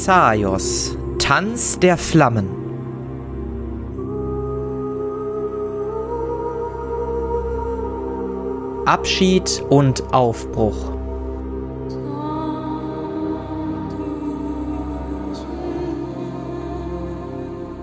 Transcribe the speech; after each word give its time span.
Thessaios, 0.00 0.96
Tanz 1.18 1.78
der 1.78 1.98
Flammen. 1.98 2.48
Abschied 8.86 9.62
und 9.68 10.02
Aufbruch. 10.14 10.94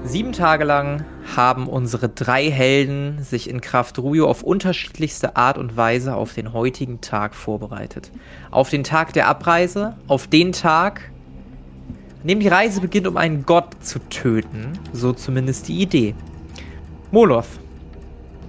Sieben 0.04 0.32
Tage 0.32 0.64
lang 0.64 1.06
haben 1.36 1.68
unsere 1.68 2.10
drei 2.10 2.50
Helden 2.50 3.22
sich 3.22 3.48
in 3.48 3.62
Kraft 3.62 4.00
Ruyo 4.00 4.28
auf 4.28 4.42
unterschiedlichste 4.42 5.36
Art 5.36 5.60
und 5.60 5.78
Weise 5.78 6.16
auf 6.16 6.34
den 6.34 6.52
heutigen 6.52 7.00
Tag 7.00 7.36
vorbereitet. 7.36 8.12
Auf 8.50 8.72
den 8.72 8.84
Tag 8.84 9.14
der 9.14 9.28
Abreise, 9.28 9.96
auf 10.08 10.26
den 10.26 10.52
Tag, 10.52 11.12
die 12.28 12.48
Reise 12.48 12.82
beginnt, 12.82 13.08
um 13.08 13.16
einen 13.16 13.46
Gott 13.46 13.82
zu 13.82 14.00
töten. 14.10 14.74
So 14.92 15.14
zumindest 15.14 15.68
die 15.68 15.82
Idee. 15.82 16.14
Moloth, 17.12 17.48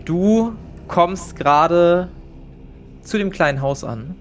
du 0.04 0.52
kommst 0.88 1.36
gerade 1.36 2.08
zu 3.02 3.18
dem 3.18 3.30
kleinen 3.30 3.62
Haus 3.62 3.84
an, 3.84 4.16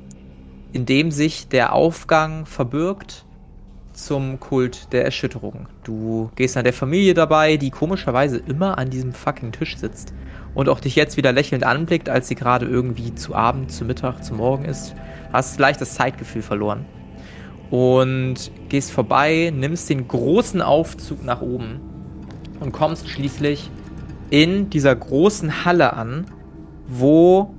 in 0.74 0.86
dem 0.86 1.10
sich 1.10 1.48
der 1.48 1.74
Aufgang 1.74 2.46
verbirgt 2.46 3.26
zum 3.94 4.40
Kult 4.40 4.94
der 4.94 5.06
Erschütterung. 5.06 5.68
Du 5.84 6.30
gehst 6.36 6.55
an 6.55 6.64
der 6.64 6.74
Familie 6.74 7.16
dabei, 7.16 7.58
die 7.58 7.72
komischerweise 7.72 8.38
immer 8.38 8.78
an 8.78 8.92
diesem 8.92 9.12
fucking 9.12 9.52
Tisch 9.52 9.76
sitzt 9.76 10.14
und 10.54 10.70
auch 10.70 10.80
dich 10.80 10.96
jetzt 10.96 11.18
wieder 11.18 11.32
lächelnd 11.32 11.64
anblickt, 11.64 12.10
als 12.10 12.28
sie 12.28 12.36
gerade 12.36 12.68
irgendwie 12.68 13.16
zu 13.16 13.34
Abend, 13.34 13.71
zu 13.71 13.86
Mittag, 13.86 14.24
zu 14.24 14.36
Morgen 14.36 14.66
ist. 14.66 14.94
Hast 15.34 15.60
leicht 15.60 15.82
das 15.82 15.96
Zeitgefühl 15.96 16.44
verloren. 16.44 16.86
Und 17.70 18.51
gehst 18.70 18.91
vorbei, 18.91 19.51
nimmst 19.54 19.90
den 19.90 20.07
großen 20.07 20.62
Aufzug 20.62 21.23
nach 21.23 21.41
oben 21.41 21.82
und 22.59 22.71
kommst 22.71 23.09
schließlich 23.09 23.70
in 24.29 24.70
dieser 24.70 24.96
großen 24.96 25.65
Halle 25.65 25.93
an, 25.93 26.26
wo 26.87 27.54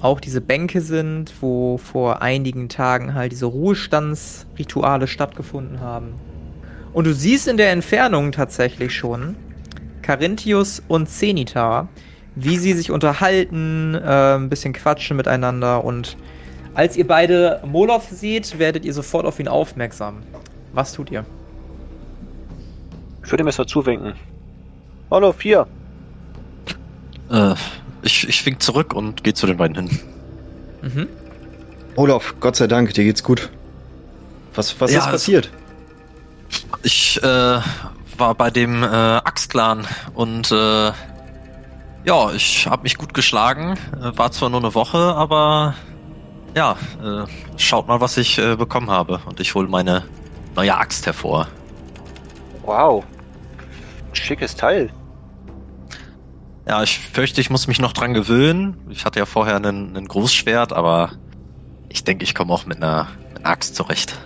auch 0.00 0.20
diese 0.20 0.40
Bänke 0.40 0.80
sind, 0.80 1.32
wo 1.40 1.78
vor 1.78 2.22
einigen 2.22 2.68
Tagen 2.68 3.14
halt 3.14 3.32
diese 3.32 3.46
Ruhestandsrituale 3.46 5.06
stattgefunden 5.06 5.80
haben. 5.80 6.14
Und 6.92 7.06
du 7.06 7.12
siehst 7.12 7.48
in 7.48 7.56
der 7.56 7.70
Entfernung 7.72 8.32
tatsächlich 8.32 8.94
schon 8.94 9.36
Carinthius 10.02 10.82
und 10.88 11.08
Zenithar, 11.08 11.88
wie 12.34 12.56
sie 12.58 12.72
sich 12.72 12.90
unterhalten, 12.90 13.94
äh, 13.94 14.36
ein 14.36 14.48
bisschen 14.48 14.72
quatschen 14.72 15.16
miteinander 15.16 15.84
und 15.84 16.16
als 16.78 16.96
ihr 16.96 17.08
beide 17.08 17.60
Moloth 17.66 18.04
seht, 18.08 18.60
werdet 18.60 18.84
ihr 18.84 18.94
sofort 18.94 19.26
auf 19.26 19.40
ihn 19.40 19.48
aufmerksam. 19.48 20.22
Was 20.72 20.92
tut 20.92 21.10
ihr? 21.10 21.26
Ich 23.24 23.32
würde 23.32 23.42
ihm 23.42 23.48
erstmal 23.48 23.66
zuwinken. 23.66 24.12
Hallo, 25.10 25.32
vier. 25.32 25.66
Äh, 27.32 27.54
ich, 28.02 28.28
ich 28.28 28.46
wink 28.46 28.62
zurück 28.62 28.94
und 28.94 29.24
gehe 29.24 29.34
zu 29.34 29.48
den 29.48 29.56
beiden 29.56 29.88
hin. 29.88 30.00
Mhm. 30.82 31.08
Olaf, 31.96 32.36
Gott 32.38 32.54
sei 32.54 32.68
Dank, 32.68 32.94
dir 32.94 33.02
geht's 33.02 33.24
gut. 33.24 33.50
Was, 34.54 34.80
was 34.80 34.92
ja, 34.92 35.00
ist 35.00 35.10
passiert? 35.10 35.50
Ich 36.84 37.20
äh, 37.20 37.26
war 38.18 38.34
bei 38.36 38.50
dem 38.50 38.84
äh, 38.84 38.86
Axtclan 38.86 39.84
und 40.14 40.52
äh, 40.52 40.92
ja, 42.04 42.32
ich 42.36 42.68
habe 42.68 42.84
mich 42.84 42.98
gut 42.98 43.14
geschlagen. 43.14 43.76
Äh, 44.00 44.16
war 44.16 44.30
zwar 44.30 44.48
nur 44.48 44.60
eine 44.60 44.74
Woche, 44.76 44.98
aber 44.98 45.74
ja, 46.54 46.76
äh, 47.02 47.26
schaut 47.56 47.88
mal, 47.88 48.00
was 48.00 48.16
ich 48.16 48.38
äh, 48.38 48.56
bekommen 48.56 48.90
habe. 48.90 49.20
Und 49.26 49.40
ich 49.40 49.54
hole 49.54 49.68
meine 49.68 50.04
neue 50.54 50.76
Axt 50.76 51.06
hervor. 51.06 51.48
Wow. 52.62 53.04
Schickes 54.12 54.56
Teil. 54.56 54.90
Ja, 56.66 56.82
ich 56.82 56.98
fürchte, 56.98 57.40
ich 57.40 57.48
muss 57.48 57.66
mich 57.66 57.80
noch 57.80 57.92
dran 57.92 58.12
gewöhnen. 58.12 58.76
Ich 58.90 59.04
hatte 59.04 59.18
ja 59.18 59.26
vorher 59.26 59.56
einen, 59.56 59.96
einen 59.96 60.06
Großschwert, 60.06 60.72
aber 60.72 61.12
ich 61.88 62.04
denke, 62.04 62.24
ich 62.24 62.34
komme 62.34 62.52
auch 62.52 62.66
mit 62.66 62.76
einer, 62.76 63.08
mit 63.32 63.38
einer 63.38 63.48
Axt 63.48 63.74
zurecht. 63.74 64.18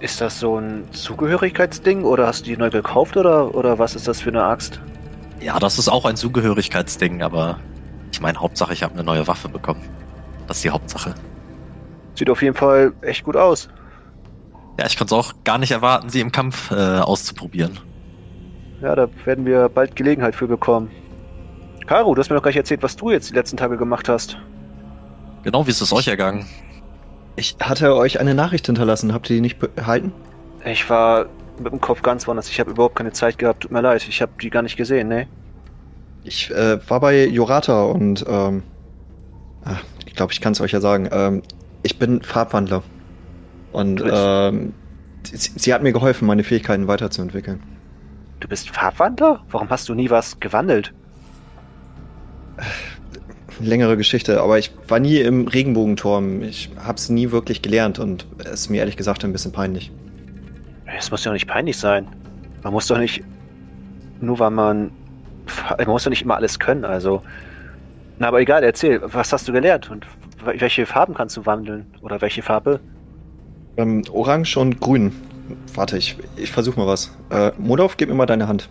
Ist 0.00 0.20
das 0.20 0.40
so 0.40 0.58
ein 0.58 0.84
Zugehörigkeitsding 0.92 2.04
oder 2.04 2.26
hast 2.26 2.42
du 2.42 2.50
die 2.50 2.56
neu 2.56 2.70
gekauft 2.70 3.16
oder, 3.16 3.54
oder 3.54 3.78
was 3.78 3.94
ist 3.94 4.08
das 4.08 4.20
für 4.20 4.30
eine 4.30 4.42
Axt? 4.44 4.80
Ja, 5.40 5.58
das 5.58 5.78
ist 5.78 5.88
auch 5.88 6.06
ein 6.06 6.16
Zugehörigkeitsding, 6.16 7.22
aber 7.22 7.58
ich 8.10 8.20
meine, 8.20 8.40
Hauptsache, 8.40 8.72
ich 8.72 8.82
habe 8.82 8.94
eine 8.94 9.04
neue 9.04 9.26
Waffe 9.26 9.48
bekommen. 9.48 9.82
Das 10.46 10.58
ist 10.58 10.64
die 10.64 10.70
Hauptsache. 10.70 11.14
Sieht 12.14 12.30
auf 12.30 12.42
jeden 12.42 12.54
Fall 12.54 12.92
echt 13.02 13.24
gut 13.24 13.36
aus. 13.36 13.68
Ja, 14.78 14.86
ich 14.86 14.96
konnte 14.96 15.14
es 15.14 15.20
auch 15.20 15.34
gar 15.44 15.58
nicht 15.58 15.70
erwarten, 15.70 16.08
sie 16.08 16.20
im 16.20 16.32
Kampf 16.32 16.70
äh, 16.70 16.74
auszuprobieren. 16.74 17.78
Ja, 18.82 18.94
da 18.94 19.08
werden 19.24 19.46
wir 19.46 19.68
bald 19.68 19.96
Gelegenheit 19.96 20.34
für 20.34 20.46
bekommen. 20.46 20.90
Caro, 21.86 22.14
du 22.14 22.20
hast 22.20 22.30
mir 22.30 22.36
noch 22.36 22.42
gar 22.42 22.48
nicht 22.50 22.56
erzählt, 22.56 22.82
was 22.82 22.96
du 22.96 23.10
jetzt 23.10 23.30
die 23.30 23.34
letzten 23.34 23.56
Tage 23.56 23.76
gemacht 23.76 24.08
hast. 24.08 24.38
Genau, 25.42 25.66
wie 25.66 25.70
ist 25.70 25.80
es 25.80 25.92
euch 25.92 26.08
ergangen? 26.08 26.46
Ich 27.36 27.56
hatte 27.60 27.94
euch 27.94 28.20
eine 28.20 28.34
Nachricht 28.34 28.66
hinterlassen. 28.66 29.12
Habt 29.12 29.28
ihr 29.28 29.36
die 29.36 29.42
nicht 29.42 29.58
behalten? 29.58 30.12
Ich 30.64 30.88
war 30.88 31.26
mit 31.58 31.72
dem 31.72 31.80
Kopf 31.80 32.02
ganz 32.02 32.26
woanders. 32.26 32.48
Ich 32.48 32.58
habe 32.58 32.70
überhaupt 32.70 32.96
keine 32.96 33.12
Zeit 33.12 33.38
gehabt. 33.38 33.60
Tut 33.60 33.70
mir 33.70 33.80
leid. 33.80 34.06
Ich 34.08 34.22
habe 34.22 34.32
die 34.40 34.50
gar 34.50 34.62
nicht 34.62 34.76
gesehen, 34.76 35.08
ne? 35.08 35.26
Ich 36.24 36.50
äh, 36.50 36.78
war 36.88 37.00
bei 37.00 37.26
Jorata 37.26 37.82
und 37.84 38.24
ähm, 38.26 38.62
ach, 39.64 39.82
ich 40.14 40.16
glaube, 40.16 40.32
ich 40.32 40.40
kann 40.40 40.52
es 40.52 40.60
euch 40.60 40.70
ja 40.70 40.80
sagen. 40.80 41.08
Ähm, 41.10 41.42
ich 41.82 41.98
bin 41.98 42.22
Farbwandler. 42.22 42.84
Und 43.72 44.00
ähm, 44.08 44.72
sie, 45.24 45.50
sie 45.56 45.74
hat 45.74 45.82
mir 45.82 45.92
geholfen, 45.92 46.28
meine 46.28 46.44
Fähigkeiten 46.44 46.86
weiterzuentwickeln. 46.86 47.60
Du 48.38 48.46
bist 48.46 48.70
Farbwandler? 48.70 49.42
Warum 49.50 49.68
hast 49.70 49.88
du 49.88 49.94
nie 49.94 50.10
was 50.10 50.38
gewandelt? 50.38 50.94
längere 53.58 53.96
Geschichte, 53.96 54.40
aber 54.40 54.56
ich 54.60 54.70
war 54.86 55.00
nie 55.00 55.18
im 55.18 55.48
Regenbogenturm. 55.48 56.42
Ich 56.42 56.70
hab's 56.84 57.08
nie 57.08 57.32
wirklich 57.32 57.60
gelernt 57.60 57.98
und 57.98 58.24
es 58.38 58.52
ist 58.60 58.68
mir 58.68 58.78
ehrlich 58.78 58.96
gesagt 58.96 59.24
ein 59.24 59.32
bisschen 59.32 59.50
peinlich. 59.50 59.90
Es 60.96 61.10
muss 61.10 61.24
ja 61.24 61.32
nicht 61.32 61.48
peinlich 61.48 61.76
sein. 61.76 62.06
Man 62.62 62.72
muss 62.72 62.86
doch 62.86 62.98
nicht, 62.98 63.24
nur 64.20 64.38
weil 64.38 64.50
man, 64.50 64.92
man 65.76 65.88
muss 65.88 66.04
doch 66.04 66.10
nicht 66.10 66.22
immer 66.22 66.36
alles 66.36 66.60
können, 66.60 66.84
also. 66.84 67.20
Na, 68.18 68.28
aber 68.28 68.40
egal, 68.40 68.62
erzähl, 68.62 69.00
was 69.02 69.32
hast 69.32 69.48
du 69.48 69.52
gelernt 69.52 69.90
und 69.90 70.06
welche 70.44 70.86
Farben 70.86 71.14
kannst 71.14 71.36
du 71.36 71.46
wandeln? 71.46 71.86
Oder 72.02 72.20
welche 72.20 72.42
Farbe? 72.42 72.80
Ähm, 73.76 74.04
Orange 74.12 74.56
und 74.56 74.80
Grün. 74.80 75.12
Warte, 75.74 75.98
ich, 75.98 76.16
ich 76.36 76.52
versuch 76.52 76.76
mal 76.76 76.86
was. 76.86 77.16
Äh, 77.30 77.52
Modov, 77.58 77.96
gib 77.96 78.08
mir 78.08 78.14
mal 78.14 78.26
deine 78.26 78.48
Hand. 78.48 78.68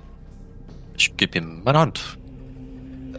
Ich 0.98 1.16
gebe 1.18 1.38
ihm 1.38 1.62
meine 1.64 1.80
Hand. 1.80 2.18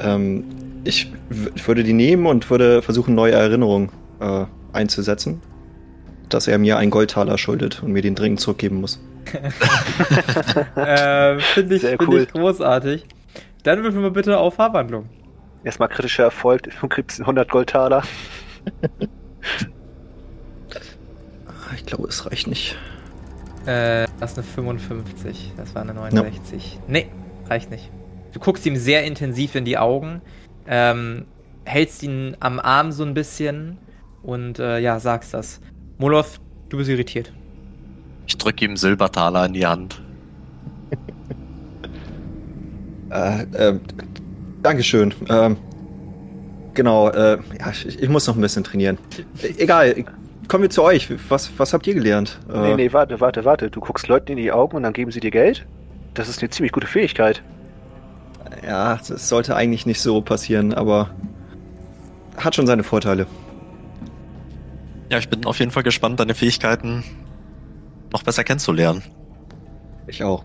Ähm, 0.01 0.45
ich, 0.85 1.13
ich, 1.55 1.69
würde 1.69 1.85
die 1.85 1.93
nehmen 1.93 2.27
und 2.27 2.49
würde 2.51 2.83
versuchen, 2.83 3.15
neue 3.15 3.33
Erinnerungen 3.33 3.91
äh, 4.21 4.45
einzusetzen. 4.73 5.41
Dass 6.29 6.49
er 6.49 6.59
mir 6.59 6.79
einen 6.79 6.91
Goldtaler 6.91 7.37
schuldet 7.39 7.83
und 7.83 7.93
mir 7.93 8.03
den 8.03 8.15
dringend 8.15 8.41
zurückgeben 8.41 8.81
muss. 8.81 9.01
äh, 10.77 11.39
Finde 11.39 11.77
ich, 11.77 11.83
find 11.83 12.09
cool. 12.09 12.23
ich 12.23 12.29
großartig. 12.31 13.05
Dann 13.63 13.83
würfeln 13.83 14.03
wir 14.03 14.11
bitte 14.11 14.39
auf 14.39 14.59
Haarwandlung. 14.59 15.09
Erstmal 15.65 15.89
kritischer 15.89 16.25
Erfolg, 16.25 16.69
du 16.81 16.89
kriegst 16.89 17.21
100 17.21 17.51
Goldtaler. 17.51 18.03
ich 21.75 21.87
glaube, 21.87 22.09
es 22.09 22.27
reicht 22.27 22.47
nicht. 22.47 22.77
Äh, 23.67 24.07
das 24.21 24.33
ist 24.33 24.39
eine 24.39 24.47
55. 24.47 25.53
Das 25.57 25.75
war 25.75 25.83
eine 25.83 25.95
69. 25.95 26.75
Ja. 26.75 26.81
Nee, 26.87 27.07
reicht 27.49 27.71
nicht. 27.71 27.91
Du 28.33 28.41
guckst 28.41 28.67
ihm 28.67 28.77
sehr 28.77 29.05
intensiv 29.05 29.55
in 29.55 29.65
die 29.65 29.79
Augen, 29.79 30.21
ähm, 30.67 31.25
hältst 31.65 32.03
ihn 32.03 32.37
am 32.41 32.61
Arm 32.61 32.93
so 32.93 33.05
ein 33.05 33.15
bisschen 33.15 33.79
und 34.23 34.59
äh, 34.59 34.81
ja, 34.81 35.01
sagst 35.01 35.33
das. 35.33 35.61
Molov, 35.99 36.41
du 36.69 36.77
bist 36.77 36.91
irritiert. 36.91 37.33
Ich 38.27 38.37
drücke 38.37 38.65
ihm 38.65 38.77
Silbertaler 38.77 39.47
in 39.47 39.53
die 39.53 39.67
Hand. 39.67 40.03
äh, 43.11 43.43
äh, 43.43 43.79
Dankeschön. 44.65 45.13
Ähm, 45.29 45.59
genau, 46.73 47.11
äh, 47.11 47.39
ja, 47.61 47.71
ich, 47.71 48.01
ich, 48.01 48.09
muss 48.09 48.27
noch 48.27 48.35
ein 48.35 48.41
bisschen 48.41 48.65
trainieren. 48.65 48.97
Egal, 49.59 50.07
kommen 50.49 50.63
wir 50.63 50.71
zu 50.71 50.83
euch. 50.83 51.07
Was, 51.29 51.51
was 51.59 51.75
habt 51.75 51.87
ihr 51.87 51.93
gelernt? 51.93 52.41
Äh, 52.51 52.61
nee, 52.61 52.75
nee, 52.75 52.93
warte, 52.95 53.21
warte, 53.21 53.45
warte. 53.45 53.71
Du 53.71 53.81
guckst 53.81 54.09
Leuten 54.09 54.33
in 54.33 54.39
die 54.39 54.51
Augen 54.51 54.75
und 54.75 54.83
dann 54.83 54.95
geben 54.95 55.11
sie 55.11 55.21
dir 55.21 55.31
Geld? 55.31 55.67
Das 56.15 56.31
ist 56.31 56.41
eine 56.41 56.49
ziemlich 56.49 56.73
gute 56.73 56.87
Fähigkeit. 56.87 57.43
Ja, 58.67 58.99
das 59.07 59.29
sollte 59.29 59.55
eigentlich 59.55 59.85
nicht 59.85 60.01
so 60.01 60.23
passieren, 60.23 60.73
aber 60.73 61.11
hat 62.39 62.55
schon 62.55 62.67
seine 62.67 62.85
Vorteile. 62.85 63.27
Ja, 65.11 65.19
ich 65.19 65.29
bin 65.29 65.45
auf 65.45 65.59
jeden 65.59 65.73
Fall 65.73 65.83
gespannt, 65.83 66.21
deine 66.21 66.35
Fähigkeiten 66.35 67.05
noch 68.15 68.23
besser 68.23 68.45
kennenzulernen. 68.45 69.03
Ich 70.07 70.25
auch. 70.25 70.43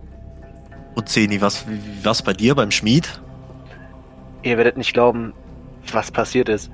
Und 0.96 1.08
Zeni, 1.08 1.40
was, 1.40 1.66
was 2.04 2.22
bei 2.22 2.34
dir 2.34 2.56
beim 2.56 2.72
Schmied? 2.72 3.22
Ihr 4.42 4.58
werdet 4.58 4.78
nicht 4.78 4.94
glauben, 4.94 5.34
was 5.92 6.12
passiert 6.12 6.50
ist. 6.50 6.72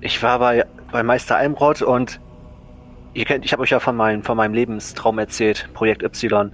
Ich 0.00 0.22
war 0.22 0.38
bei, 0.38 0.64
bei 0.92 1.02
Meister 1.02 1.36
Eimrod 1.36 1.82
und 1.82 2.20
ihr 3.14 3.24
kennt, 3.24 3.44
ich 3.44 3.52
habe 3.52 3.62
euch 3.62 3.70
ja 3.70 3.80
von, 3.80 3.96
mein, 3.96 4.22
von 4.22 4.36
meinem 4.36 4.54
Lebenstraum 4.54 5.18
erzählt, 5.18 5.68
Projekt 5.74 6.02
Y. 6.02 6.52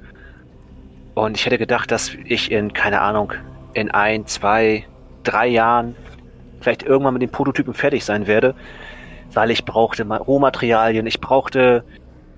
Und 1.15 1.37
ich 1.37 1.45
hätte 1.45 1.59
gedacht, 1.59 1.91
dass 1.91 2.15
ich 2.25 2.51
in, 2.51 2.73
keine 2.73 3.01
Ahnung, 3.01 3.33
in 3.75 3.91
ein, 3.91 4.27
zwei, 4.27 4.87
drei 5.23 5.49
Jahren 5.49 5.95
vielleicht 6.61 6.83
irgendwann 6.83 7.15
mit 7.15 7.23
den 7.23 7.31
Prototypen 7.31 7.75
fertig 7.75 8.05
sein 8.05 8.27
werde, 8.27 8.55
weil 9.33 9.51
ich 9.51 9.65
brauchte 9.65 10.05
Rohmaterialien, 10.05 11.07
ich 11.07 11.21
brauchte 11.21 11.85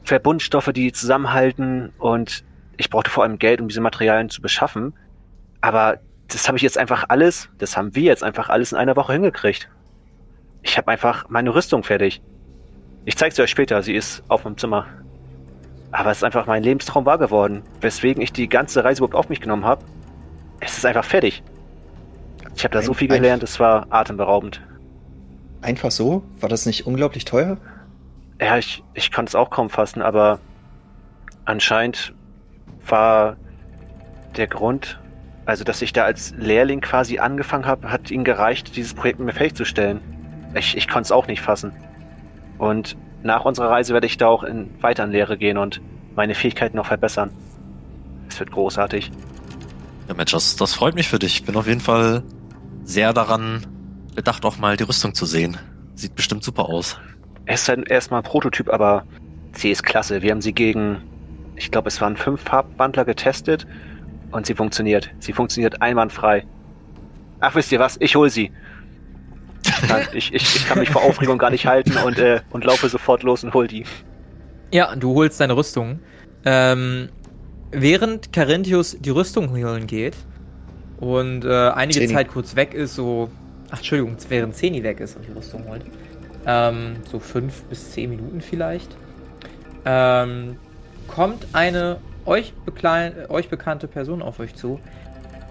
Verbundstoffe, 0.05 0.72
die 0.72 0.93
zusammenhalten 0.93 1.93
und 1.98 2.44
ich 2.76 2.90
brauchte 2.90 3.10
vor 3.10 3.25
allem 3.25 3.38
Geld, 3.38 3.60
um 3.60 3.69
diese 3.69 3.81
Materialien 3.81 4.31
zu 4.31 4.43
beschaffen. 4.43 4.94
Aber 5.60 5.98
das 6.32 6.49
habe 6.49 6.56
ich 6.56 6.62
jetzt 6.62 6.79
einfach 6.79 7.05
alles, 7.08 7.49
das 7.58 7.76
haben 7.76 7.94
wir 7.94 8.02
jetzt 8.02 8.23
einfach 8.23 8.49
alles 8.49 8.73
in 8.73 8.79
einer 8.79 8.96
Woche 8.96 9.12
hingekriegt. 9.12 9.69
Ich 10.62 10.79
habe 10.79 10.90
einfach 10.90 11.29
meine 11.29 11.55
Rüstung 11.55 11.82
fertig. 11.82 12.23
Ich 13.05 13.17
zeige 13.17 13.34
sie 13.34 13.43
euch 13.43 13.50
später, 13.50 13.82
sie 13.82 13.94
ist 13.94 14.23
auf 14.29 14.44
meinem 14.44 14.56
Zimmer. 14.56 14.87
Aber 15.90 16.11
es 16.11 16.19
ist 16.19 16.25
einfach 16.25 16.46
mein 16.46 16.62
Lebenstraum 16.62 17.05
wahr 17.05 17.19
geworden, 17.19 17.62
weswegen 17.81 18.23
ich 18.23 18.32
die 18.32 18.49
ganze 18.49 18.84
Reise 18.84 19.00
überhaupt 19.00 19.14
auf 19.14 19.29
mich 19.29 19.40
genommen 19.40 19.64
habe. 19.64 19.84
Es 20.61 20.79
ist 20.79 20.87
einfach 20.87 21.05
fertig. 21.05 21.43
Ich 22.55 22.64
habe 22.64 22.73
da 22.73 22.82
so 22.82 22.94
viel 22.94 23.08
gelernt, 23.08 23.43
es 23.43 23.58
war 23.61 23.87
atemberaubend. 23.90 24.62
Einfach 25.61 25.90
so? 25.90 26.23
War 26.40 26.49
das 26.49 26.67
nicht 26.67 26.87
unglaublich 26.87 27.25
teuer? 27.25 27.56
Ja, 28.40 28.56
ich, 28.58 28.82
ich 28.94 29.12
konnte 29.12 29.31
es 29.31 29.34
auch 29.34 29.50
kaum 29.50 29.69
fassen, 29.70 30.02
aber 30.02 30.38
anscheinend 31.44 32.14
war 32.87 33.37
der 34.37 34.46
Grund, 34.46 34.99
also 35.44 35.65
dass 35.65 35.83
ich 35.83 35.93
da 35.93 36.05
als 36.05 36.35
Lehrling 36.37 36.81
quasi 36.81 37.19
angefangen 37.19 37.67
habe, 37.67 37.91
hat 37.91 38.11
ihnen 38.11 38.25
gereicht, 38.25 38.77
dieses 38.77 38.94
Projekt 38.94 39.19
mir 39.19 39.33
fertigzustellen. 39.33 40.00
Ich, 40.55 40.77
ich 40.77 40.89
konnte 40.89 41.06
es 41.06 41.12
auch 41.12 41.27
nicht 41.27 41.41
fassen. 41.41 41.73
Und 42.59 42.97
nach 43.23 43.44
unserer 43.44 43.71
Reise 43.71 43.94
werde 43.94 44.06
ich 44.06 44.17
da 44.19 44.29
auch 44.29 44.44
in 44.44 44.71
weiteren 44.83 45.11
Lehre 45.11 45.37
gehen 45.37 45.59
und 45.59 45.81
meine 46.15 46.35
Fähigkeiten 46.35 46.77
noch 46.77 46.87
verbessern. 46.87 47.31
Es 48.29 48.39
wird 48.39 48.53
großartig. 48.53 49.11
Ja, 50.09 50.15
Mensch, 50.15 50.33
das, 50.33 50.56
das 50.56 50.75
freut 50.75 50.94
mich 50.94 51.09
für 51.09 51.19
dich. 51.19 51.37
Ich 51.37 51.44
bin 51.44 51.56
auf 51.56 51.67
jeden 51.67 51.81
Fall 51.81 52.23
sehr 52.85 53.12
daran 53.12 53.67
bedacht, 54.15 54.44
auch 54.44 54.59
mal 54.59 54.77
die 54.77 54.85
Rüstung 54.85 55.15
zu 55.15 55.27
sehen. 55.27 55.56
Sieht 55.94 56.15
bestimmt 56.15 56.44
super 56.44 56.69
aus. 56.69 57.00
Er 57.47 57.55
ist 57.55 57.69
halt 57.69 57.91
erstmal 57.91 58.21
ein 58.21 58.25
Prototyp, 58.25 58.69
aber 58.69 59.05
sie 59.53 59.71
ist 59.71 59.83
klasse. 59.83 60.23
Wir 60.23 60.31
haben 60.31 60.41
sie 60.41 60.53
gegen, 60.53 61.03
ich 61.56 61.71
glaube, 61.71 61.89
es 61.89 62.00
waren 62.00 62.17
fünf 62.17 62.43
Farbbandler 62.43 63.05
getestet 63.05 63.67
und 64.32 64.46
sie 64.46 64.55
funktioniert. 64.55 65.11
Sie 65.20 65.32
funktioniert 65.32 65.81
einwandfrei. 65.81 66.44
Ach, 67.40 67.55
wisst 67.55 67.73
ihr 67.73 67.79
was? 67.79 67.96
Ich 68.00 68.17
hol 68.17 68.31
sie. 68.31 68.50
Ich, 70.12 70.32
ich, 70.32 70.56
ich 70.56 70.67
kann 70.67 70.79
mich 70.79 70.90
vor 70.90 71.02
Aufregung 71.02 71.38
gar 71.38 71.50
nicht 71.50 71.67
halten 71.67 71.96
und, 72.05 72.19
äh, 72.19 72.40
und 72.50 72.64
laufe 72.64 72.88
sofort 72.88 73.23
los 73.23 73.44
und 73.44 73.52
hol 73.55 73.67
die. 73.67 73.84
Ja, 74.73 74.94
du 74.96 75.14
holst 75.14 75.40
deine 75.40 75.56
Rüstung. 75.56 76.00
Ähm, 76.44 77.08
während 77.70 78.32
Carinthius 78.32 78.96
die 78.99 79.11
Rüstung 79.11 79.50
holen 79.50 79.87
geht 79.87 80.17
und 80.99 81.44
äh, 81.44 81.70
einige 81.70 82.00
Zeni. 82.00 82.12
Zeit 82.12 82.29
kurz 82.29 82.56
weg 82.56 82.75
ist, 82.75 82.94
so. 82.94 83.31
Ach, 83.70 83.79
Entschuldigung, 83.79 84.17
während 84.29 84.55
Zeni 84.55 84.82
weg 84.82 85.00
ist 85.00 85.17
und 85.17 85.26
die 85.26 85.32
Rüstung 85.32 85.67
holt. 85.69 85.82
Ähm, 86.46 86.96
so 87.11 87.19
fünf 87.19 87.62
bis 87.64 87.93
zehn 87.93 88.11
Minuten 88.11 88.40
vielleicht. 88.40 88.96
Ähm, 89.84 90.56
kommt 91.08 91.46
eine 91.52 91.99
euch, 92.24 92.54
euch 93.28 93.48
bekannte 93.48 93.88
Person 93.88 94.22
auf 94.22 94.38
euch 94.38 94.54
zu. 94.54 94.80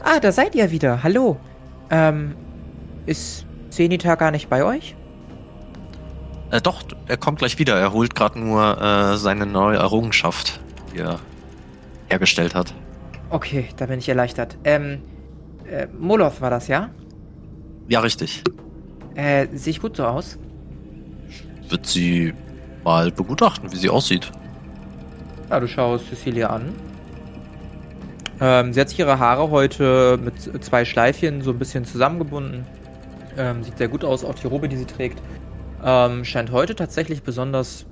Ah, 0.03 0.19
da 0.19 0.31
seid 0.31 0.55
ihr 0.55 0.71
wieder. 0.71 1.03
Hallo. 1.03 1.37
Ähm, 1.89 2.35
ist 3.05 3.45
Zenita 3.69 4.15
gar 4.15 4.31
nicht 4.31 4.49
bei 4.49 4.63
euch? 4.63 4.95
Äh, 6.51 6.61
doch, 6.61 6.83
er 7.07 7.17
kommt 7.17 7.39
gleich 7.39 7.59
wieder. 7.59 7.77
Er 7.79 7.93
holt 7.93 8.15
gerade 8.15 8.39
nur 8.39 8.81
äh, 8.81 9.17
seine 9.17 9.45
neue 9.45 9.77
Errungenschaft, 9.77 10.59
die 10.93 10.99
er 10.99 11.19
hergestellt 12.09 12.55
hat. 12.55 12.73
Okay, 13.29 13.69
da 13.77 13.85
bin 13.85 13.99
ich 13.99 14.09
erleichtert. 14.09 14.57
Ähm, 14.63 15.01
äh, 15.69 15.87
Moloth 15.97 16.41
war 16.41 16.49
das, 16.49 16.67
ja? 16.67 16.89
Ja, 17.87 18.01
richtig. 18.01 18.43
Äh, 19.15 19.47
sehe 19.53 19.71
ich 19.71 19.81
gut 19.81 19.95
so 19.95 20.05
aus? 20.05 20.37
Wird 21.69 21.85
sie 21.85 22.33
mal 22.83 23.11
begutachten, 23.11 23.71
wie 23.71 23.77
sie 23.77 23.89
aussieht. 23.89 24.31
Ja, 25.51 25.59
du 25.59 25.67
schaust 25.67 26.07
Cecilia 26.07 26.47
an. 26.47 26.73
Ähm, 28.39 28.71
sie 28.71 28.79
hat 28.79 28.87
sich 28.87 28.99
ihre 28.99 29.19
Haare 29.19 29.51
heute 29.51 30.17
mit 30.23 30.63
zwei 30.63 30.85
Schleifchen 30.85 31.41
so 31.41 31.51
ein 31.51 31.59
bisschen 31.59 31.83
zusammengebunden. 31.83 32.65
Ähm, 33.37 33.61
sieht 33.61 33.77
sehr 33.77 33.89
gut 33.89 34.05
aus, 34.05 34.23
auch 34.23 34.35
die 34.35 34.47
Robe, 34.47 34.69
die 34.69 34.77
sie 34.77 34.85
trägt. 34.85 35.21
Ähm, 35.83 36.23
scheint 36.23 36.53
heute 36.53 36.73
tatsächlich 36.73 37.21
besonders 37.21 37.85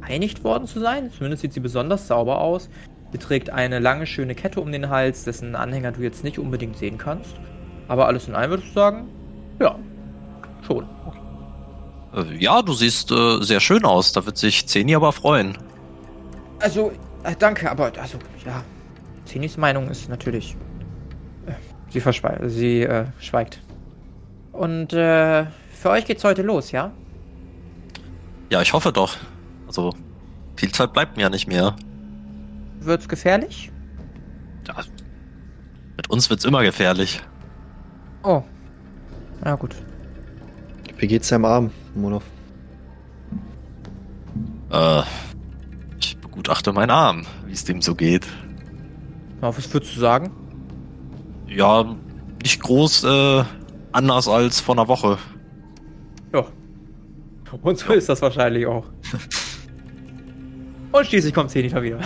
einigt 0.00 0.42
worden 0.42 0.66
zu 0.66 0.80
sein. 0.80 1.12
Zumindest 1.12 1.42
sieht 1.42 1.52
sie 1.52 1.60
besonders 1.60 2.08
sauber 2.08 2.40
aus. 2.40 2.68
Sie 3.12 3.18
trägt 3.18 3.50
eine 3.50 3.78
lange, 3.78 4.04
schöne 4.04 4.34
Kette 4.34 4.60
um 4.60 4.72
den 4.72 4.90
Hals, 4.90 5.22
dessen 5.22 5.54
Anhänger 5.54 5.92
du 5.92 6.02
jetzt 6.02 6.24
nicht 6.24 6.40
unbedingt 6.40 6.76
sehen 6.76 6.98
kannst. 6.98 7.36
Aber 7.86 8.08
alles 8.08 8.26
in 8.26 8.34
allem 8.34 8.50
würdest 8.50 8.70
du 8.70 8.74
sagen, 8.74 9.08
ja, 9.60 9.78
schon. 10.66 10.86
Äh, 12.16 12.34
ja, 12.36 12.62
du 12.62 12.72
siehst 12.72 13.12
äh, 13.12 13.40
sehr 13.42 13.60
schön 13.60 13.84
aus. 13.84 14.10
Da 14.10 14.26
wird 14.26 14.38
sich 14.38 14.66
Zeni 14.66 14.96
aber 14.96 15.12
freuen. 15.12 15.56
Also, 16.60 16.92
äh, 17.24 17.34
danke, 17.38 17.70
aber 17.70 17.92
also, 18.00 18.18
ja. 18.44 18.62
Zenis 19.24 19.56
Meinung 19.56 19.88
ist 19.88 20.08
natürlich. 20.08 20.56
Äh, 21.46 21.52
sie 21.90 22.00
verschweigt. 22.00 22.42
Sie 22.46 22.82
äh, 22.82 23.06
schweigt. 23.18 23.60
Und 24.52 24.92
äh, 24.92 25.46
für 25.72 25.90
euch 25.90 26.04
geht's 26.04 26.24
heute 26.24 26.42
los, 26.42 26.72
ja? 26.72 26.92
Ja, 28.50 28.60
ich 28.60 28.72
hoffe 28.72 28.92
doch. 28.92 29.16
Also, 29.66 29.94
viel 30.56 30.72
Zeit 30.72 30.92
bleibt 30.92 31.16
mir 31.16 31.22
ja 31.22 31.30
nicht 31.30 31.46
mehr. 31.46 31.76
Wird's 32.80 33.08
gefährlich? 33.08 33.70
Ja, 34.66 34.74
mit 35.96 36.10
uns 36.10 36.28
wird's 36.28 36.44
immer 36.44 36.62
gefährlich. 36.62 37.22
Oh. 38.22 38.42
Ja, 39.44 39.54
gut. 39.54 39.74
Wie 40.98 41.06
geht's 41.06 41.28
deinem 41.28 41.44
Arm, 41.44 41.70
Monov? 41.94 42.24
Äh, 44.70 45.02
begutachte 46.40 46.72
meinen 46.72 46.90
Arm, 46.90 47.26
wie 47.44 47.52
es 47.52 47.64
dem 47.64 47.82
so 47.82 47.94
geht. 47.94 48.26
Ja, 49.42 49.54
was 49.54 49.70
würdest 49.74 49.94
du 49.94 50.00
sagen? 50.00 50.30
Ja, 51.46 51.94
nicht 52.42 52.62
groß, 52.62 53.04
äh, 53.04 53.44
anders 53.92 54.26
als 54.26 54.58
vor 54.58 54.74
einer 54.74 54.88
Woche. 54.88 55.18
Ja. 56.32 56.46
Und 57.60 57.78
so 57.78 57.92
ist 57.92 58.08
das 58.08 58.22
wahrscheinlich 58.22 58.64
auch. 58.66 58.86
Und 60.92 61.06
schließlich 61.06 61.34
kommt 61.34 61.50
Zenita 61.50 61.82
wieder. 61.82 61.98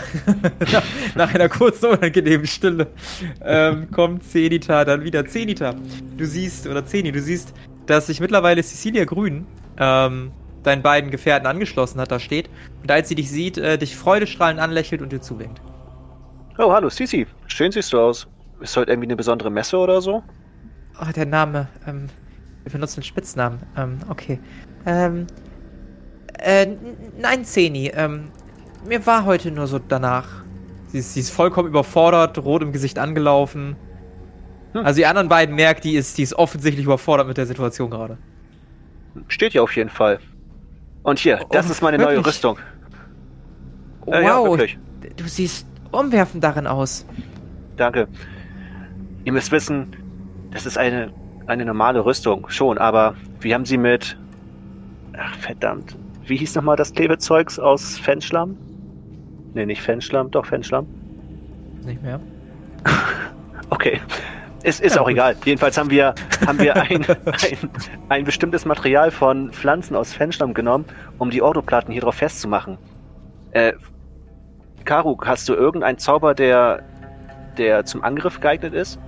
nach, 1.14 1.32
einer 1.32 1.48
kurzen, 1.48 1.90
unangenehmen 1.90 2.48
Stille 2.48 2.88
ähm, 3.40 3.88
kommt 3.92 4.24
Zenita 4.24 4.84
dann 4.84 5.04
wieder. 5.04 5.24
Zenita, 5.26 5.76
du 6.16 6.26
siehst, 6.26 6.66
oder 6.66 6.84
Zeni, 6.84 7.12
du 7.12 7.20
siehst, 7.20 7.54
dass 7.86 8.08
sich 8.08 8.18
mittlerweile 8.18 8.64
Cecilia 8.64 9.04
Grün 9.04 9.46
ähm, 9.78 10.32
deinen 10.64 10.82
beiden 10.82 11.10
Gefährten 11.10 11.46
angeschlossen 11.46 12.00
hat, 12.00 12.10
da 12.10 12.18
steht. 12.18 12.50
Und 12.82 12.90
als 12.90 13.08
sie 13.08 13.14
dich 13.14 13.30
sieht, 13.30 13.58
äh, 13.58 13.78
dich 13.78 13.96
freudestrahlend 13.96 14.60
anlächelt 14.60 15.02
und 15.02 15.12
dir 15.12 15.20
zuwinkt. 15.20 15.60
Oh, 16.58 16.72
hallo, 16.72 16.88
Cici. 16.88 17.26
Schön 17.46 17.72
siehst 17.72 17.92
du 17.92 18.00
aus. 18.00 18.28
Ist 18.60 18.76
heute 18.76 18.90
irgendwie 18.90 19.08
eine 19.08 19.16
besondere 19.16 19.50
Messe 19.50 19.76
oder 19.76 20.00
so? 20.00 20.22
Oh, 21.00 21.12
der 21.14 21.26
Name. 21.26 21.68
Ähm, 21.86 22.08
wir 22.62 22.72
benutzen 22.72 22.98
einen 23.00 23.04
Spitznamen. 23.04 23.60
Ähm, 23.76 23.98
okay. 24.08 24.38
Ähm, 24.86 25.26
äh, 26.38 26.66
nein, 27.18 27.44
Zeni. 27.44 27.90
Ähm, 27.94 28.30
mir 28.86 29.04
war 29.06 29.24
heute 29.24 29.50
nur 29.50 29.66
so 29.66 29.78
danach. 29.78 30.44
Sie 30.88 30.98
ist, 30.98 31.14
sie 31.14 31.20
ist 31.20 31.30
vollkommen 31.30 31.68
überfordert, 31.68 32.38
rot 32.38 32.62
im 32.62 32.72
Gesicht 32.72 32.98
angelaufen. 32.98 33.76
Hm. 34.72 34.84
Also 34.84 34.98
die 34.98 35.06
anderen 35.06 35.28
beiden 35.28 35.54
merken, 35.54 35.80
die 35.82 35.96
ist, 35.96 36.18
die 36.18 36.22
ist 36.22 36.34
offensichtlich 36.34 36.84
überfordert 36.86 37.26
mit 37.26 37.36
der 37.36 37.46
Situation 37.46 37.90
gerade. 37.90 38.18
Steht 39.28 39.54
ja 39.54 39.62
auf 39.62 39.74
jeden 39.74 39.90
Fall. 39.90 40.20
Und 41.04 41.18
hier, 41.18 41.38
oh, 41.42 41.46
das 41.52 41.70
ist 41.70 41.82
meine 41.82 41.98
wirklich? 41.98 42.16
neue 42.16 42.26
Rüstung. 42.26 42.58
Äh, 44.06 44.22
wow, 44.24 44.58
ja, 44.58 44.66
du 45.16 45.24
siehst 45.24 45.66
umwerfend 45.92 46.42
darin 46.42 46.66
aus. 46.66 47.06
Danke. 47.76 48.08
Ihr 49.24 49.32
müsst 49.32 49.52
wissen, 49.52 49.94
das 50.50 50.66
ist 50.66 50.78
eine, 50.78 51.12
eine 51.46 51.64
normale 51.64 52.04
Rüstung, 52.04 52.48
schon, 52.48 52.78
aber 52.78 53.14
wir 53.40 53.54
haben 53.54 53.66
sie 53.66 53.76
mit. 53.76 54.16
Ach, 55.16 55.34
verdammt. 55.36 55.96
Wie 56.26 56.36
hieß 56.36 56.54
nochmal 56.54 56.76
das 56.76 56.92
Klebezeugs 56.92 57.58
aus 57.58 57.98
Fenschlamm? 57.98 58.56
Ne, 59.52 59.66
nicht 59.66 59.82
Fenschlamm, 59.82 60.30
doch 60.30 60.46
Fenschlamm. 60.46 60.86
Nicht 61.84 62.02
mehr. 62.02 62.18
okay. 63.70 64.00
Es 64.64 64.80
ist 64.80 64.96
ja, 64.96 65.02
auch 65.02 65.06
gut. 65.06 65.12
egal. 65.12 65.36
Jedenfalls 65.44 65.76
haben 65.76 65.90
wir, 65.90 66.14
haben 66.46 66.58
wir 66.58 66.74
ein, 66.74 67.04
ein, 67.26 67.70
ein, 68.08 68.24
bestimmtes 68.24 68.64
Material 68.64 69.10
von 69.10 69.52
Pflanzen 69.52 69.94
aus 69.94 70.12
Fenschlamm 70.14 70.54
genommen, 70.54 70.86
um 71.18 71.30
die 71.30 71.42
Ordoplatten 71.42 71.92
hier 71.92 72.00
drauf 72.00 72.16
festzumachen. 72.16 72.78
Äh, 73.52 73.74
Karuk, 74.84 75.26
hast 75.26 75.48
du 75.48 75.54
irgendeinen 75.54 75.98
Zauber, 75.98 76.34
der, 76.34 76.82
der 77.58 77.84
zum 77.84 78.02
Angriff 78.02 78.40
geeignet 78.40 78.74
ist? 78.74 78.98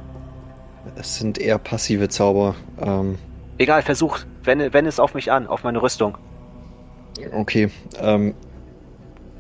Es 0.95 1.17
sind 1.19 1.39
eher 1.39 1.59
passive 1.59 2.09
Zauber. 2.09 2.55
Ähm, 2.81 3.19
Egal, 3.59 3.83
versuch. 3.83 4.19
Wende, 4.45 4.73
wende 4.73 4.89
es 4.91 5.01
auf 5.01 5.15
mich 5.15 5.33
an, 5.33 5.47
auf 5.47 5.65
meine 5.65 5.81
Rüstung. 5.83 6.19
Okay. 7.33 7.71
Ähm, 7.99 8.35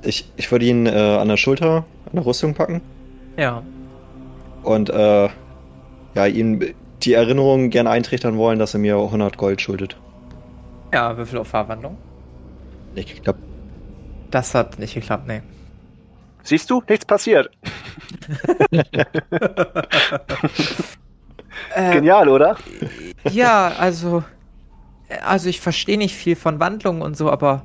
ich, 0.02 0.30
ich 0.37 0.50
würde 0.50 0.64
ihn 0.64 0.87
äh, 0.87 0.90
an 0.90 1.28
der 1.28 1.37
Schulter, 1.37 1.85
an 2.06 2.12
der 2.14 2.25
Rüstung 2.26 2.54
packen 2.54 2.80
Ja. 3.37 3.62
und 4.62 4.88
äh, 4.90 5.28
ja, 6.16 6.26
ihm 6.26 6.75
die 7.02 7.12
Erinnerung 7.12 7.70
gern 7.70 7.87
eintrichtern 7.87 8.37
wollen, 8.37 8.58
dass 8.58 8.75
er 8.75 8.80
mir 8.80 8.96
100 8.96 9.37
Gold 9.37 9.61
schuldet. 9.61 9.96
Ja, 10.92 11.16
Würfel 11.16 11.38
auf 11.38 11.49
Fahrwandlung. 11.49 11.96
Ich 12.94 13.23
glaube, 13.23 13.38
Das 14.30 14.54
hat 14.54 14.78
nicht 14.78 14.94
geklappt, 14.94 15.26
nee. 15.26 15.42
Siehst 16.42 16.70
du? 16.70 16.82
Nichts 16.88 17.04
passiert. 17.04 17.50
Äh, 21.75 21.92
Genial, 21.94 22.28
oder? 22.28 22.56
Ja, 23.30 23.68
also. 23.78 24.23
Also 25.25 25.49
ich 25.49 25.61
verstehe 25.61 25.96
nicht 25.96 26.14
viel 26.14 26.37
von 26.37 26.61
Wandlungen 26.61 27.00
und 27.02 27.16
so, 27.16 27.30
aber. 27.30 27.62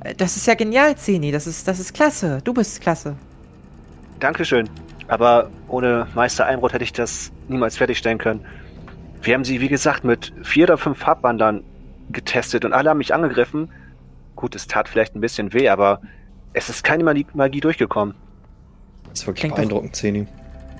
äh, 0.00 0.14
Das 0.14 0.36
ist 0.36 0.46
ja 0.46 0.54
genial, 0.54 0.96
Zeni. 0.96 1.32
Das 1.32 1.46
ist, 1.46 1.68
das 1.68 1.78
ist 1.78 1.92
klasse. 1.92 2.38
Du 2.44 2.54
bist 2.54 2.80
klasse. 2.80 3.16
Dankeschön. 4.20 4.70
Aber 5.08 5.50
ohne 5.68 6.06
Meister 6.14 6.46
Einrod 6.46 6.72
hätte 6.72 6.84
ich 6.84 6.92
das 6.92 7.32
niemals 7.48 7.76
fertigstellen 7.76 8.18
können. 8.18 8.44
Wir 9.22 9.34
haben 9.34 9.44
sie, 9.44 9.60
wie 9.60 9.68
gesagt, 9.68 10.04
mit 10.04 10.32
vier 10.42 10.64
oder 10.64 10.78
fünf 10.78 10.98
Farbwandern 10.98 11.62
getestet 12.10 12.64
und 12.64 12.72
alle 12.72 12.90
haben 12.90 12.98
mich 12.98 13.14
angegriffen. 13.14 13.70
Gut, 14.34 14.54
es 14.54 14.66
tat 14.66 14.88
vielleicht 14.88 15.14
ein 15.14 15.20
bisschen 15.20 15.52
weh, 15.52 15.68
aber 15.68 16.00
es 16.52 16.68
ist 16.68 16.84
keine 16.84 17.04
Magie, 17.04 17.60
durchgekommen. 17.60 18.14
das 19.10 19.20
ist 19.20 19.26
wirklich 19.26 19.40
Klingt 19.42 19.52
doch- 19.54 19.56
beeindruckend, 19.58 19.96
Zeni. 19.96 20.26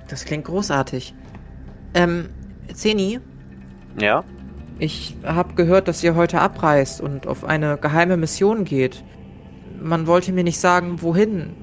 Das 0.09 0.25
klingt 0.25 0.45
großartig. 0.45 1.15
Ähm, 1.95 2.29
Zeni, 2.73 3.19
Ja? 4.01 4.23
ich 4.79 5.17
habe 5.25 5.55
gehört, 5.55 5.89
dass 5.89 6.05
ihr 6.05 6.15
heute 6.15 6.41
abreist 6.41 7.01
und 7.01 7.27
auf 7.27 7.45
eine 7.45 7.77
geheime 7.79 8.17
Mission 8.17 8.65
geht. 8.65 9.03
Man 9.81 10.07
wollte 10.07 10.33
mir 10.33 10.45
nicht 10.45 10.59
sagen, 10.61 11.03
wohin. 11.03 11.55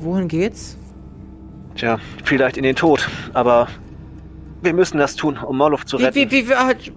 Wohin 0.00 0.28
geht's? 0.28 0.78
Tja, 1.76 1.98
vielleicht 2.24 2.56
in 2.56 2.62
den 2.62 2.76
Tod, 2.76 3.08
aber 3.32 3.68
wir 4.62 4.72
müssen 4.74 4.98
das 4.98 5.16
tun, 5.16 5.36
um 5.38 5.58
Morloff 5.58 5.84
zu 5.84 5.98
Wie, 5.98 6.04
retten. 6.04 6.14
wie, 6.16 6.30
wie, 6.30 6.48
wie, 6.48 6.54
halt- 6.54 6.92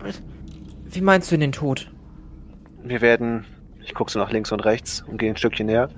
wie 0.85 1.01
meinst 1.01 1.31
du 1.31 1.35
in 1.35 1.41
den 1.41 1.51
Tod? 1.51 1.91
Wir 2.83 3.01
werden, 3.01 3.45
ich 3.83 3.93
gucke 3.93 4.11
so 4.11 4.19
nach 4.19 4.31
links 4.31 4.51
und 4.51 4.61
rechts 4.61 5.03
und 5.07 5.17
gehe 5.17 5.29
ein 5.31 5.35
Stückchen 5.37 5.65
näher. 5.65 5.89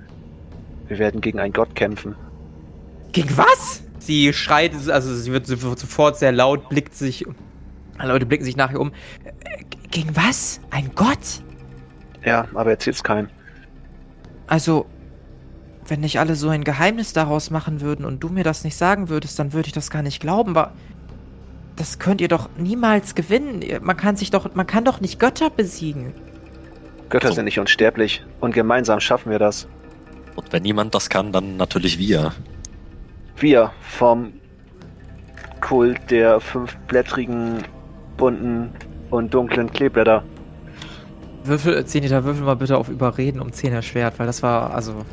Wir 0.88 0.98
werden 0.98 1.20
gegen 1.20 1.38
einen 1.38 1.52
Gott 1.52 1.74
kämpfen. 1.76 2.16
Gegen 3.12 3.36
was? 3.36 3.82
Sie 3.98 4.32
schreit, 4.32 4.72
also 4.88 5.14
sie 5.14 5.30
wird, 5.30 5.46
sofort 5.46 6.16
sehr 6.16 6.32
laut, 6.32 6.68
blickt 6.68 6.94
sich. 6.94 7.24
Leute 8.02 8.24
blicken 8.26 8.44
sich 8.44 8.56
nachher 8.56 8.80
um. 8.80 8.92
Gegen 9.90 10.16
was? 10.16 10.60
Ein 10.70 10.90
Gott? 10.94 11.42
Ja, 12.24 12.48
aber 12.54 12.70
erzähl's 12.70 13.04
keinem. 13.04 13.28
Also, 14.46 14.86
wenn 15.90 16.00
nicht 16.00 16.20
alle 16.20 16.36
so 16.36 16.48
ein 16.48 16.64
Geheimnis 16.64 17.12
daraus 17.12 17.50
machen 17.50 17.80
würden 17.80 18.04
und 18.04 18.20
du 18.20 18.28
mir 18.28 18.44
das 18.44 18.64
nicht 18.64 18.76
sagen 18.76 19.08
würdest, 19.08 19.38
dann 19.38 19.52
würde 19.52 19.66
ich 19.66 19.72
das 19.72 19.90
gar 19.90 20.02
nicht 20.02 20.20
glauben, 20.20 20.56
aber 20.56 20.72
das 21.76 21.98
könnt 21.98 22.20
ihr 22.20 22.28
doch 22.28 22.48
niemals 22.56 23.14
gewinnen. 23.14 23.62
Man 23.82 23.96
kann 23.96 24.16
sich 24.16 24.30
doch, 24.30 24.54
man 24.54 24.66
kann 24.66 24.84
doch 24.84 25.00
nicht 25.00 25.18
Götter 25.18 25.50
besiegen. 25.50 26.14
Götter 27.08 27.32
sind 27.32 27.46
nicht 27.46 27.58
unsterblich 27.58 28.24
und 28.40 28.54
gemeinsam 28.54 29.00
schaffen 29.00 29.32
wir 29.32 29.38
das. 29.38 29.66
Und 30.36 30.52
wenn 30.52 30.62
niemand 30.62 30.94
das 30.94 31.10
kann, 31.10 31.32
dann 31.32 31.56
natürlich 31.56 31.98
wir. 31.98 32.32
Wir 33.36 33.72
vom 33.80 34.32
Kult 35.60 36.10
der 36.10 36.40
fünfblättrigen, 36.40 37.64
bunten 38.16 38.70
und 39.10 39.34
dunklen 39.34 39.72
Kleeblätter. 39.72 40.22
Würfel, 41.44 41.84
Zenita, 41.86 42.22
würfel 42.24 42.44
mal 42.44 42.56
bitte 42.56 42.76
auf 42.76 42.88
Überreden 42.88 43.40
um 43.40 43.52
10 43.52 43.72
erschwert, 43.72 44.18
weil 44.18 44.26
das 44.26 44.42
war, 44.42 44.72
also. 44.74 45.04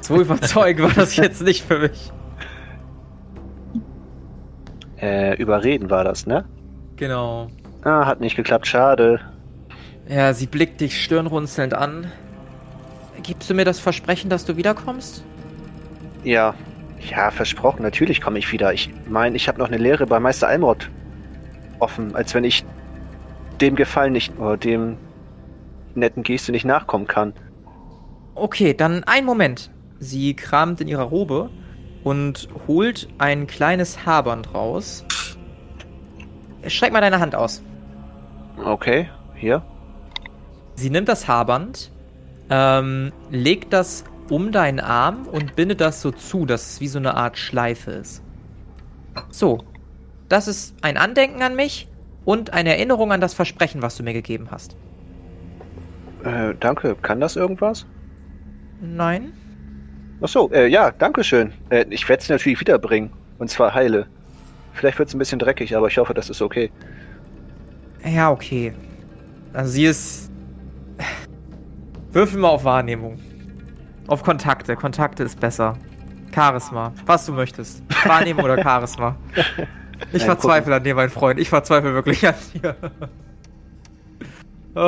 So 0.00 0.20
überzeugend 0.20 0.82
war 0.82 0.94
das 0.94 1.16
jetzt 1.16 1.42
nicht 1.42 1.64
für 1.64 1.78
mich. 1.78 2.12
Äh, 5.00 5.36
überreden 5.36 5.90
war 5.90 6.04
das, 6.04 6.26
ne? 6.26 6.44
Genau. 6.96 7.48
Ah, 7.82 8.06
hat 8.06 8.20
nicht 8.20 8.36
geklappt, 8.36 8.66
schade. 8.66 9.20
Ja, 10.08 10.32
sie 10.32 10.46
blickt 10.46 10.80
dich 10.80 11.02
stirnrunzelnd 11.02 11.74
an. 11.74 12.10
Gibst 13.22 13.48
du 13.48 13.54
mir 13.54 13.64
das 13.64 13.78
Versprechen, 13.78 14.30
dass 14.30 14.44
du 14.44 14.56
wiederkommst? 14.56 15.24
Ja, 16.24 16.54
ja, 17.10 17.30
versprochen, 17.30 17.82
natürlich 17.82 18.20
komme 18.20 18.38
ich 18.38 18.50
wieder. 18.52 18.72
Ich 18.72 18.90
meine, 19.08 19.36
ich 19.36 19.48
habe 19.48 19.58
noch 19.58 19.68
eine 19.68 19.76
Lehre 19.76 20.06
bei 20.06 20.20
Meister 20.20 20.48
Almrod 20.48 20.90
offen, 21.78 22.14
als 22.14 22.34
wenn 22.34 22.44
ich 22.44 22.64
dem 23.60 23.76
Gefallen 23.76 24.12
nicht, 24.12 24.38
oder 24.38 24.56
dem 24.56 24.96
netten 25.94 26.22
Geste 26.22 26.52
nicht 26.52 26.64
nachkommen 26.64 27.06
kann. 27.06 27.34
Okay, 28.34 28.74
dann 28.74 29.04
ein 29.04 29.24
Moment. 29.24 29.70
Sie 30.00 30.34
kramt 30.34 30.80
in 30.80 30.88
ihrer 30.88 31.04
Robe 31.04 31.50
und 32.02 32.48
holt 32.66 33.08
ein 33.18 33.46
kleines 33.46 34.04
Haarband 34.04 34.54
raus. 34.54 35.04
Streck 36.66 36.92
mal 36.92 37.00
deine 37.00 37.20
Hand 37.20 37.34
aus. 37.34 37.62
Okay, 38.62 39.08
hier. 39.36 39.62
Sie 40.74 40.90
nimmt 40.90 41.08
das 41.08 41.28
Haarband, 41.28 41.92
ähm, 42.50 43.12
legt 43.30 43.72
das 43.72 44.04
um 44.30 44.52
deinen 44.52 44.80
Arm 44.80 45.26
und 45.30 45.54
bindet 45.54 45.80
das 45.80 46.00
so 46.00 46.10
zu, 46.10 46.46
dass 46.46 46.72
es 46.72 46.80
wie 46.80 46.88
so 46.88 46.98
eine 46.98 47.14
Art 47.14 47.38
Schleife 47.38 47.92
ist. 47.92 48.22
So, 49.30 49.58
das 50.28 50.48
ist 50.48 50.74
ein 50.82 50.96
Andenken 50.96 51.42
an 51.42 51.54
mich 51.54 51.88
und 52.24 52.52
eine 52.52 52.70
Erinnerung 52.70 53.12
an 53.12 53.20
das 53.20 53.34
Versprechen, 53.34 53.82
was 53.82 53.96
du 53.96 54.02
mir 54.02 54.14
gegeben 54.14 54.48
hast. 54.50 54.76
Äh, 56.24 56.54
danke. 56.58 56.96
Kann 57.02 57.20
das 57.20 57.36
irgendwas? 57.36 57.86
Nein? 58.80 59.32
Ach 60.20 60.28
so, 60.28 60.50
äh, 60.52 60.66
ja, 60.68 60.90
danke 60.90 61.24
schön. 61.24 61.52
Äh, 61.70 61.86
ich 61.90 62.08
werde 62.08 62.22
es 62.22 62.28
natürlich 62.28 62.60
wiederbringen. 62.60 63.10
Und 63.38 63.50
zwar 63.50 63.74
heile. 63.74 64.06
Vielleicht 64.72 64.98
wird 64.98 65.08
es 65.08 65.14
ein 65.14 65.18
bisschen 65.18 65.38
dreckig, 65.38 65.76
aber 65.76 65.88
ich 65.88 65.98
hoffe, 65.98 66.14
das 66.14 66.30
ist 66.30 66.40
okay. 66.42 66.70
Ja, 68.04 68.30
okay. 68.30 68.72
Also 69.52 69.70
sie 69.70 69.86
ist. 69.86 70.30
Würfel 72.12 72.38
mal 72.38 72.48
auf 72.48 72.64
Wahrnehmung. 72.64 73.18
Auf 74.06 74.22
Kontakte. 74.22 74.76
Kontakte 74.76 75.22
ist 75.22 75.38
besser. 75.40 75.76
Charisma. 76.34 76.92
Was 77.06 77.26
du 77.26 77.32
möchtest. 77.32 77.82
Wahrnehmung 78.04 78.44
oder 78.44 78.62
Charisma. 78.62 79.16
Ich 80.12 80.18
Nein, 80.18 80.26
verzweifle 80.26 80.74
an 80.74 80.82
dir, 80.82 80.94
mein 80.94 81.08
Freund. 81.08 81.38
Ich 81.38 81.48
verzweifle 81.48 81.94
wirklich 81.94 82.26
an 82.26 82.34
dir. 82.52 82.76
oh. 84.74 84.80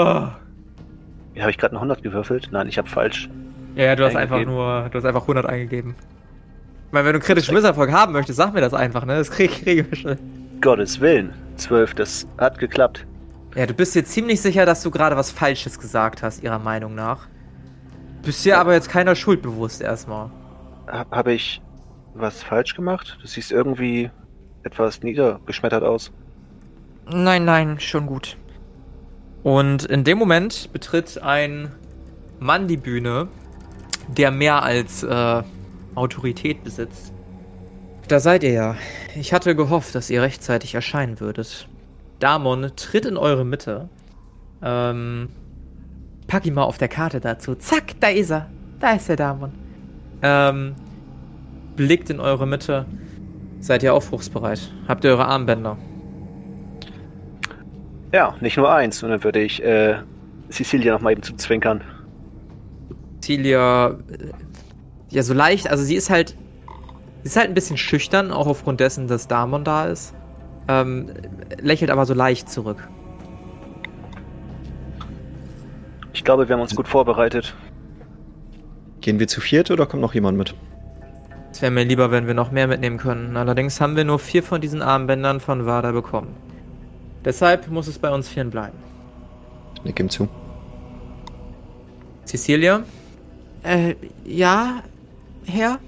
Ja, 1.34 1.42
habe 1.42 1.50
ich 1.50 1.58
gerade 1.58 1.72
eine 1.72 1.78
100 1.78 2.02
gewürfelt? 2.02 2.48
Nein, 2.50 2.68
ich 2.68 2.76
habe 2.76 2.88
falsch. 2.88 3.30
Ja, 3.76 3.84
ja, 3.84 3.96
du 3.96 4.04
hast 4.04 4.16
einfach 4.16 4.44
nur. 4.44 4.88
Du 4.90 4.98
hast 4.98 5.04
einfach 5.04 5.22
100 5.22 5.46
eingegeben. 5.46 5.94
Ich 6.86 6.92
meine, 6.92 7.04
wenn 7.04 7.12
du 7.12 7.18
einen 7.18 7.26
kritischen 7.26 7.54
Misserfolg 7.54 7.92
haben 7.92 8.12
möchtest, 8.12 8.38
sag 8.38 8.54
mir 8.54 8.60
das 8.60 8.74
einfach, 8.74 9.04
ne? 9.04 9.16
Das 9.16 9.30
krieg, 9.30 9.50
kriege 9.62 9.86
ich 9.90 10.00
schnell. 10.00 10.18
Gottes 10.60 11.00
Willen. 11.00 11.32
12, 11.56 11.94
das 11.94 12.26
hat 12.38 12.58
geklappt. 12.58 13.06
Ja, 13.54 13.66
du 13.66 13.74
bist 13.74 13.94
dir 13.94 14.04
ziemlich 14.04 14.40
sicher, 14.40 14.66
dass 14.66 14.82
du 14.82 14.90
gerade 14.90 15.16
was 15.16 15.30
Falsches 15.30 15.78
gesagt 15.78 16.22
hast, 16.22 16.42
ihrer 16.42 16.58
Meinung 16.58 16.94
nach. 16.94 17.26
Bist 18.22 18.44
dir 18.44 18.58
aber 18.58 18.74
jetzt 18.74 18.88
keiner 18.88 19.14
Schuld 19.14 19.42
bewusst 19.42 19.82
erstmal. 19.82 20.30
Ha 20.90 21.06
habe 21.10 21.32
ich 21.32 21.60
was 22.14 22.42
falsch 22.42 22.74
gemacht? 22.74 23.18
Du 23.20 23.26
siehst 23.26 23.52
irgendwie 23.52 24.10
etwas 24.62 25.02
niedergeschmettert 25.02 25.82
aus. 25.82 26.12
Nein, 27.10 27.44
nein, 27.44 27.78
schon 27.78 28.06
gut. 28.06 28.36
Und 29.42 29.84
in 29.84 30.02
dem 30.02 30.18
Moment 30.18 30.70
betritt 30.72 31.22
ein 31.22 31.70
Mann 32.40 32.68
die 32.68 32.76
Bühne, 32.76 33.28
der 34.08 34.30
mehr 34.30 34.62
als 34.62 35.02
äh, 35.02 35.42
Autorität 35.94 36.62
besitzt. 36.64 37.12
Da 38.08 38.20
seid 38.20 38.44
ihr 38.44 38.52
ja. 38.52 38.76
Ich 39.16 39.32
hatte 39.32 39.56
gehofft, 39.56 39.94
dass 39.94 40.10
ihr 40.10 40.22
rechtzeitig 40.22 40.74
erscheinen 40.74 41.18
würdet. 41.18 41.68
Damon 42.20 42.70
tritt 42.76 43.04
in 43.04 43.16
eure 43.16 43.44
Mitte. 43.44 43.88
Ähm, 44.62 45.28
pack 46.26 46.46
ihn 46.46 46.54
mal 46.54 46.62
auf 46.62 46.78
der 46.78 46.88
Karte 46.88 47.20
dazu. 47.20 47.54
Zack, 47.56 47.98
da 48.00 48.08
ist 48.08 48.30
er. 48.30 48.48
Da 48.78 48.92
ist 48.92 49.08
der 49.08 49.16
Damon. 49.16 49.52
Ähm, 50.22 50.74
blickt 51.74 52.10
in 52.10 52.20
eure 52.20 52.46
Mitte. 52.46 52.86
Seid 53.60 53.82
ihr 53.82 53.92
aufbruchsbereit? 53.92 54.72
Habt 54.86 55.04
ihr 55.04 55.10
eure 55.10 55.26
Armbänder? 55.26 55.76
Ja, 58.12 58.34
nicht 58.40 58.56
nur 58.56 58.72
eins. 58.72 59.02
Und 59.02 59.10
dann 59.10 59.24
würde 59.24 59.40
ich 59.40 59.62
äh, 59.62 59.96
Cecilia 60.50 60.92
noch 60.92 61.00
mal 61.00 61.10
eben 61.12 61.22
zu 61.22 61.34
zwinkern. 61.34 61.82
Celia, 63.26 63.88
äh, 63.88 63.94
ja, 65.10 65.22
so 65.24 65.34
leicht, 65.34 65.68
also 65.68 65.82
sie 65.82 65.96
ist 65.96 66.10
halt, 66.10 66.36
sie 67.22 67.26
ist 67.26 67.36
halt 67.36 67.48
ein 67.48 67.54
bisschen 67.54 67.76
schüchtern, 67.76 68.30
auch 68.30 68.46
aufgrund 68.46 68.78
dessen, 68.78 69.08
dass 69.08 69.26
Damon 69.26 69.64
da 69.64 69.86
ist. 69.86 70.14
Ähm, 70.68 71.10
lächelt 71.60 71.90
aber 71.90 72.06
so 72.06 72.14
leicht 72.14 72.48
zurück. 72.48 72.88
Ich 76.12 76.22
glaube, 76.22 76.48
wir 76.48 76.54
haben 76.54 76.62
uns 76.62 76.74
gut 76.74 76.86
vorbereitet. 76.86 77.54
Gehen 79.00 79.18
wir 79.18 79.26
zu 79.26 79.40
viert 79.40 79.70
oder 79.70 79.86
kommt 79.86 80.02
noch 80.02 80.14
jemand 80.14 80.38
mit? 80.38 80.54
Es 81.50 81.62
wäre 81.62 81.72
mir 81.72 81.84
lieber, 81.84 82.10
wenn 82.10 82.26
wir 82.26 82.34
noch 82.34 82.52
mehr 82.52 82.68
mitnehmen 82.68 82.98
können. 82.98 83.36
Allerdings 83.36 83.80
haben 83.80 83.96
wir 83.96 84.04
nur 84.04 84.18
vier 84.18 84.42
von 84.42 84.60
diesen 84.60 84.82
Armbändern 84.82 85.40
von 85.40 85.66
Wada 85.66 85.90
bekommen. 85.92 86.34
Deshalb 87.24 87.68
muss 87.68 87.88
es 87.88 87.98
bei 87.98 88.10
uns 88.10 88.28
vieren 88.28 88.50
bleiben. 88.50 88.78
Nick 89.84 89.98
ihm 89.98 90.10
zu. 90.10 90.28
Cecilia, 92.24 92.82
Äh, 93.66 93.96
ja, 94.24 94.84
Herr? 95.44 95.80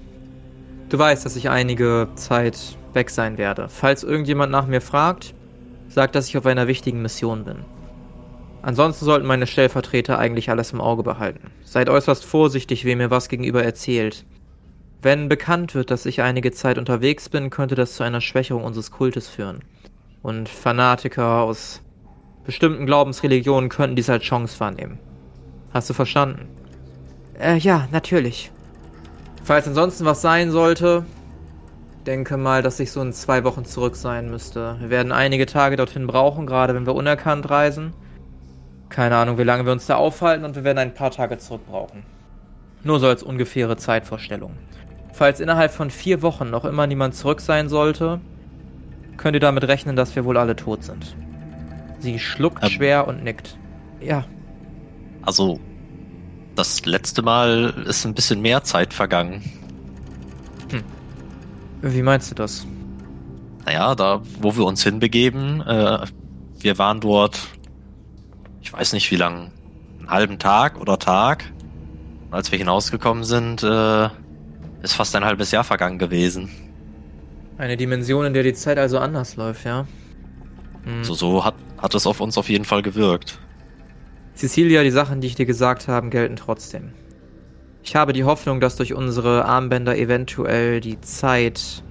Du 0.89 0.99
weißt, 0.99 1.25
dass 1.25 1.37
ich 1.37 1.49
einige 1.49 2.09
Zeit 2.15 2.77
weg 2.93 3.09
sein 3.09 3.37
werde. 3.37 3.69
Falls 3.69 4.03
irgendjemand 4.03 4.51
nach 4.51 4.67
mir 4.67 4.81
fragt, 4.81 5.33
sag, 5.87 6.11
dass 6.11 6.27
ich 6.27 6.37
auf 6.37 6.45
einer 6.45 6.67
wichtigen 6.67 7.01
Mission 7.01 7.45
bin. 7.45 7.59
Ansonsten 8.63 9.05
sollten 9.05 9.25
meine 9.25 9.47
Stellvertreter 9.47 10.19
eigentlich 10.19 10.49
alles 10.49 10.73
im 10.73 10.81
Auge 10.81 11.03
behalten. 11.03 11.51
Seid 11.63 11.89
äußerst 11.89 12.25
vorsichtig, 12.25 12.83
wem 12.83 12.99
ihr 12.99 13.11
was 13.11 13.29
gegenüber 13.29 13.63
erzählt. 13.63 14.25
Wenn 15.01 15.29
bekannt 15.29 15.73
wird, 15.73 15.89
dass 15.89 16.05
ich 16.05 16.21
einige 16.21 16.51
Zeit 16.51 16.77
unterwegs 16.77 17.29
bin, 17.29 17.49
könnte 17.49 17.75
das 17.75 17.95
zu 17.95 18.03
einer 18.03 18.19
Schwächerung 18.19 18.65
unseres 18.65 18.91
Kultes 18.91 19.29
führen. 19.29 19.63
Und 20.21 20.49
Fanatiker 20.49 21.43
aus 21.43 21.81
bestimmten 22.45 22.85
Glaubensreligionen 22.85 23.69
könnten 23.69 23.95
dies 23.95 24.09
als 24.09 24.25
Chance 24.25 24.59
wahrnehmen. 24.59 24.99
Hast 25.71 25.89
du 25.89 25.93
verstanden? 25.93 26.58
Äh, 27.39 27.57
ja, 27.57 27.87
natürlich. 27.91 28.51
Falls 29.43 29.67
ansonsten 29.67 30.05
was 30.05 30.21
sein 30.21 30.51
sollte, 30.51 31.05
denke 32.05 32.37
mal, 32.37 32.61
dass 32.61 32.79
ich 32.79 32.91
so 32.91 33.01
in 33.01 33.13
zwei 33.13 33.43
Wochen 33.43 33.65
zurück 33.65 33.95
sein 33.95 34.29
müsste. 34.29 34.75
Wir 34.79 34.89
werden 34.89 35.11
einige 35.11 35.45
Tage 35.45 35.75
dorthin 35.75 36.05
brauchen, 36.05 36.45
gerade 36.45 36.75
wenn 36.75 36.85
wir 36.85 36.95
unerkannt 36.95 37.49
reisen. 37.49 37.93
Keine 38.89 39.15
Ahnung, 39.15 39.37
wie 39.37 39.43
lange 39.43 39.65
wir 39.65 39.71
uns 39.71 39.85
da 39.85 39.95
aufhalten 39.95 40.45
und 40.45 40.55
wir 40.55 40.63
werden 40.63 40.79
ein 40.79 40.93
paar 40.93 41.11
Tage 41.11 41.37
zurück 41.37 41.61
brauchen. 41.67 42.03
Nur 42.83 42.99
so 42.99 43.07
als 43.07 43.23
ungefähre 43.23 43.77
Zeitvorstellung. 43.77 44.53
Falls 45.13 45.39
innerhalb 45.39 45.71
von 45.71 45.89
vier 45.89 46.21
Wochen 46.21 46.49
noch 46.49 46.65
immer 46.65 46.87
niemand 46.87 47.15
zurück 47.15 47.41
sein 47.41 47.69
sollte, 47.69 48.19
könnt 49.17 49.35
ihr 49.35 49.41
damit 49.41 49.65
rechnen, 49.67 49.95
dass 49.95 50.15
wir 50.15 50.25
wohl 50.25 50.37
alle 50.37 50.55
tot 50.55 50.83
sind. 50.83 51.15
Sie 51.99 52.19
schluckt 52.19 52.63
ähm, 52.63 52.69
schwer 52.69 53.07
und 53.07 53.23
nickt. 53.23 53.57
Ja. 53.99 54.25
Also, 55.21 55.59
das 56.59 56.85
letzte 56.85 57.21
Mal 57.21 57.73
ist 57.87 58.05
ein 58.05 58.13
bisschen 58.13 58.41
mehr 58.41 58.63
Zeit 58.63 58.93
vergangen. 58.93 59.41
Hm. 60.69 60.83
Wie 61.81 62.01
meinst 62.01 62.29
du 62.29 62.35
das? 62.35 62.67
Naja, 63.65 63.95
da, 63.95 64.21
wo 64.41 64.55
wir 64.57 64.65
uns 64.65 64.83
hinbegeben, 64.83 65.61
äh, 65.61 66.05
wir 66.59 66.77
waren 66.77 66.99
dort, 66.99 67.39
ich 68.61 68.73
weiß 68.73 68.91
nicht 68.91 69.09
wie 69.09 69.15
lang, 69.15 69.51
einen 69.99 70.09
halben 70.09 70.37
Tag 70.37 70.79
oder 70.81 70.99
Tag. 70.99 71.45
Und 72.27 72.33
als 72.33 72.51
wir 72.51 72.59
hinausgekommen 72.59 73.23
sind, 73.23 73.63
äh, 73.63 74.09
ist 74.81 74.93
fast 74.93 75.15
ein 75.15 75.23
halbes 75.23 75.51
Jahr 75.51 75.63
vergangen 75.63 75.97
gewesen. 75.97 76.49
Eine 77.57 77.77
Dimension, 77.77 78.25
in 78.25 78.33
der 78.33 78.43
die 78.43 78.53
Zeit 78.53 78.77
also 78.77 78.99
anders 78.99 79.37
läuft, 79.37 79.65
ja? 79.65 79.87
Hm. 80.83 81.05
So, 81.05 81.13
so 81.13 81.45
hat, 81.45 81.55
hat 81.77 81.95
es 81.95 82.05
auf 82.05 82.19
uns 82.19 82.37
auf 82.37 82.49
jeden 82.49 82.65
Fall 82.65 82.81
gewirkt. 82.81 83.39
Cecilia, 84.39 84.83
die 84.83 84.91
Sachen, 84.91 85.19
die 85.19 85.27
ich 85.27 85.35
dir 85.35 85.45
gesagt 85.45 85.89
habe, 85.89 86.07
gelten 86.07 86.37
trotzdem. 86.37 86.93
Ich 87.83 87.97
habe 87.97 88.13
die 88.13 88.23
Hoffnung, 88.23 88.61
dass 88.61 88.77
durch 88.77 88.93
unsere 88.93 89.43
Armbänder 89.43 89.97
eventuell 89.97 90.79
die 90.79 91.01
Zeit 91.01 91.83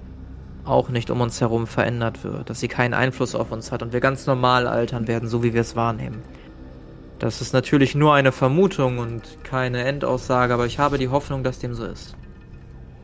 auch 0.65 0.89
nicht 0.89 1.11
um 1.11 1.21
uns 1.21 1.43
herum 1.43 1.67
verändert 1.67 2.25
wird, 2.25 2.49
dass 2.49 2.59
sie 2.59 2.69
keinen 2.69 2.95
Einfluss 2.95 3.35
auf 3.35 3.53
uns 3.53 3.71
hat 3.71 3.83
und 3.83 3.93
wir 3.93 4.01
ganz 4.01 4.27
normal 4.27 4.67
altern 4.67 5.09
werden, 5.09 5.29
so 5.29 5.43
wie 5.43 5.53
wir 5.53 5.61
es 5.61 5.77
wahrnehmen. 5.77 6.23
Das 7.19 7.43
ist 7.43 7.53
natürlich 7.53 7.95
nur 7.95 8.15
eine 8.15 8.33
Vermutung 8.33 8.97
und 8.97 9.45
keine 9.45 9.85
Endaussage, 9.85 10.55
aber 10.55 10.65
ich 10.65 10.79
habe 10.79 10.97
die 10.97 11.09
Hoffnung, 11.09 11.45
dass 11.45 11.59
dem 11.59 11.75
so 11.75 11.85
ist. 11.85 12.17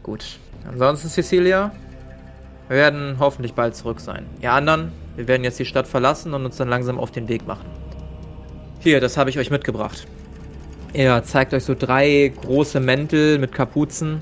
Gut. 0.02 0.38
Ansonsten, 0.66 1.10
Cecilia, 1.10 1.70
wir 2.68 2.76
werden 2.78 3.16
hoffentlich 3.18 3.52
bald 3.52 3.76
zurück 3.76 4.00
sein. 4.00 4.24
Ihr 4.40 4.52
anderen, 4.52 4.90
wir 5.16 5.28
werden 5.28 5.44
jetzt 5.44 5.58
die 5.58 5.66
Stadt 5.66 5.86
verlassen 5.86 6.32
und 6.32 6.46
uns 6.46 6.56
dann 6.56 6.70
langsam 6.70 6.98
auf 6.98 7.10
den 7.10 7.28
Weg 7.28 7.46
machen. 7.46 7.83
Hier, 8.84 9.00
das 9.00 9.16
habe 9.16 9.30
ich 9.30 9.38
euch 9.38 9.50
mitgebracht. 9.50 10.06
Er 10.92 11.24
zeigt 11.24 11.54
euch 11.54 11.64
so 11.64 11.74
drei 11.74 12.30
große 12.42 12.80
Mäntel 12.80 13.38
mit 13.38 13.50
Kapuzen. 13.50 14.20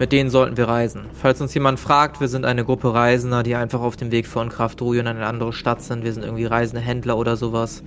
Mit 0.00 0.10
denen 0.10 0.30
sollten 0.30 0.56
wir 0.56 0.66
reisen. 0.66 1.02
Falls 1.12 1.40
uns 1.40 1.54
jemand 1.54 1.78
fragt, 1.78 2.20
wir 2.20 2.26
sind 2.26 2.44
eine 2.44 2.64
Gruppe 2.64 2.92
Reisender, 2.92 3.44
die 3.44 3.54
einfach 3.54 3.80
auf 3.80 3.94
dem 3.94 4.10
Weg 4.10 4.26
von 4.26 4.48
Kraftruhe 4.48 4.98
in 4.98 5.06
eine 5.06 5.24
andere 5.24 5.52
Stadt 5.52 5.80
sind. 5.80 6.02
Wir 6.02 6.12
sind 6.12 6.24
irgendwie 6.24 6.44
reisende 6.44 6.82
Händler 6.82 7.16
oder 7.16 7.36
sowas. 7.36 7.84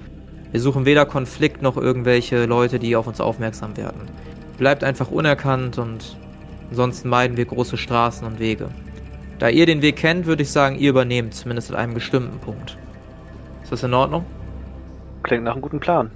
Wir 0.54 0.62
suchen 0.62 0.86
weder 0.86 1.06
Konflikt 1.06 1.62
noch 1.62 1.76
irgendwelche 1.76 2.46
Leute, 2.46 2.80
die 2.80 2.96
auf 2.96 3.08
uns 3.08 3.20
aufmerksam 3.20 3.76
werden. 3.76 4.04
Bleibt 4.58 4.86
einfach 4.86 5.12
unerkannt 5.12 5.78
und 5.78 6.16
ansonsten 6.70 7.10
meiden 7.10 7.36
wir 7.36 7.44
große 7.44 7.76
Straßen 7.76 8.26
und 8.26 8.40
Wege. 8.40 8.70
Da 9.40 9.50
ihr 9.50 9.66
den 9.66 9.82
Weg 9.82 9.98
kennt, 9.98 10.26
würde 10.26 10.44
ich 10.44 10.52
sagen, 10.52 10.80
ihr 10.80 10.92
übernehmt, 10.92 11.34
zumindest 11.34 11.72
an 11.72 11.76
einem 11.76 11.96
bestimmten 11.96 12.40
Punkt. 12.40 12.78
Ist 13.62 13.74
das 13.74 13.84
in 13.84 13.94
Ordnung? 13.94 14.26
Klingt 15.28 15.44
nach 15.44 15.54
einem 15.54 15.62
guten 15.62 15.82
Plan. 15.82 16.10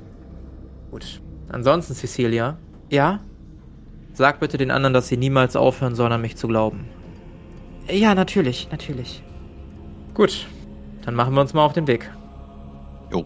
Gut. 0.90 1.22
Ansonsten, 1.50 1.94
Cecilia. 1.94 2.58
Ja? 2.90 3.20
Sag 4.14 4.40
bitte 4.40 4.58
den 4.58 4.72
anderen, 4.72 4.94
dass 4.94 5.10
sie 5.10 5.18
niemals 5.18 5.58
aufhören 5.58 5.96
sollen, 5.96 6.14
an 6.14 6.22
mich 6.22 6.38
zu 6.38 6.48
glauben. 6.48 6.86
Ja, 7.90 8.16
natürlich, 8.16 8.70
natürlich. 8.72 9.22
Gut. 10.14 10.48
Dann 11.04 11.16
machen 11.16 11.34
wir 11.34 11.42
uns 11.42 11.54
mal 11.54 11.66
auf 11.66 11.74
den 11.74 11.88
Weg. 11.88 12.10
Jo. 13.12 13.26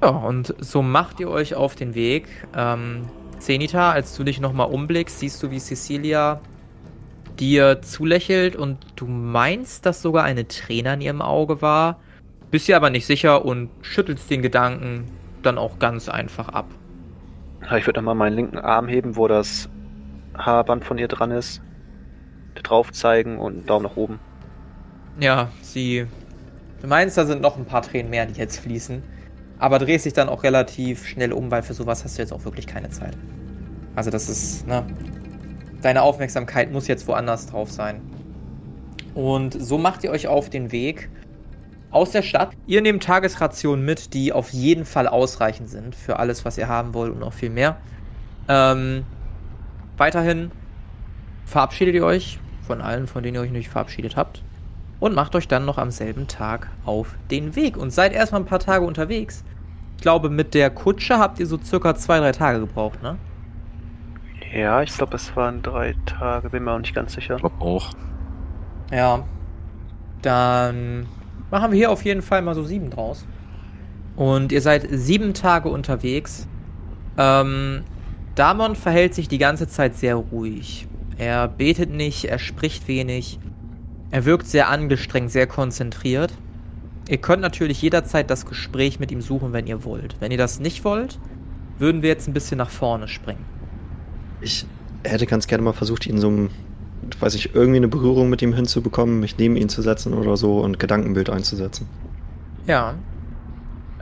Ja, 0.00 0.10
und 0.10 0.54
so 0.60 0.80
macht 0.80 1.18
ihr 1.18 1.28
euch 1.28 1.56
auf 1.56 1.74
den 1.74 1.96
Weg. 1.96 2.28
Ähm, 2.56 3.08
Zenita, 3.40 3.90
als 3.90 4.16
du 4.16 4.22
dich 4.22 4.40
nochmal 4.40 4.70
umblickst, 4.70 5.18
siehst 5.18 5.42
du, 5.42 5.50
wie 5.50 5.58
Cecilia 5.58 6.40
dir 7.40 7.82
zulächelt 7.82 8.54
und 8.54 8.78
du 8.94 9.06
meinst, 9.08 9.86
dass 9.86 10.02
sogar 10.02 10.22
eine 10.22 10.46
Träne 10.46 10.94
in 10.94 11.00
ihrem 11.00 11.22
Auge 11.22 11.62
war, 11.62 11.98
bist 12.50 12.68
dir 12.68 12.76
aber 12.76 12.90
nicht 12.90 13.06
sicher 13.06 13.44
und 13.44 13.70
schüttelst 13.82 14.30
den 14.30 14.42
Gedanken 14.42 15.06
dann 15.42 15.58
auch 15.58 15.78
ganz 15.78 16.08
einfach 16.08 16.48
ab. 16.48 16.66
Ich 17.76 17.86
würde 17.86 18.00
nochmal 18.00 18.14
meinen 18.14 18.36
linken 18.36 18.58
Arm 18.58 18.88
heben, 18.88 19.16
wo 19.16 19.28
das 19.28 19.68
Haarband 20.36 20.84
von 20.84 20.98
ihr 20.98 21.08
dran 21.08 21.30
ist. 21.30 21.60
Drauf 22.62 22.92
zeigen 22.92 23.38
und 23.38 23.54
einen 23.54 23.66
Daumen 23.66 23.84
nach 23.84 23.96
oben. 23.96 24.18
Ja, 25.20 25.50
sie. 25.62 26.06
Du 26.80 26.86
meinst, 26.86 27.16
da 27.16 27.26
sind 27.26 27.40
noch 27.40 27.56
ein 27.56 27.64
paar 27.64 27.82
Tränen 27.82 28.10
mehr, 28.10 28.26
die 28.26 28.38
jetzt 28.38 28.58
fließen. 28.58 29.02
Aber 29.58 29.78
drehst 29.78 30.06
dich 30.06 30.12
dann 30.12 30.28
auch 30.28 30.44
relativ 30.44 31.06
schnell 31.06 31.32
um, 31.32 31.50
weil 31.50 31.62
für 31.62 31.74
sowas 31.74 32.04
hast 32.04 32.18
du 32.18 32.22
jetzt 32.22 32.32
auch 32.32 32.44
wirklich 32.44 32.66
keine 32.66 32.90
Zeit. 32.90 33.16
Also, 33.96 34.10
das 34.10 34.28
ist, 34.28 34.66
ne? 34.66 34.84
deine 35.82 36.02
Aufmerksamkeit 36.02 36.72
muss 36.72 36.86
jetzt 36.88 37.06
woanders 37.08 37.46
drauf 37.46 37.70
sein. 37.70 38.00
Und 39.14 39.60
so 39.60 39.78
macht 39.78 40.04
ihr 40.04 40.10
euch 40.10 40.28
auf 40.28 40.50
den 40.50 40.72
Weg 40.72 41.10
aus 41.90 42.10
der 42.10 42.22
Stadt. 42.22 42.50
Ihr 42.66 42.82
nehmt 42.82 43.02
Tagesrationen 43.02 43.84
mit, 43.84 44.14
die 44.14 44.32
auf 44.32 44.50
jeden 44.50 44.84
Fall 44.84 45.08
ausreichend 45.08 45.68
sind 45.68 45.94
für 45.94 46.18
alles, 46.18 46.44
was 46.44 46.58
ihr 46.58 46.68
haben 46.68 46.94
wollt 46.94 47.12
und 47.12 47.20
noch 47.20 47.32
viel 47.32 47.50
mehr. 47.50 47.76
Ähm, 48.48 49.04
weiterhin 49.96 50.50
verabschiedet 51.46 51.94
ihr 51.94 52.04
euch 52.04 52.38
von 52.66 52.80
allen, 52.80 53.06
von 53.06 53.22
denen 53.22 53.36
ihr 53.36 53.40
euch 53.40 53.50
nicht 53.50 53.68
verabschiedet 53.68 54.16
habt. 54.16 54.42
Und 55.00 55.14
macht 55.14 55.36
euch 55.36 55.46
dann 55.46 55.64
noch 55.64 55.78
am 55.78 55.92
selben 55.92 56.26
Tag 56.26 56.68
auf 56.84 57.14
den 57.30 57.54
Weg. 57.54 57.76
Und 57.76 57.90
seid 57.90 58.12
erstmal 58.12 58.40
ein 58.40 58.46
paar 58.46 58.58
Tage 58.58 58.84
unterwegs. 58.84 59.44
Ich 59.96 60.02
glaube, 60.02 60.28
mit 60.28 60.54
der 60.54 60.70
Kutsche 60.70 61.18
habt 61.18 61.38
ihr 61.38 61.46
so 61.46 61.58
circa 61.62 61.94
zwei, 61.94 62.18
drei 62.18 62.32
Tage 62.32 62.60
gebraucht, 62.60 63.02
ne? 63.02 63.16
Ja, 64.52 64.82
ich 64.82 64.92
glaube, 64.96 65.16
es 65.16 65.36
waren 65.36 65.62
drei 65.62 65.94
Tage, 66.06 66.50
bin 66.50 66.64
mir 66.64 66.72
auch 66.72 66.78
nicht 66.78 66.94
ganz 66.94 67.12
sicher. 67.12 67.34
Ich 67.34 67.40
glaube 67.40 67.60
auch. 67.60 67.90
Ja. 68.90 69.22
Dann 70.22 71.06
machen 71.50 71.72
wir 71.72 71.78
hier 71.78 71.90
auf 71.90 72.04
jeden 72.04 72.22
Fall 72.22 72.42
mal 72.42 72.54
so 72.54 72.64
sieben 72.64 72.90
draus. 72.90 73.26
Und 74.16 74.52
ihr 74.52 74.60
seid 74.60 74.86
sieben 74.90 75.34
Tage 75.34 75.68
unterwegs. 75.68 76.48
Ähm, 77.16 77.82
Damon 78.34 78.76
verhält 78.76 79.14
sich 79.14 79.28
die 79.28 79.38
ganze 79.38 79.68
Zeit 79.68 79.96
sehr 79.96 80.16
ruhig. 80.16 80.86
Er 81.18 81.48
betet 81.48 81.90
nicht, 81.90 82.24
er 82.24 82.38
spricht 82.38 82.88
wenig. 82.88 83.38
Er 84.10 84.24
wirkt 84.24 84.46
sehr 84.46 84.68
angestrengt, 84.68 85.30
sehr 85.30 85.46
konzentriert. 85.46 86.32
Ihr 87.08 87.18
könnt 87.18 87.42
natürlich 87.42 87.80
jederzeit 87.82 88.30
das 88.30 88.46
Gespräch 88.46 89.00
mit 89.00 89.10
ihm 89.10 89.20
suchen, 89.20 89.52
wenn 89.52 89.66
ihr 89.66 89.84
wollt. 89.84 90.16
Wenn 90.20 90.30
ihr 90.30 90.38
das 90.38 90.60
nicht 90.60 90.84
wollt, 90.84 91.18
würden 91.78 92.02
wir 92.02 92.08
jetzt 92.08 92.28
ein 92.28 92.34
bisschen 92.34 92.58
nach 92.58 92.70
vorne 92.70 93.08
springen. 93.08 93.44
Ich 94.40 94.66
hätte 95.04 95.26
ganz 95.26 95.46
gerne 95.46 95.64
mal 95.64 95.72
versucht, 95.72 96.06
ihn 96.06 96.18
so 96.18 96.30
ein, 96.30 96.50
weiß 97.20 97.34
ich, 97.34 97.54
irgendwie 97.54 97.78
eine 97.78 97.88
Berührung 97.88 98.28
mit 98.28 98.42
ihm 98.42 98.52
hinzubekommen, 98.52 99.20
mich 99.20 99.36
neben 99.38 99.56
ihn 99.56 99.68
zu 99.68 99.82
setzen 99.82 100.14
oder 100.14 100.36
so 100.36 100.60
und 100.60 100.78
Gedankenbild 100.78 101.30
einzusetzen. 101.30 101.88
Ja. 102.66 102.94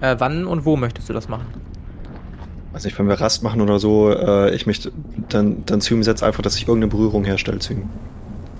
Äh, 0.01 0.17
wann 0.19 0.47
und 0.47 0.65
wo 0.65 0.77
möchtest 0.77 1.09
du 1.09 1.13
das 1.13 1.29
machen? 1.29 1.47
Weiß 2.73 2.85
nicht, 2.85 2.99
wenn 2.99 3.09
wir 3.09 3.15
Rast 3.15 3.43
machen 3.43 3.61
oder 3.61 3.79
so, 3.79 4.11
äh, 4.11 4.55
ich 4.55 4.67
mich 4.67 4.91
dann, 5.29 5.65
dann 5.65 5.81
zu 5.81 5.95
ihm 5.95 6.03
setze, 6.03 6.27
einfach, 6.27 6.43
dass 6.43 6.57
ich 6.57 6.69
irgendeine 6.69 6.91
Berührung 6.91 7.25
herstelle 7.25 7.59
zu 7.59 7.73
ihm. 7.73 7.89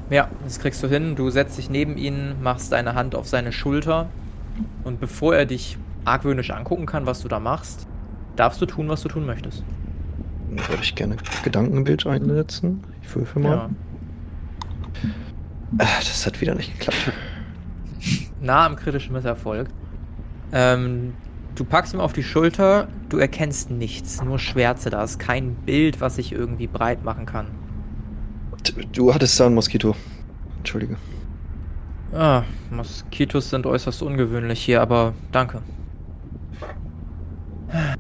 Ja, 0.09 0.29
das 0.45 0.59
kriegst 0.59 0.83
du 0.83 0.89
hin. 0.89 1.17
Du 1.17 1.29
setzt 1.31 1.59
dich 1.59 1.69
neben 1.69 1.97
ihn, 1.97 2.37
machst 2.43 2.73
deine 2.73 2.95
Hand 2.95 3.15
auf 3.15 3.29
seine 3.29 3.53
Schulter 3.53 4.09
und 4.85 5.01
bevor 5.01 5.35
er 5.35 5.47
dich 5.47 5.77
argwöhnisch 6.05 6.51
angucken 6.51 6.87
kann, 6.87 7.05
was 7.07 7.21
du 7.21 7.29
da 7.29 7.41
machst, 7.41 7.87
darfst 8.37 8.61
du 8.63 8.67
tun, 8.67 8.89
was 8.89 9.03
du 9.03 9.09
tun 9.09 9.27
möchtest. 9.27 9.65
Würde 10.49 10.83
ich 10.83 10.95
gerne 10.95 11.17
Gedankenbild 11.43 12.07
einsetzen. 12.07 12.85
Ich 13.03 13.15
würfel 13.15 13.43
mal. 13.43 13.57
Ja. 13.57 13.71
Ach, 15.79 15.99
das 15.99 16.27
hat 16.27 16.41
wieder 16.41 16.55
nicht 16.55 16.73
geklappt. 16.79 17.13
Nah 18.39 18.67
am 18.67 18.77
kritischen 18.77 19.15
Misserfolg. 19.15 19.69
Ähm, 20.53 21.15
Du 21.57 21.65
packst 21.65 21.95
ihm 21.95 22.01
auf 22.01 22.13
die 22.13 22.23
Schulter, 22.23 22.87
du 23.09 23.17
erkennst 23.17 23.71
nichts, 23.71 24.23
nur 24.23 24.39
Schwärze, 24.39 24.91
da 24.91 25.03
ist 25.03 25.19
kein 25.19 25.55
Bild, 25.55 26.03
was 26.03 26.17
sich 26.17 26.33
irgendwie 26.33 26.67
breit 26.67 27.03
machen 27.03 27.25
kann. 27.25 27.47
Du 28.93 29.15
hattest 29.15 29.41
da 29.41 29.47
ein 29.47 29.55
Moskito. 29.55 29.97
Entschuldige. 30.59 30.97
Ah, 32.13 32.43
Moskitos 32.71 33.49
sind 33.49 33.65
äußerst 33.65 34.03
ungewöhnlich 34.03 34.63
hier, 34.63 34.83
aber 34.83 35.15
danke. 35.33 35.63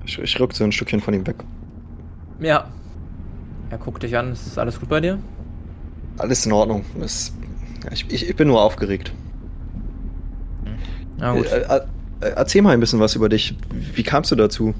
Ich, 0.04 0.18
ich 0.18 0.38
rück 0.38 0.52
so 0.52 0.62
ein 0.62 0.72
Stückchen 0.72 1.00
von 1.00 1.14
ihm 1.14 1.26
weg. 1.26 1.36
Ja. 2.40 2.68
Er 3.70 3.78
guckt 3.78 4.02
dich 4.02 4.16
an, 4.18 4.32
ist 4.32 4.58
alles 4.58 4.78
gut 4.78 4.90
bei 4.90 5.00
dir? 5.00 5.18
Alles 6.18 6.46
in 6.46 6.52
Ordnung. 6.52 6.84
Es, 7.00 7.32
ich, 7.92 8.06
ich, 8.10 8.28
ich 8.30 8.36
bin 8.36 8.48
nur 8.48 8.62
aufgeregt. 8.62 9.12
Na 11.18 11.34
gut. 11.34 11.46
Äh, 11.46 11.60
äh, 12.20 12.28
erzähl 12.34 12.62
mal 12.62 12.72
ein 12.72 12.80
bisschen 12.80 13.00
was 13.00 13.14
über 13.14 13.28
dich. 13.28 13.56
Wie 13.70 14.02
kamst 14.02 14.30
du 14.30 14.36
dazu, 14.36 14.74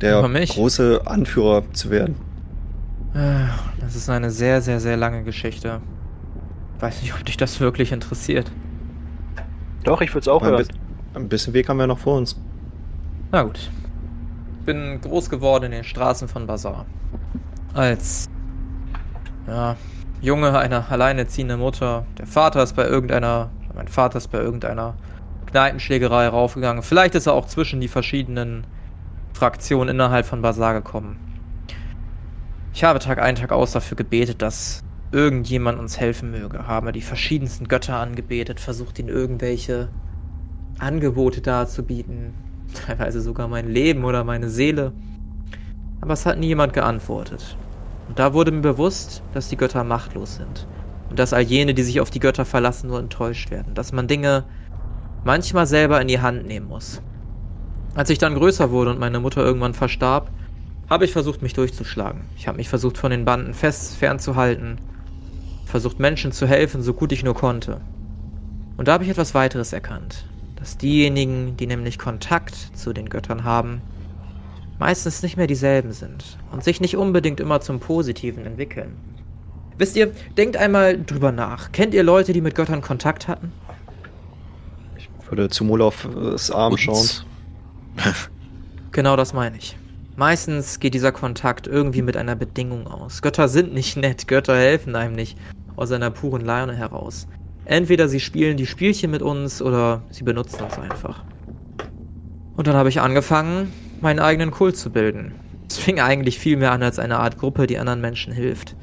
der 0.00 0.22
große 0.48 1.02
Anführer 1.06 1.62
zu 1.72 1.90
werden? 1.90 2.16
Ah, 3.14 3.48
Das 3.80 3.94
ist 3.94 4.08
eine 4.10 4.30
sehr, 4.30 4.60
sehr, 4.60 4.80
sehr 4.80 4.96
lange 4.96 5.22
Geschichte. 5.24 5.80
Weiß 6.80 7.00
nicht, 7.02 7.14
ob 7.14 7.24
dich 7.24 7.36
das 7.36 7.60
wirklich 7.60 7.92
interessiert. 7.92 8.50
Doch, 9.84 10.00
ich 10.00 10.10
würde 10.10 10.20
es 10.20 10.28
auch 10.28 10.42
ein, 10.42 10.50
hören. 10.50 10.66
bi- 10.66 11.18
ein 11.18 11.28
bisschen 11.28 11.54
Weg 11.54 11.68
haben 11.68 11.76
wir 11.78 11.86
noch 11.86 11.98
vor 11.98 12.16
uns. 12.18 12.38
Na 13.30 13.42
gut. 13.42 13.70
Bin 14.66 15.00
groß 15.00 15.28
geworden 15.30 15.64
in 15.66 15.70
den 15.72 15.84
Straßen 15.84 16.26
von 16.26 16.46
Bazar. 16.46 16.86
Als 17.74 18.28
ja, 19.46 19.76
Junge 20.24 20.58
einer 20.58 20.90
alleinerziehenden 20.90 21.60
Mutter. 21.60 22.06
Der 22.16 22.26
Vater 22.26 22.62
ist 22.62 22.74
bei 22.74 22.86
irgendeiner, 22.86 23.50
mein 23.74 23.88
Vater 23.88 24.16
ist 24.16 24.28
bei 24.28 24.38
irgendeiner 24.38 24.94
Kneipenschlägerei 25.44 26.28
raufgegangen. 26.28 26.82
Vielleicht 26.82 27.14
ist 27.14 27.26
er 27.26 27.34
auch 27.34 27.44
zwischen 27.44 27.82
die 27.82 27.88
verschiedenen 27.88 28.66
Fraktionen 29.34 29.90
innerhalb 29.90 30.24
von 30.24 30.40
Bazar 30.40 30.72
gekommen. 30.72 31.18
Ich 32.72 32.84
habe 32.84 33.00
Tag 33.00 33.20
ein, 33.20 33.34
Tag 33.34 33.52
aus 33.52 33.72
dafür 33.72 33.98
gebetet, 33.98 34.40
dass 34.40 34.82
irgendjemand 35.12 35.78
uns 35.78 36.00
helfen 36.00 36.30
möge. 36.30 36.66
Habe 36.66 36.92
die 36.92 37.02
verschiedensten 37.02 37.68
Götter 37.68 37.98
angebetet, 37.98 38.60
versucht 38.60 38.98
ihnen 38.98 39.10
irgendwelche 39.10 39.90
Angebote 40.78 41.42
darzubieten. 41.42 42.32
Teilweise 42.86 43.20
sogar 43.20 43.46
mein 43.46 43.68
Leben 43.68 44.04
oder 44.04 44.24
meine 44.24 44.48
Seele. 44.48 44.92
Aber 46.00 46.14
es 46.14 46.24
hat 46.24 46.38
nie 46.38 46.46
jemand 46.46 46.72
geantwortet. 46.72 47.58
Und 48.08 48.18
da 48.18 48.34
wurde 48.34 48.50
mir 48.50 48.60
bewusst, 48.60 49.22
dass 49.32 49.48
die 49.48 49.56
Götter 49.56 49.84
machtlos 49.84 50.36
sind. 50.36 50.66
Und 51.10 51.18
dass 51.18 51.32
all 51.32 51.42
jene, 51.42 51.74
die 51.74 51.82
sich 51.82 52.00
auf 52.00 52.10
die 52.10 52.20
Götter 52.20 52.44
verlassen, 52.44 52.88
nur 52.88 52.98
enttäuscht 52.98 53.50
werden. 53.50 53.74
Dass 53.74 53.92
man 53.92 54.08
Dinge 54.08 54.44
manchmal 55.24 55.66
selber 55.66 56.00
in 56.00 56.08
die 56.08 56.20
Hand 56.20 56.46
nehmen 56.46 56.68
muss. 56.68 57.00
Als 57.94 58.10
ich 58.10 58.18
dann 58.18 58.34
größer 58.34 58.70
wurde 58.70 58.90
und 58.90 58.98
meine 58.98 59.20
Mutter 59.20 59.44
irgendwann 59.44 59.74
verstarb, 59.74 60.30
habe 60.90 61.04
ich 61.04 61.12
versucht, 61.12 61.42
mich 61.42 61.54
durchzuschlagen. 61.54 62.22
Ich 62.36 62.46
habe 62.46 62.58
mich 62.58 62.68
versucht, 62.68 62.98
von 62.98 63.10
den 63.10 63.24
Banden 63.24 63.54
fest 63.54 63.96
fernzuhalten. 63.96 64.78
Versucht, 65.64 65.98
Menschen 65.98 66.32
zu 66.32 66.46
helfen, 66.46 66.82
so 66.82 66.92
gut 66.92 67.12
ich 67.12 67.24
nur 67.24 67.34
konnte. 67.34 67.80
Und 68.76 68.88
da 68.88 68.94
habe 68.94 69.04
ich 69.04 69.10
etwas 69.10 69.34
weiteres 69.34 69.72
erkannt. 69.72 70.26
Dass 70.56 70.76
diejenigen, 70.76 71.56
die 71.56 71.66
nämlich 71.66 71.98
Kontakt 71.98 72.54
zu 72.74 72.92
den 72.92 73.08
Göttern 73.08 73.44
haben, 73.44 73.80
meistens 74.78 75.22
nicht 75.22 75.36
mehr 75.36 75.46
dieselben 75.46 75.92
sind 75.92 76.38
und 76.52 76.64
sich 76.64 76.80
nicht 76.80 76.96
unbedingt 76.96 77.40
immer 77.40 77.60
zum 77.60 77.80
Positiven 77.80 78.44
entwickeln. 78.46 78.96
Wisst 79.76 79.96
ihr, 79.96 80.12
denkt 80.36 80.56
einmal 80.56 81.02
drüber 81.02 81.32
nach. 81.32 81.72
Kennt 81.72 81.94
ihr 81.94 82.02
Leute, 82.02 82.32
die 82.32 82.40
mit 82.40 82.54
Göttern 82.54 82.80
Kontakt 82.80 83.26
hatten? 83.26 83.52
Ich 84.96 85.08
würde 85.28 85.48
zu 85.48 85.64
Molofs 85.64 86.50
Arm 86.50 86.76
schauen. 86.76 86.96
Und 86.96 87.26
Genau 88.92 89.16
das 89.16 89.32
meine 89.32 89.56
ich. 89.56 89.76
Meistens 90.14 90.78
geht 90.78 90.94
dieser 90.94 91.10
Kontakt 91.10 91.66
irgendwie 91.66 92.02
mit 92.02 92.16
einer 92.16 92.36
Bedingung 92.36 92.86
aus. 92.86 93.22
Götter 93.22 93.48
sind 93.48 93.74
nicht 93.74 93.96
nett, 93.96 94.28
Götter 94.28 94.56
helfen 94.56 94.94
einem 94.94 95.16
nicht 95.16 95.36
aus 95.74 95.90
einer 95.90 96.10
puren 96.10 96.44
Laune 96.44 96.76
heraus. 96.76 97.26
Entweder 97.64 98.08
sie 98.08 98.20
spielen 98.20 98.56
die 98.56 98.66
Spielchen 98.66 99.10
mit 99.10 99.22
uns 99.22 99.60
oder 99.60 100.02
sie 100.10 100.22
benutzen 100.22 100.62
uns 100.62 100.78
einfach. 100.78 101.24
Und 102.56 102.68
dann 102.68 102.76
habe 102.76 102.88
ich 102.88 103.00
angefangen, 103.00 103.72
meinen 104.00 104.20
eigenen 104.20 104.50
Kult 104.50 104.76
zu 104.76 104.90
bilden. 104.90 105.32
Es 105.68 105.78
fing 105.78 106.00
eigentlich 106.00 106.38
viel 106.38 106.56
mehr 106.56 106.72
an 106.72 106.82
als 106.82 106.98
eine 106.98 107.18
Art 107.18 107.38
Gruppe, 107.38 107.66
die 107.66 107.78
anderen 107.78 108.00
Menschen 108.00 108.32
hilft. 108.32 108.76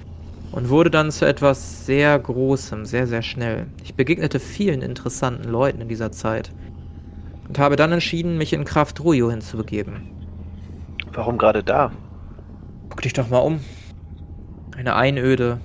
Und 0.51 0.69
wurde 0.69 0.91
dann 0.91 1.11
zu 1.11 1.25
etwas 1.25 1.85
sehr 1.85 2.19
Großem, 2.19 2.85
sehr, 2.85 3.07
sehr 3.07 3.21
schnell. 3.21 3.67
Ich 3.83 3.95
begegnete 3.95 4.39
vielen 4.39 4.81
interessanten 4.81 5.49
Leuten 5.49 5.79
in 5.81 5.87
dieser 5.87 6.11
Zeit. 6.11 6.51
Und 7.47 7.57
habe 7.57 7.77
dann 7.77 7.91
entschieden, 7.93 8.37
mich 8.37 8.51
in 8.51 8.65
Kraft 8.65 8.99
Ruyo 9.01 9.31
hinzubegeben. 9.31 10.09
Warum 11.13 11.37
gerade 11.37 11.63
da? 11.63 11.91
Guck 12.89 13.01
dich 13.01 13.13
doch 13.13 13.29
mal 13.29 13.39
um. 13.39 13.61
Eine 14.75 14.95
Einöde, 14.95 15.59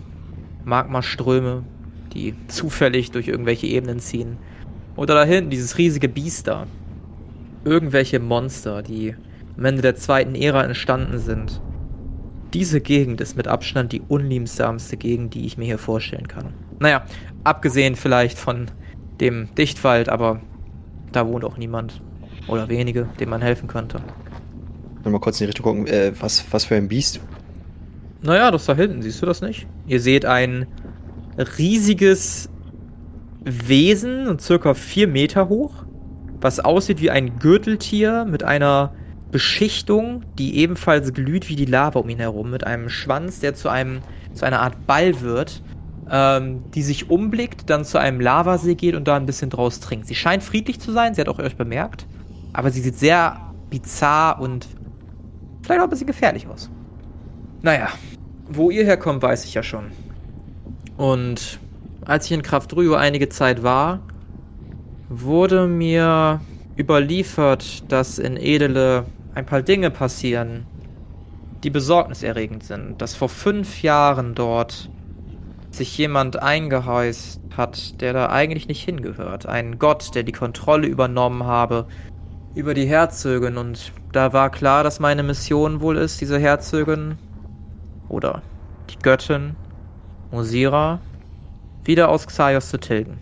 Magmaströme, 0.65 1.65
die 2.13 2.35
zufällig 2.49 3.11
durch 3.11 3.29
irgendwelche 3.29 3.67
Ebenen 3.67 4.01
ziehen. 4.01 4.39
Oder 4.97 5.15
da 5.15 5.25
hinten 5.25 5.51
dieses 5.51 5.79
riesige 5.79 6.09
Biest 6.09 6.47
da. 6.47 6.67
Irgendwelche 7.65 8.21
Monster, 8.21 8.83
die 8.83 9.15
am 9.57 9.65
Ende 9.65 9.83
der 9.83 9.97
zweiten 9.97 10.35
Ära 10.35 10.65
entstanden 10.65 11.19
sind. 11.19 11.61
Diese 12.55 12.81
Gegend 12.81 13.21
ist 13.21 13.37
mit 13.37 13.49
Abstand 13.49 13.93
die 13.93 14.03
unliebsamste 14.07 14.97
Gegend, 14.97 15.35
die 15.35 15.47
ich 15.47 15.59
mir 15.59 15.65
hier 15.65 15.79
vorstellen 15.79 16.29
kann. 16.29 16.53
Naja, 16.79 17.05
abgesehen 17.45 17.97
vielleicht 17.97 18.39
von 18.39 18.71
dem 19.21 19.55
Dichtwald, 19.55 20.09
aber 20.09 20.41
da 21.13 21.27
wohnt 21.27 21.45
auch 21.45 21.57
niemand. 21.57 22.01
Oder 22.49 22.69
wenige, 22.69 23.09
dem 23.19 23.31
man 23.31 23.43
helfen 23.43 23.67
könnte. 23.67 24.01
Wenn 25.03 25.13
wir 25.13 25.21
kurz 25.21 25.41
in 25.41 25.45
die 25.45 25.47
Richtung 25.47 25.65
gucken, 25.65 25.87
äh, 25.87 26.13
was, 26.21 26.45
was 26.51 26.65
für 26.65 26.77
ein 26.77 26.89
Biest. 26.89 27.21
Naja, 28.23 28.51
das 28.51 28.67
da 28.67 28.75
hinten, 28.75 29.03
siehst 29.03 29.21
du 29.23 29.27
das 29.27 29.41
nicht? 29.41 29.67
Ihr 29.87 30.01
seht 30.01 30.25
ein 30.25 30.67
riesiges 31.59 32.49
Wesen, 33.45 34.39
circa 34.39 34.75
vier 34.75 35.07
Meter 35.09 35.49
hoch, 35.49 35.85
was 36.41 36.61
aussieht 36.61 37.01
wie 37.01 37.11
ein 37.11 37.39
Gürteltier 37.39 38.25
mit 38.25 38.43
einer 38.43 38.93
Beschichtung, 39.37 40.25
die 40.39 40.57
ebenfalls 40.57 41.13
glüht 41.13 41.51
wie 41.51 41.57
die 41.57 41.67
Lava 41.67 41.99
um 41.99 42.09
ihn 42.09 42.21
herum, 42.21 42.49
mit 42.49 42.67
einem 42.67 42.89
Schwanz, 42.89 43.39
der 43.39 43.55
zu 43.55 43.69
einem 43.69 44.01
zu 44.33 44.47
einer 44.47 44.63
Art 44.63 44.87
Ball 44.87 45.21
wird, 45.21 45.61
ähm, 46.11 46.65
die 46.75 46.81
sich 46.81 47.11
umblickt, 47.11 47.69
dann 47.69 47.85
zu 47.85 47.99
einem 47.99 48.19
Lavasee 48.19 48.77
geht 48.77 48.95
und 48.95 49.07
da 49.07 49.15
ein 49.15 49.27
bisschen 49.27 49.51
draus 49.51 49.79
trinkt. 49.81 50.07
Sie 50.07 50.15
scheint 50.15 50.43
friedlich 50.43 50.81
zu 50.81 50.91
sein, 50.91 51.13
sie 51.13 51.21
hat 51.21 51.29
auch 51.29 51.39
euch 51.39 51.55
bemerkt, 51.55 52.07
aber 52.55 52.71
sie 52.71 52.81
sieht 52.81 52.97
sehr 52.97 53.39
bizarr 53.69 54.41
und 54.41 54.69
vielleicht 55.61 55.81
auch 55.81 55.85
ein 55.85 55.91
bisschen 55.91 56.07
gefährlich 56.07 56.47
aus. 56.47 56.71
Naja, 57.61 57.91
wo 58.49 58.71
ihr 58.71 58.87
herkommt, 58.87 59.21
weiß 59.23 59.45
ich 59.45 59.53
ja 59.53 59.63
schon. 59.63 59.91
Und 60.97 61.61
als 62.07 62.25
ich 62.25 62.33
in 62.33 62.41
Kraft 62.41 62.75
Rüo 62.75 62.95
einige 62.95 63.29
Zeit 63.29 63.63
war, 63.63 64.01
wurde 65.11 65.67
mir 65.67 66.41
überliefert, 66.79 67.93
dass 67.93 68.19
in 68.19 68.39
Edele 68.39 69.05
ein 69.37 69.45
paar 69.45 69.61
Dinge 69.61 69.91
passieren, 69.91 70.67
die 71.63 71.69
besorgniserregend 71.69 72.65
sind. 72.65 73.03
Dass 73.03 73.15
vor 73.15 73.29
fünf 73.29 73.83
Jahren 73.83 74.35
dort 74.35 74.89
sich 75.71 75.97
jemand 75.99 76.43
eingehäust 76.43 77.43
hat, 77.55 78.01
der 78.01 78.15
da 78.15 78.31
eigentlich 78.31 78.67
nicht 78.67 78.83
hingehört. 78.83 79.45
Ein 79.45 79.79
Gott, 79.79 80.15
der 80.15 80.23
die 80.23 80.33
Kontrolle 80.33 80.87
übernommen 80.87 81.45
habe 81.45 81.87
über 82.55 82.73
die 82.73 82.87
Herzögin. 82.87 83.59
Und 83.59 83.93
da 84.13 84.33
war 84.33 84.49
klar, 84.49 84.83
dass 84.83 85.01
meine 85.01 85.23
Mission 85.23 85.83
wohl 85.83 85.99
ist, 85.99 86.23
diese 86.23 86.39
Herzögin 86.39 87.19
oder 88.09 88.41
die 88.89 88.99
Göttin 88.99 89.55
Osira 90.31 90.99
wieder 91.85 92.09
aus 92.09 92.27
Xaios 92.27 92.71
zu 92.71 92.81
tilgen. 92.81 93.19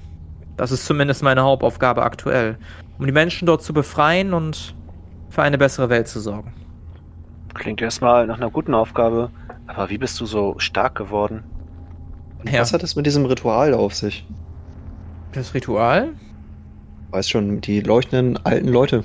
Das 0.57 0.70
ist 0.70 0.87
zumindest 0.87 1.24
meine 1.24 1.42
Hauptaufgabe 1.42 2.05
aktuell, 2.05 2.57
um 3.00 3.07
die 3.07 3.12
Menschen 3.12 3.46
dort 3.46 3.64
zu 3.64 3.72
befreien 3.72 4.33
und 4.33 4.77
für 5.35 5.42
eine 5.42 5.59
bessere 5.59 5.88
Welt 5.88 6.07
zu 6.07 6.20
sorgen. 6.20 6.53
Klingt 7.55 7.83
erstmal 7.83 8.27
nach 8.27 8.37
einer 8.37 8.51
guten 8.51 8.73
Aufgabe. 8.73 9.31
Aber 9.66 9.90
wie 9.90 9.99
bist 9.99 10.20
du 10.20 10.27
so 10.27 10.55
stark 10.59 10.94
geworden? 10.94 11.42
Und 12.38 12.53
Ja. 12.53 12.61
Was 12.61 12.73
hat 12.73 12.83
es 12.85 12.94
mit 12.94 13.05
diesem 13.05 13.27
Ritual 13.27 13.75
auf 13.75 13.94
sich? 13.94 14.27
Das 15.33 15.55
Ritual? 15.55 16.12
Weiß 17.11 17.29
schon, 17.29 17.61
die 17.61 17.81
leuchtenden 17.81 18.44
alten 18.44 18.68
Leute. 18.68 19.03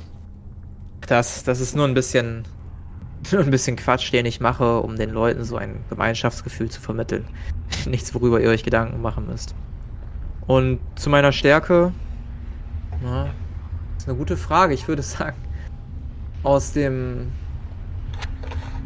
Das, 1.07 1.43
das 1.43 1.59
ist 1.59 1.75
nur 1.75 1.87
ein 1.87 1.95
bisschen, 1.95 2.43
nur 3.31 3.41
ein 3.41 3.49
bisschen 3.49 3.75
Quatsch, 3.75 4.13
den 4.13 4.27
ich 4.27 4.39
mache, 4.39 4.81
um 4.81 4.97
den 4.97 5.09
Leuten 5.09 5.43
so 5.43 5.57
ein 5.57 5.83
Gemeinschaftsgefühl 5.89 6.69
zu 6.69 6.79
vermitteln. 6.79 7.25
Nichts, 7.87 8.13
worüber 8.13 8.39
ihr 8.39 8.49
euch 8.49 8.63
Gedanken 8.63 9.01
machen 9.01 9.25
müsst. 9.25 9.55
Und 10.45 10.79
zu 10.95 11.09
meiner 11.09 11.31
Stärke, 11.31 11.91
na, 13.01 13.29
ist 13.97 14.07
eine 14.07 14.17
gute 14.17 14.37
Frage. 14.37 14.75
Ich 14.75 14.87
würde 14.87 15.01
sagen, 15.03 15.37
aus 16.43 16.71
dem, 16.71 17.32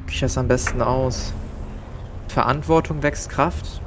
wie 0.08 0.13
ich 0.13 0.20
das 0.20 0.38
am 0.38 0.48
besten 0.48 0.82
aus? 0.82 1.34
Verantwortung 2.28 3.04
wächst 3.04 3.30
Kraft. 3.30 3.82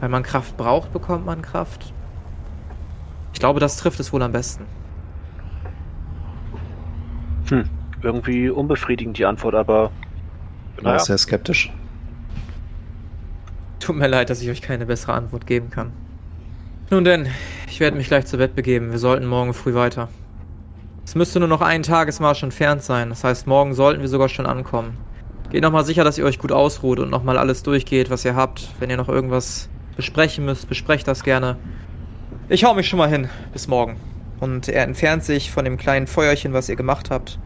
Weil 0.00 0.08
man 0.08 0.22
Kraft 0.22 0.56
braucht, 0.56 0.92
bekommt 0.92 1.24
man 1.24 1.40
Kraft. 1.42 1.92
Ich 3.32 3.38
glaube, 3.40 3.60
das 3.60 3.76
trifft 3.76 4.00
es 4.00 4.12
wohl 4.12 4.22
am 4.22 4.32
besten. 4.32 4.64
Hm, 7.48 7.64
irgendwie 8.02 8.48
unbefriedigend 8.50 9.18
die 9.18 9.24
Antwort, 9.26 9.54
aber 9.54 9.90
Bin 10.76 10.86
auch 10.86 10.92
Naja. 10.92 10.98
sehr 10.98 11.18
skeptisch. 11.18 11.72
Tut 13.80 13.96
mir 13.96 14.08
leid, 14.08 14.30
dass 14.30 14.40
ich 14.40 14.48
euch 14.50 14.62
keine 14.62 14.86
bessere 14.86 15.12
Antwort 15.12 15.46
geben 15.46 15.70
kann. 15.70 15.92
Nun 16.90 17.04
denn, 17.04 17.28
ich 17.68 17.80
werde 17.80 17.96
mich 17.96 18.08
gleich 18.08 18.26
zu 18.26 18.38
Bett 18.38 18.54
begeben. 18.54 18.90
Wir 18.90 18.98
sollten 18.98 19.26
morgen 19.26 19.52
früh 19.54 19.74
weiter. 19.74 20.08
Es 21.04 21.14
müsste 21.14 21.38
nur 21.38 21.48
noch 21.48 21.60
ein 21.60 21.82
Tagesmarsch 21.82 22.42
entfernt 22.42 22.82
sein. 22.82 23.10
Das 23.10 23.24
heißt, 23.24 23.46
morgen 23.46 23.74
sollten 23.74 24.00
wir 24.00 24.08
sogar 24.08 24.28
schon 24.28 24.46
ankommen. 24.46 24.96
Geht 25.50 25.62
nochmal 25.62 25.84
sicher, 25.84 26.02
dass 26.04 26.18
ihr 26.18 26.24
euch 26.24 26.38
gut 26.38 26.52
ausruht 26.52 26.98
und 26.98 27.10
nochmal 27.10 27.38
alles 27.38 27.62
durchgeht, 27.62 28.10
was 28.10 28.24
ihr 28.24 28.34
habt. 28.34 28.68
Wenn 28.80 28.90
ihr 28.90 28.96
noch 28.96 29.08
irgendwas 29.08 29.68
besprechen 29.96 30.44
müsst, 30.44 30.68
besprecht 30.68 31.06
das 31.06 31.22
gerne. 31.22 31.56
Ich 32.48 32.64
hau 32.64 32.74
mich 32.74 32.88
schon 32.88 32.98
mal 32.98 33.08
hin. 33.08 33.28
Bis 33.52 33.68
morgen. 33.68 33.96
Und 34.40 34.68
er 34.68 34.82
entfernt 34.84 35.22
sich 35.22 35.50
von 35.50 35.64
dem 35.64 35.76
kleinen 35.76 36.06
Feuerchen, 36.06 36.52
was 36.52 36.68
ihr 36.68 36.76
gemacht 36.76 37.10
habt. 37.10 37.38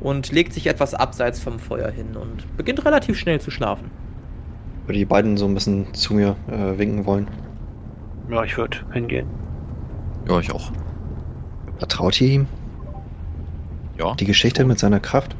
Und 0.00 0.32
legt 0.32 0.52
sich 0.52 0.66
etwas 0.66 0.94
abseits 0.94 1.40
vom 1.40 1.58
Feuer 1.58 1.90
hin 1.90 2.16
und 2.16 2.56
beginnt 2.56 2.84
relativ 2.84 3.18
schnell 3.18 3.40
zu 3.40 3.50
schlafen. 3.50 3.90
Würde 4.86 4.98
die 4.98 5.04
beiden 5.04 5.36
so 5.36 5.46
ein 5.46 5.54
bisschen 5.54 5.92
zu 5.94 6.14
mir 6.14 6.36
äh, 6.50 6.78
winken 6.78 7.06
wollen. 7.06 7.28
ja, 8.30 8.44
ich 8.44 8.56
würde 8.56 8.78
hingehen. 8.92 9.26
Ja, 10.28 10.38
ich 10.40 10.52
auch. 10.52 10.70
Vertraut 11.78 12.20
ihr 12.20 12.28
ihm? 12.28 12.46
Ja. 13.98 14.14
Die 14.14 14.24
Geschichte 14.24 14.64
mit 14.64 14.78
seiner 14.78 15.00
Kraft? 15.00 15.36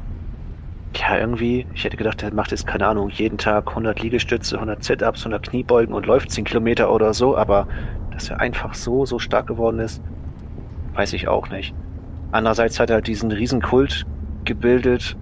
Ja, 0.95 1.17
irgendwie, 1.17 1.65
ich 1.73 1.83
hätte 1.83 1.97
gedacht, 1.97 2.21
der 2.21 2.33
macht 2.33 2.51
jetzt, 2.51 2.65
keine 2.65 2.87
Ahnung, 2.87 3.09
jeden 3.09 3.37
Tag 3.37 3.67
100 3.69 4.01
Liegestütze, 4.01 4.55
100 4.55 4.83
Sit-Ups, 4.83 5.21
100 5.21 5.49
Kniebeugen 5.49 5.93
und 5.93 6.05
läuft 6.05 6.31
10 6.31 6.45
Kilometer 6.45 6.91
oder 6.91 7.13
so, 7.13 7.35
aber 7.35 7.67
dass 8.11 8.29
er 8.29 8.39
einfach 8.39 8.73
so, 8.73 9.05
so 9.05 9.19
stark 9.19 9.47
geworden 9.47 9.79
ist, 9.79 10.01
weiß 10.93 11.11
ich 11.13 11.27
auch 11.27 11.49
nicht. 11.49 11.75
Andererseits 12.31 12.79
hat 12.79 12.89
er 12.89 12.95
halt 12.95 13.07
diesen 13.07 13.31
riesen 13.31 13.61
Kult 13.61 14.05
gebildet 14.45 15.17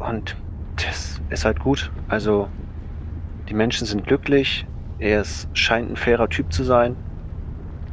und 0.00 0.36
das 0.76 1.20
ist 1.30 1.44
halt 1.44 1.60
gut. 1.60 1.92
Also, 2.08 2.48
die 3.48 3.54
Menschen 3.54 3.86
sind 3.86 4.04
glücklich, 4.04 4.66
er 4.98 5.20
ist, 5.20 5.48
scheint 5.52 5.90
ein 5.90 5.96
fairer 5.96 6.28
Typ 6.28 6.52
zu 6.52 6.64
sein 6.64 6.96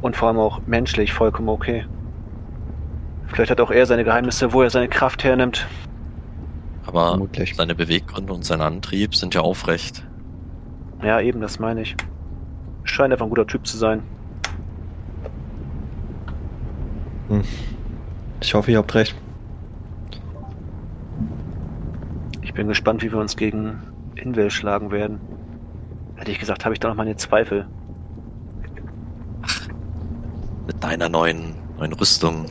und 0.02 0.16
vor 0.16 0.28
allem 0.28 0.38
auch 0.38 0.60
menschlich 0.66 1.12
vollkommen 1.12 1.48
okay. 1.48 1.84
Vielleicht 3.32 3.50
hat 3.50 3.60
auch 3.60 3.70
er 3.70 3.86
seine 3.86 4.04
Geheimnisse, 4.04 4.52
wo 4.52 4.62
er 4.62 4.70
seine 4.70 4.88
Kraft 4.88 5.24
hernimmt. 5.24 5.66
Aber 6.86 7.10
Vermutlich. 7.10 7.54
seine 7.54 7.74
Beweggründe 7.74 8.32
und 8.32 8.44
sein 8.44 8.60
Antrieb 8.60 9.14
sind 9.14 9.34
ja 9.34 9.42
aufrecht. 9.42 10.04
Ja, 11.02 11.20
eben, 11.20 11.40
das 11.40 11.58
meine 11.58 11.82
ich. 11.82 11.96
Scheint 12.82 13.12
einfach 13.12 13.26
ein 13.26 13.30
guter 13.30 13.46
Typ 13.46 13.66
zu 13.66 13.76
sein. 13.76 14.02
Hm. 17.28 17.42
Ich 18.40 18.54
hoffe, 18.54 18.72
ihr 18.72 18.78
habt 18.78 18.94
recht. 18.94 19.14
Ich 22.42 22.52
bin 22.52 22.66
gespannt, 22.66 23.02
wie 23.02 23.12
wir 23.12 23.18
uns 23.18 23.36
gegen 23.36 23.80
Invel 24.16 24.50
schlagen 24.50 24.90
werden. 24.90 25.20
Hätte 26.16 26.32
ich 26.32 26.38
gesagt, 26.40 26.64
habe 26.64 26.74
ich 26.74 26.80
da 26.80 26.88
noch 26.88 26.96
meine 26.96 27.16
Zweifel. 27.16 27.66
Mit 30.66 30.82
deiner 30.82 31.08
neuen, 31.08 31.54
neuen 31.78 31.92
Rüstung, 31.92 32.46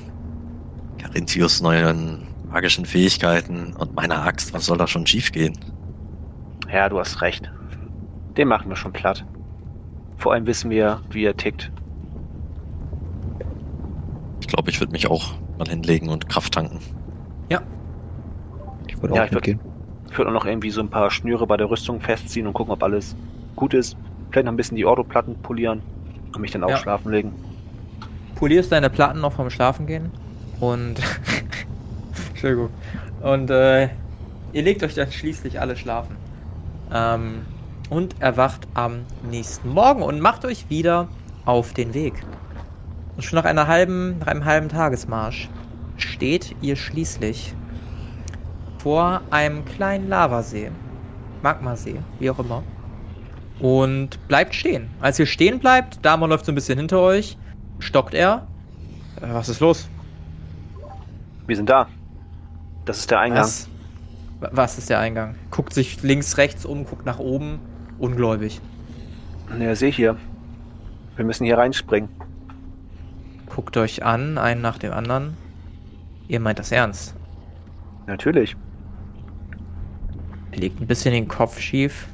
Carinthius 0.99 1.61
neuen 1.61 2.27
magischen 2.51 2.85
Fähigkeiten 2.85 3.73
und 3.77 3.95
meiner 3.95 4.23
Axt, 4.25 4.53
was 4.53 4.65
soll 4.65 4.77
da 4.77 4.87
schon 4.87 5.05
schiefgehen? 5.07 5.57
Ja, 6.71 6.89
du 6.89 6.99
hast 6.99 7.21
recht. 7.21 7.51
Den 8.37 8.47
machen 8.47 8.69
wir 8.69 8.75
schon 8.75 8.93
platt. 8.93 9.25
Vor 10.17 10.33
allem 10.33 10.45
wissen 10.45 10.69
wir, 10.69 11.01
wie 11.11 11.23
er 11.25 11.35
tickt. 11.37 11.71
Ich 14.41 14.47
glaube, 14.47 14.69
ich 14.69 14.79
würde 14.79 14.91
mich 14.91 15.07
auch 15.09 15.33
mal 15.57 15.67
hinlegen 15.67 16.09
und 16.09 16.29
Kraft 16.29 16.53
tanken. 16.53 16.79
Ich 18.87 19.01
würde 19.03 19.15
Ja, 19.15 19.21
auch 19.21 19.25
ich 19.27 19.31
würd- 19.31 19.35
mitgehen. 19.35 19.59
Ich 20.11 20.17
würde 20.17 20.29
auch 20.31 20.33
noch 20.33 20.45
irgendwie 20.45 20.71
so 20.71 20.81
ein 20.81 20.89
paar 20.89 21.09
Schnüre 21.09 21.47
bei 21.47 21.55
der 21.55 21.69
Rüstung 21.69 22.01
festziehen 22.01 22.47
und 22.47 22.53
gucken, 22.53 22.73
ob 22.73 22.83
alles 22.83 23.15
gut 23.55 23.73
ist. 23.73 23.95
Vielleicht 24.29 24.45
noch 24.45 24.51
ein 24.51 24.57
bisschen 24.57 24.75
die 24.75 24.83
Ordoplatten 24.83 25.35
polieren 25.41 25.81
und 26.33 26.41
mich 26.41 26.51
dann 26.51 26.63
auch 26.65 26.69
Ja. 26.71 26.77
schlafen 26.77 27.09
legen. 27.11 27.31
polierst 28.35 28.71
deine 28.73 28.89
Platten 28.89 29.21
noch 29.21 29.31
vom 29.33 29.49
Schlafengehen 29.49 30.11
und 30.59 30.99
Entschuldigung 32.29 32.69
und 33.21 33.49
äh, 33.49 33.89
ihr 34.53 34.63
legt 34.63 34.83
euch 34.83 34.95
dann 34.95 35.11
schließlich 35.11 35.59
alle 35.59 35.75
schlafen 35.75 36.15
ähm, 36.93 37.45
und 37.89 38.21
erwacht 38.21 38.67
am 38.73 39.05
nächsten 39.29 39.69
Morgen 39.69 40.01
und 40.01 40.19
macht 40.19 40.45
euch 40.45 40.69
wieder 40.69 41.07
auf 41.45 41.73
den 41.73 41.93
Weg. 41.93 42.13
Und 43.15 43.23
schon 43.23 43.37
nach 43.37 43.45
einer 43.45 43.67
halben, 43.67 44.19
nach 44.19 44.27
einem 44.27 44.45
halben 44.45 44.69
Tagesmarsch 44.69 45.49
steht 45.97 46.55
ihr 46.61 46.75
schließlich 46.75 47.53
vor 48.77 49.21
einem 49.29 49.65
kleinen 49.65 50.07
Lavasee, 50.07 50.71
Magmasee, 51.41 51.99
wie 52.19 52.29
auch 52.29 52.39
immer, 52.39 52.63
und 53.59 54.25
bleibt 54.29 54.55
stehen. 54.55 54.89
Als 55.01 55.19
ihr 55.19 55.25
stehen 55.25 55.59
bleibt, 55.59 56.05
Dama 56.05 56.27
läuft 56.27 56.45
so 56.45 56.51
ein 56.51 56.55
bisschen 56.55 56.77
hinter 56.77 56.99
euch, 57.01 57.37
stockt 57.79 58.13
er. 58.13 58.47
Äh, 59.21 59.33
was 59.33 59.49
ist 59.49 59.59
los? 59.59 59.89
Wir 61.49 61.55
sind 61.55 61.69
da. 61.69 61.87
Das 62.85 62.99
ist 62.99 63.09
der 63.11 63.19
Eingang. 63.21 63.41
Was? 63.43 63.67
Wa- 64.39 64.49
Was 64.53 64.77
ist 64.77 64.89
der 64.89 64.99
Eingang? 64.99 65.33
Guckt 65.49 65.73
sich 65.73 66.01
links, 66.03 66.37
rechts 66.37 66.63
um, 66.63 66.85
guckt 66.85 67.05
nach 67.07 67.17
oben. 67.19 67.59
Ungläubig. 67.97 68.61
Ja, 69.59 69.75
seh 69.75 69.91
hier. 69.91 70.15
Wir 71.15 71.25
müssen 71.25 71.45
hier 71.45 71.57
reinspringen. 71.57 72.07
Guckt 73.47 73.75
euch 73.77 74.03
an, 74.05 74.37
einen 74.37 74.61
nach 74.61 74.77
dem 74.77 74.93
anderen. 74.93 75.35
Ihr 76.27 76.39
meint 76.39 76.59
das 76.59 76.71
ernst. 76.71 77.15
Natürlich. 78.05 78.55
Er 80.51 80.59
legt 80.59 80.79
ein 80.79 80.85
bisschen 80.87 81.13
den 81.13 81.27
Kopf 81.27 81.59
schief. 81.59 82.07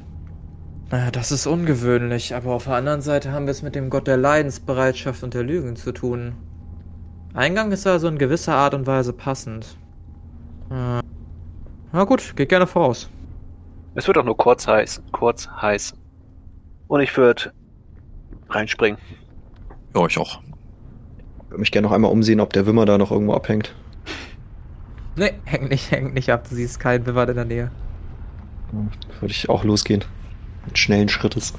Naja, 0.90 1.10
das 1.10 1.30
ist 1.30 1.46
ungewöhnlich, 1.46 2.34
aber 2.34 2.52
auf 2.54 2.64
der 2.64 2.74
anderen 2.76 3.02
Seite 3.02 3.32
haben 3.32 3.44
wir 3.46 3.50
es 3.50 3.62
mit 3.62 3.74
dem 3.74 3.90
Gott 3.90 4.06
der 4.06 4.16
Leidensbereitschaft 4.16 5.22
und 5.22 5.34
der 5.34 5.42
Lügen 5.42 5.76
zu 5.76 5.92
tun. 5.92 6.32
Eingang 7.36 7.70
ist 7.70 7.86
also 7.86 8.08
in 8.08 8.16
gewisser 8.16 8.54
Art 8.54 8.72
und 8.72 8.86
Weise 8.86 9.12
passend. 9.12 9.76
Äh, 10.70 11.02
na 11.92 12.04
gut, 12.04 12.34
geht 12.34 12.48
gerne 12.48 12.66
voraus. 12.66 13.10
Es 13.94 14.06
wird 14.06 14.16
auch 14.16 14.24
nur 14.24 14.38
kurz 14.38 14.66
heiß. 14.66 15.02
Kurz 15.12 15.46
heiß. 15.46 15.94
Und 16.88 17.00
ich 17.00 17.14
würde 17.14 17.52
reinspringen. 18.48 18.98
Ja, 19.94 20.06
ich 20.06 20.18
auch. 20.18 20.40
Ich 21.44 21.50
würde 21.50 21.60
mich 21.60 21.72
gerne 21.72 21.88
noch 21.88 21.94
einmal 21.94 22.10
umsehen, 22.10 22.40
ob 22.40 22.54
der 22.54 22.66
Wimmer 22.66 22.86
da 22.86 22.96
noch 22.96 23.10
irgendwo 23.10 23.34
abhängt. 23.34 23.74
Ne, 25.16 25.32
hängt 25.44 25.70
nicht, 25.70 25.90
hängt 25.90 26.14
nicht 26.14 26.30
ab. 26.30 26.48
Du 26.48 26.54
siehst 26.54 26.80
keinen 26.80 27.04
Wimmer 27.06 27.28
in 27.28 27.34
der 27.34 27.44
Nähe. 27.44 27.70
Würde 29.20 29.32
ich 29.32 29.48
auch 29.50 29.62
losgehen. 29.62 30.04
Mit 30.64 30.78
schnellen 30.78 31.08
Schrittes. 31.10 31.52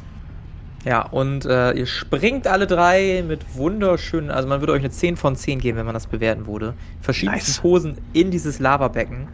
Ja, 0.88 1.02
und 1.02 1.46
äh, 1.46 1.74
ihr 1.74 1.86
springt 1.86 2.48
alle 2.48 2.66
drei 2.66 3.22
mit 3.28 3.58
wunderschönen, 3.58 4.32
also 4.32 4.48
man 4.48 4.62
würde 4.62 4.72
euch 4.72 4.80
eine 4.80 4.90
10 4.90 5.18
von 5.18 5.36
10 5.36 5.60
geben, 5.60 5.78
wenn 5.78 5.86
man 5.86 5.94
das 5.94 6.08
bewerten 6.08 6.48
würde. 6.48 6.76
Verschiedensten 7.02 7.52
Nice. 7.52 7.60
Posen 7.60 7.98
in 8.14 8.32
dieses 8.32 8.60
Lavabecken. 8.60 9.28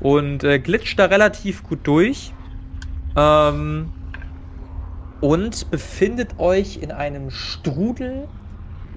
Und 0.00 0.44
äh, 0.44 0.58
glitscht 0.58 0.98
da 0.98 1.04
relativ 1.04 1.62
gut 1.62 1.80
durch. 1.82 2.32
Ähm, 3.16 3.92
und 5.20 5.70
befindet 5.70 6.38
euch 6.38 6.78
in 6.78 6.90
einem 6.90 7.30
Strudel 7.30 8.26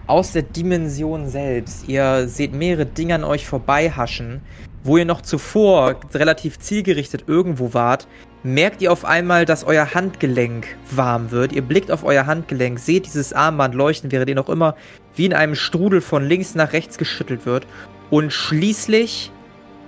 aus 0.06 0.32
der 0.32 0.44
Dimension 0.44 1.28
selbst. 1.28 1.90
Ihr 1.90 2.30
seht 2.30 2.54
mehrere 2.54 2.86
Dinge 2.86 3.16
an 3.16 3.26
euch 3.26 3.46
vorbeihaschen. 3.46 4.40
Wo 4.86 4.96
ihr 4.96 5.04
noch 5.04 5.20
zuvor 5.20 6.00
relativ 6.14 6.58
zielgerichtet 6.60 7.26
irgendwo 7.28 7.74
wart, 7.74 8.08
merkt 8.48 8.82
ihr 8.82 8.92
auf 8.92 9.04
einmal, 9.04 9.46
dass 9.46 9.66
euer 9.66 9.94
Handgelenk 9.94 10.68
warm 10.92 11.32
wird. 11.32 11.52
Ihr 11.52 11.62
blickt 11.62 11.92
auf 11.92 12.04
euer 12.04 12.26
Handgelenk, 12.26 12.80
seht 12.80 13.06
dieses 13.06 13.34
Armband 13.34 13.76
leuchten, 13.76 14.12
während 14.12 14.30
ihr 14.30 14.36
noch 14.36 14.50
immer 14.50 14.76
wie 15.16 15.26
in 15.26 15.34
einem 15.34 15.56
Strudel 15.56 16.00
von 16.00 16.24
links 16.24 16.56
nach 16.56 16.72
rechts 16.72 16.98
geschüttelt 16.98 17.46
wird. 17.46 17.68
Und 18.10 18.32
schließlich 18.32 19.32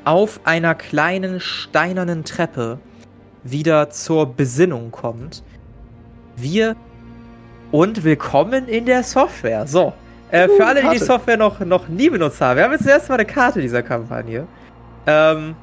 auf 0.04 0.42
einer 0.44 0.76
kleinen 0.76 1.40
steinernen 1.40 2.26
Treppe 2.26 2.80
wieder 3.44 3.90
zur 3.92 4.26
Besinnung 4.26 4.92
kommt. 4.92 5.42
Wir 6.36 6.76
und 7.72 8.04
willkommen 8.04 8.68
in 8.68 8.86
der 8.86 9.04
Software. 9.04 9.68
So, 9.68 9.94
äh, 10.32 10.48
Uh, 10.48 10.58
für 10.58 10.66
alle, 10.66 10.82
die 10.82 10.90
die. 10.90 10.98
Software 10.98 11.38
noch, 11.38 11.60
noch 11.62 11.88
nie 11.88 12.10
benutzt 12.10 12.42
haben, 12.42 12.58
wir 12.58 12.66
haben 12.66 12.72
jetzt 12.72 12.86
das 12.86 12.92
erste 12.92 13.10
Mal 13.10 13.16
eine 13.20 13.26
Karte 13.26 13.62
dieser 13.62 13.84
Kampagne. 13.84 14.48
Ähm, 15.08 15.56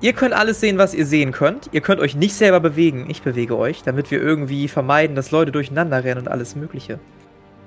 ihr 0.00 0.12
könnt 0.12 0.34
alles 0.34 0.60
sehen, 0.60 0.78
was 0.78 0.94
ihr 0.94 1.06
sehen 1.06 1.32
könnt. 1.32 1.70
Ihr 1.72 1.80
könnt 1.80 2.00
euch 2.00 2.14
nicht 2.14 2.34
selber 2.34 2.60
bewegen. 2.60 3.06
Ich 3.08 3.22
bewege 3.22 3.56
euch, 3.56 3.82
damit 3.82 4.10
wir 4.10 4.20
irgendwie 4.20 4.68
vermeiden, 4.68 5.16
dass 5.16 5.30
Leute 5.30 5.52
durcheinander 5.52 6.04
rennen 6.04 6.20
und 6.20 6.28
alles 6.28 6.56
Mögliche. 6.56 6.98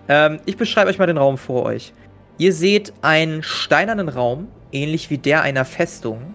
Ähm, 0.08 0.39
ich 0.46 0.58
beschreibe 0.58 0.89
euch 0.89 1.00
mal 1.00 1.08
den 1.08 1.18
Raum 1.18 1.38
vor 1.38 1.63
euch. 1.63 1.94
Ihr 2.38 2.54
seht 2.54 2.94
einen 3.02 3.44
steinernen 3.44 4.10
Raum, 4.10 4.48
ähnlich 4.72 5.10
wie 5.10 5.18
der 5.18 5.42
einer 5.42 5.65
Festung. 5.65 6.34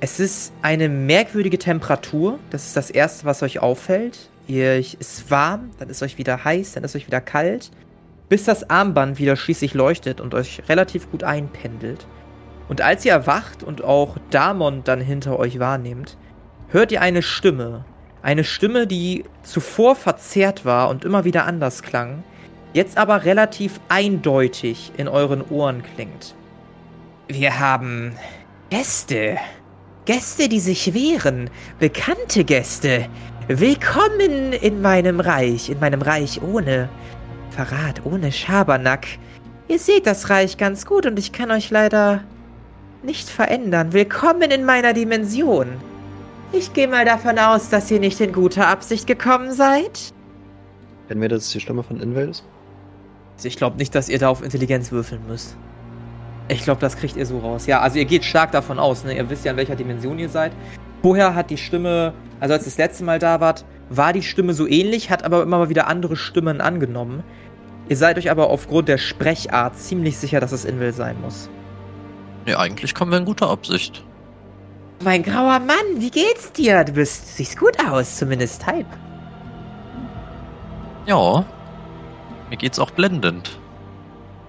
Es 0.00 0.18
ist 0.18 0.52
eine 0.62 0.88
merkwürdige 0.88 1.58
Temperatur. 1.58 2.38
Das 2.50 2.66
ist 2.66 2.76
das 2.76 2.90
Erste, 2.90 3.24
was 3.24 3.42
euch 3.42 3.60
auffällt. 3.60 4.30
Ihr 4.48 4.78
ist 4.78 5.30
warm, 5.30 5.70
dann 5.78 5.88
ist 5.88 6.02
euch 6.02 6.18
wieder 6.18 6.44
heiß, 6.44 6.72
dann 6.72 6.82
ist 6.82 6.96
euch 6.96 7.06
wieder 7.06 7.20
kalt. 7.20 7.70
Bis 8.28 8.44
das 8.44 8.68
Armband 8.68 9.18
wieder 9.18 9.36
schließlich 9.36 9.74
leuchtet 9.74 10.20
und 10.20 10.34
euch 10.34 10.62
relativ 10.68 11.10
gut 11.10 11.22
einpendelt. 11.22 12.06
Und 12.68 12.80
als 12.80 13.04
ihr 13.04 13.12
erwacht 13.12 13.62
und 13.62 13.84
auch 13.84 14.16
Damon 14.30 14.84
dann 14.84 15.00
hinter 15.00 15.38
euch 15.38 15.58
wahrnehmt, 15.58 16.16
hört 16.68 16.92
ihr 16.92 17.02
eine 17.02 17.22
Stimme. 17.22 17.84
Eine 18.22 18.44
Stimme, 18.44 18.86
die 18.86 19.24
zuvor 19.42 19.96
verzerrt 19.96 20.64
war 20.64 20.88
und 20.88 21.04
immer 21.04 21.24
wieder 21.24 21.44
anders 21.44 21.82
klang, 21.82 22.22
jetzt 22.72 22.96
aber 22.96 23.24
relativ 23.24 23.80
eindeutig 23.88 24.92
in 24.96 25.08
euren 25.08 25.42
Ohren 25.50 25.82
klingt. 25.94 26.34
Wir 27.28 27.58
haben 27.58 28.14
Gäste. 28.70 29.38
Gäste, 30.04 30.48
die 30.48 30.60
sich 30.60 30.94
wehren. 30.94 31.50
Bekannte 31.78 32.44
Gäste. 32.44 33.06
Willkommen 33.48 34.52
in 34.52 34.80
meinem 34.80 35.20
Reich, 35.20 35.68
in 35.68 35.80
meinem 35.80 36.00
Reich 36.00 36.40
ohne 36.42 36.88
Verrat, 37.50 38.04
ohne 38.04 38.32
Schabernack. 38.32 39.06
Ihr 39.68 39.78
seht 39.78 40.06
das 40.06 40.30
Reich 40.30 40.56
ganz 40.56 40.86
gut 40.86 41.06
und 41.06 41.18
ich 41.18 41.32
kann 41.32 41.50
euch 41.50 41.70
leider 41.70 42.22
nicht 43.02 43.28
verändern. 43.28 43.92
Willkommen 43.92 44.50
in 44.50 44.64
meiner 44.64 44.92
Dimension. 44.92 45.66
Ich 46.52 46.72
gehe 46.72 46.86
mal 46.86 47.04
davon 47.04 47.38
aus, 47.38 47.68
dass 47.68 47.90
ihr 47.90 47.98
nicht 47.98 48.20
in 48.20 48.32
guter 48.32 48.68
Absicht 48.68 49.06
gekommen 49.06 49.52
seid. 49.52 50.12
Kennen 51.08 51.20
wir, 51.20 51.28
dass 51.28 51.44
es 51.44 51.50
die 51.50 51.60
Stimme 51.60 51.82
von 51.82 52.00
Invel 52.00 52.28
ist? 52.28 52.44
Also 53.36 53.48
ich 53.48 53.56
glaube 53.56 53.76
nicht, 53.78 53.94
dass 53.94 54.08
ihr 54.08 54.18
da 54.18 54.28
auf 54.28 54.42
Intelligenz 54.42 54.92
würfeln 54.92 55.20
müsst. 55.26 55.56
Ich 56.48 56.62
glaube, 56.62 56.80
das 56.80 56.96
kriegt 56.96 57.16
ihr 57.16 57.26
so 57.26 57.38
raus. 57.38 57.66
Ja, 57.66 57.80
also 57.80 57.98
ihr 57.98 58.04
geht 58.04 58.24
stark 58.24 58.52
davon 58.52 58.78
aus, 58.78 59.04
ne? 59.04 59.16
Ihr 59.16 59.28
wisst 59.30 59.44
ja, 59.44 59.52
in 59.52 59.56
welcher 59.56 59.76
Dimension 59.76 60.18
ihr 60.18 60.28
seid. 60.28 60.52
Vorher 61.00 61.34
hat 61.34 61.50
die 61.50 61.56
Stimme, 61.56 62.12
also 62.38 62.54
als 62.54 62.64
ihr 62.64 62.70
das 62.70 62.78
letzte 62.78 63.04
Mal 63.04 63.18
da 63.18 63.40
wart, 63.40 63.64
war 63.88 64.12
die 64.12 64.22
Stimme 64.22 64.54
so 64.54 64.66
ähnlich, 64.68 65.10
hat 65.10 65.24
aber 65.24 65.42
immer 65.42 65.58
mal 65.58 65.68
wieder 65.68 65.88
andere 65.88 66.14
Stimmen 66.14 66.60
angenommen. 66.60 67.24
Ihr 67.88 67.96
seid 67.96 68.18
euch 68.18 68.30
aber 68.30 68.50
aufgrund 68.50 68.88
der 68.88 68.98
Sprechart 68.98 69.76
ziemlich 69.76 70.18
sicher, 70.18 70.38
dass 70.38 70.52
es 70.52 70.64
Invel 70.64 70.92
sein 70.92 71.16
muss. 71.20 71.48
Nee, 72.46 72.54
eigentlich 72.54 72.94
kommen 72.94 73.10
wir 73.10 73.18
in 73.18 73.24
guter 73.24 73.48
Absicht. 73.48 74.04
Mein 75.04 75.22
grauer 75.22 75.58
Mann, 75.58 75.98
wie 75.98 76.10
geht's 76.10 76.52
dir? 76.52 76.84
Du 76.84 76.92
bist, 76.92 77.36
siehst 77.36 77.58
gut 77.58 77.76
aus, 77.84 78.16
zumindest 78.16 78.66
halb. 78.66 78.86
Ja, 81.06 81.44
mir 82.50 82.56
geht's 82.56 82.78
auch 82.78 82.90
blendend. 82.90 83.58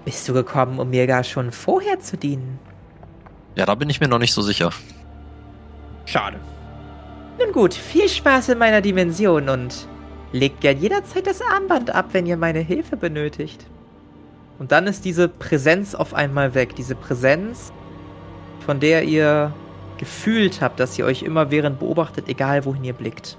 Bist 0.05 0.27
du 0.27 0.33
gekommen, 0.33 0.79
um 0.79 0.89
mir 0.89 1.07
gar 1.07 1.23
schon 1.23 1.51
vorher 1.51 1.99
zu 1.99 2.17
dienen? 2.17 2.59
Ja, 3.55 3.65
da 3.65 3.75
bin 3.75 3.89
ich 3.89 4.01
mir 4.01 4.07
noch 4.07 4.19
nicht 4.19 4.33
so 4.33 4.41
sicher. 4.41 4.71
Schade. 6.05 6.39
Nun 7.39 7.51
gut, 7.51 7.73
viel 7.73 8.09
Spaß 8.09 8.49
in 8.49 8.57
meiner 8.57 8.81
Dimension 8.81 9.49
und 9.49 9.87
legt 10.31 10.61
gern 10.61 10.77
jederzeit 10.77 11.25
das 11.25 11.41
Armband 11.41 11.91
ab, 11.91 12.09
wenn 12.11 12.25
ihr 12.25 12.37
meine 12.37 12.59
Hilfe 12.59 12.97
benötigt. 12.97 13.65
Und 14.59 14.71
dann 14.71 14.85
ist 14.85 15.05
diese 15.05 15.27
Präsenz 15.27 15.95
auf 15.95 16.13
einmal 16.13 16.53
weg. 16.53 16.75
Diese 16.75 16.95
Präsenz, 16.95 17.71
von 18.65 18.79
der 18.79 19.03
ihr 19.03 19.53
gefühlt 19.97 20.61
habt, 20.61 20.79
dass 20.79 20.97
ihr 20.97 21.05
euch 21.05 21.23
immer 21.23 21.51
während 21.51 21.79
beobachtet, 21.79 22.27
egal 22.27 22.65
wohin 22.65 22.83
ihr 22.83 22.93
blickt. 22.93 23.37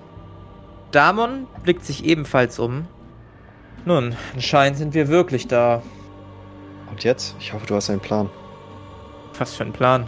Damon 0.92 1.46
blickt 1.62 1.84
sich 1.84 2.04
ebenfalls 2.04 2.58
um. 2.58 2.86
Nun, 3.84 4.16
anscheinend 4.34 4.78
sind 4.78 4.94
wir 4.94 5.08
wirklich 5.08 5.48
da. 5.48 5.82
Und 6.90 7.04
jetzt? 7.04 7.34
Ich 7.40 7.52
hoffe, 7.52 7.66
du 7.66 7.74
hast 7.74 7.90
einen 7.90 8.00
Plan. 8.00 8.30
Was 9.38 9.56
für 9.56 9.64
ein 9.64 9.72
Plan? 9.72 10.06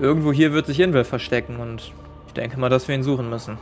Irgendwo 0.00 0.32
hier 0.32 0.52
wird 0.52 0.66
sich 0.66 0.80
Invel 0.80 1.04
verstecken 1.04 1.56
und 1.56 1.92
ich 2.26 2.32
denke 2.32 2.58
mal, 2.58 2.68
dass 2.68 2.88
wir 2.88 2.94
ihn 2.94 3.02
suchen 3.02 3.30
müssen. 3.30 3.58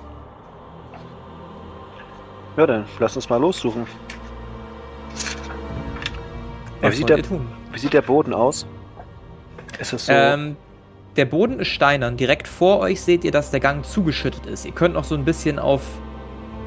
Ja, 2.57 2.67
dann 2.67 2.87
lass 2.99 3.17
uns 3.17 3.29
mal 3.29 3.37
lossuchen. 3.37 3.87
Was 6.81 6.93
wie, 6.93 6.97
sieht 6.97 7.09
der, 7.09 7.19
wie 7.19 7.79
sieht 7.79 7.93
der 7.93 8.03
Boden 8.03 8.33
aus? 8.33 8.67
Ist 9.79 9.93
es 9.93 10.07
so? 10.07 10.13
Ähm, 10.13 10.57
der 11.17 11.25
Boden 11.25 11.61
ist 11.61 11.69
steinern. 11.69 12.17
Direkt 12.17 12.47
vor 12.47 12.81
euch 12.81 13.01
seht 13.01 13.25
ihr, 13.25 13.31
dass 13.31 13.51
der 13.51 13.61
Gang 13.61 13.85
zugeschüttet 13.85 14.47
ist. 14.47 14.65
Ihr 14.67 14.73
könnt 14.73 14.95
noch 14.95 15.05
so 15.05 15.15
ein 15.15 15.25
bisschen 15.25 15.59
auf, 15.59 15.83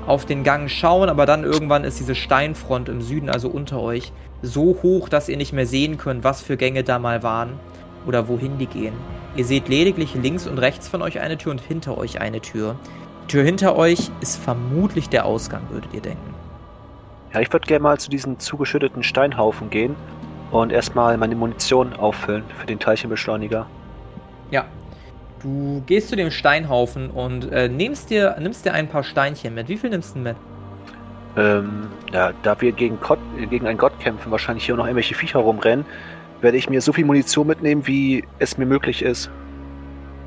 auf 0.08 0.26
den 0.26 0.44
Gang 0.44 0.70
schauen, 0.70 1.10
aber 1.10 1.26
dann 1.26 1.44
irgendwann 1.44 1.84
ist 1.84 2.00
diese 2.00 2.16
Steinfront 2.16 2.90
im 2.90 3.02
Süden, 3.02 3.30
also 3.30 3.50
unter 3.50 3.80
euch, 3.80 4.12
so 4.42 4.78
hoch, 4.82 5.10
dass 5.10 5.30
ihr 5.30 5.38
nicht 5.38 5.54
mehr 5.54 5.66
sehen 5.66 5.98
könnt, 5.98 6.24
was 6.24 6.42
für 6.42 6.58
Gänge 6.58 6.84
da 6.84 7.00
mal 7.00 7.24
waren 7.24 7.60
oder 8.06 8.28
wohin 8.28 8.58
die 8.58 8.66
gehen. 8.66 8.94
Ihr 9.36 9.46
seht 9.46 9.68
lediglich 9.68 10.16
links 10.16 10.48
und 10.48 10.58
rechts 10.58 10.88
von 10.88 11.02
euch 11.02 11.20
eine 11.20 11.38
Tür 11.38 11.52
und 11.52 11.62
hinter 11.62 11.98
euch 11.98 12.20
eine 12.20 12.42
Tür. 12.42 12.76
Die 13.24 13.28
Tür 13.28 13.44
hinter 13.44 13.76
euch 13.76 14.10
ist 14.22 14.38
vermutlich 14.38 15.10
der 15.10 15.26
Ausgang, 15.26 15.62
würdet 15.70 15.94
ihr 15.94 16.02
denken. 16.02 16.34
ja, 17.34 17.42
ich 17.42 17.54
würde 17.54 17.68
gerne 17.68 17.84
mal 17.84 18.00
zu 18.00 18.10
diesem 18.10 18.40
zugeschütteten 18.40 19.04
Steinhaufen 19.04 19.70
gehen 19.70 19.96
und 20.52 20.72
erstmal 20.72 21.16
meine 21.18 21.36
Munition 21.36 21.94
auffüllen 21.94 22.44
für 22.58 22.66
den 22.66 22.80
Teilchenbeschleuniger. 22.80 23.68
Ja. 24.52 24.66
Du 25.42 25.82
gehst 25.86 26.10
zu 26.10 26.18
dem 26.18 26.32
Steinhaufen 26.32 27.10
und 27.10 27.50
äh, 27.52 27.70
nimmst, 27.70 28.10
dir, 28.10 28.36
nimmst 28.40 28.66
dir 28.66 28.74
ein 28.74 28.88
paar 28.90 29.04
Steinchen 29.04 29.54
mit. 29.54 29.70
Wie 29.70 29.78
viel 29.78 29.90
nimmst 29.90 30.12
du 30.12 30.16
denn 30.16 30.24
mit? 30.24 30.36
Ähm, 31.38 31.88
ja, 32.12 32.34
da 32.44 32.60
wir 32.60 32.72
gegen, 32.74 33.00
Gott, 33.00 33.20
äh, 33.40 33.46
gegen 33.46 33.66
einen 33.68 33.78
Gott 33.78 33.98
kämpfen, 34.00 34.32
wahrscheinlich 34.32 34.66
hier 34.66 34.76
noch 34.76 34.86
irgendwelche 34.86 35.16
Viecher 35.16 35.40
rumrennen, 35.40 35.86
werde 36.42 36.58
ich 36.58 36.70
mir 36.70 36.82
so 36.82 36.92
viel 36.92 37.06
Munition 37.06 37.48
mitnehmen, 37.48 37.88
wie 37.88 38.26
es 38.40 38.58
mir 38.58 38.66
möglich 38.66 39.02
ist. 39.02 39.30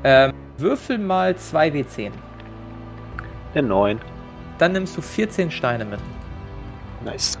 Ähm, 0.03 0.33
würfel 0.57 0.97
mal 0.97 1.33
2W10. 1.33 2.11
Der 3.53 3.61
9. 3.61 3.99
Dann 4.57 4.71
nimmst 4.71 4.97
du 4.97 5.01
14 5.01 5.51
Steine 5.51 5.85
mit. 5.85 5.99
Nice. 7.05 7.37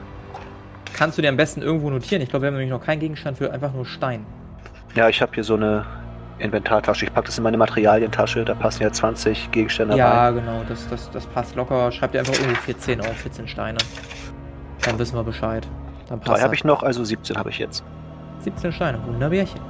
Kannst 0.93 1.17
du 1.17 1.21
dir 1.21 1.29
am 1.29 1.37
besten 1.37 1.61
irgendwo 1.61 1.89
notieren. 1.89 2.21
Ich 2.21 2.29
glaube, 2.29 2.43
wir 2.43 2.47
haben 2.47 2.55
nämlich 2.55 2.69
noch 2.69 2.83
keinen 2.83 2.99
Gegenstand 2.99 3.37
für 3.37 3.51
einfach 3.51 3.73
nur 3.73 3.85
Stein. 3.85 4.25
Ja, 4.95 5.09
ich 5.09 5.21
habe 5.21 5.33
hier 5.33 5.43
so 5.43 5.55
eine 5.55 5.85
Inventartasche. 6.39 7.05
Ich 7.05 7.13
packe 7.13 7.27
das 7.27 7.37
in 7.37 7.43
meine 7.43 7.57
Materialientasche. 7.57 8.43
Da 8.43 8.53
passen 8.55 8.83
ja 8.83 8.91
20 8.91 9.51
Gegenstände 9.51 9.95
Ja, 9.97 10.25
rein. 10.27 10.35
genau. 10.35 10.61
Das, 10.67 10.87
das, 10.89 11.09
das 11.11 11.25
passt 11.27 11.55
locker. 11.55 11.91
Schreib 11.91 12.11
dir 12.11 12.19
einfach 12.19 12.33
irgendwo 12.33 12.55
14 12.61 13.01
auf, 13.01 13.13
14 13.17 13.47
Steine. 13.47 13.77
Dann 14.85 14.99
wissen 14.99 15.15
wir 15.15 15.23
Bescheid. 15.23 15.67
Dann 16.09 16.19
Drei 16.19 16.31
passt 16.31 16.41
habe 16.43 16.51
das. 16.51 16.59
ich 16.59 16.63
noch, 16.65 16.83
also 16.83 17.03
17 17.03 17.37
habe 17.37 17.49
ich 17.49 17.59
jetzt. 17.59 17.83
17 18.39 18.71
Steine. 18.73 18.99
Wunderbärchen. 19.05 19.61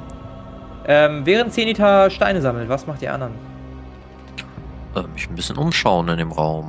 Ähm, 0.86 1.26
während 1.26 1.54
Zenita 1.54 2.10
Steine 2.10 2.42
sammelt, 2.42 2.68
was 2.70 2.88
macht 2.88 3.02
ihr 3.02 3.14
anderen? 3.14 3.34
Mich 5.14 5.30
ein 5.30 5.36
bisschen 5.36 5.58
umschauen 5.58 6.08
in 6.10 6.18
dem 6.18 6.32
Raum. 6.32 6.68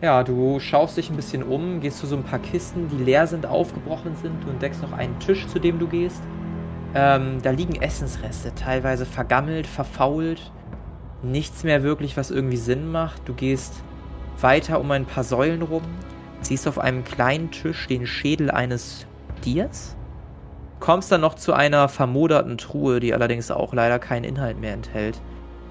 Ja, 0.00 0.22
du 0.22 0.60
schaust 0.60 0.96
dich 0.96 1.10
ein 1.10 1.16
bisschen 1.16 1.42
um, 1.42 1.80
gehst 1.80 1.98
zu 1.98 2.06
so 2.06 2.14
ein 2.16 2.22
paar 2.22 2.38
Kisten, 2.38 2.88
die 2.88 3.02
leer 3.02 3.26
sind, 3.26 3.46
aufgebrochen 3.46 4.14
sind. 4.14 4.44
Du 4.44 4.50
entdeckst 4.50 4.80
noch 4.82 4.92
einen 4.92 5.18
Tisch, 5.18 5.46
zu 5.48 5.58
dem 5.58 5.78
du 5.80 5.88
gehst. 5.88 6.22
Ähm, 6.94 7.42
da 7.42 7.50
liegen 7.50 7.80
Essensreste, 7.80 8.54
teilweise 8.54 9.06
vergammelt, 9.06 9.66
verfault. 9.66 10.52
Nichts 11.22 11.64
mehr 11.64 11.82
wirklich, 11.82 12.16
was 12.16 12.30
irgendwie 12.30 12.56
Sinn 12.56 12.90
macht. 12.90 13.28
Du 13.28 13.34
gehst 13.34 13.74
weiter 14.40 14.80
um 14.80 14.90
ein 14.90 15.04
paar 15.04 15.24
Säulen 15.24 15.62
rum, 15.62 15.82
siehst 16.40 16.68
auf 16.68 16.78
einem 16.78 17.04
kleinen 17.04 17.50
Tisch 17.50 17.86
den 17.88 18.06
Schädel 18.06 18.50
eines 18.50 19.06
Stiers. 19.40 19.96
Kommst 20.80 21.10
dann 21.10 21.20
noch 21.20 21.34
zu 21.34 21.52
einer 21.52 21.88
vermoderten 21.88 22.56
Truhe, 22.56 23.00
die 23.00 23.12
allerdings 23.12 23.50
auch 23.50 23.74
leider 23.74 23.98
keinen 23.98 24.24
Inhalt 24.24 24.60
mehr 24.60 24.74
enthält. 24.74 25.20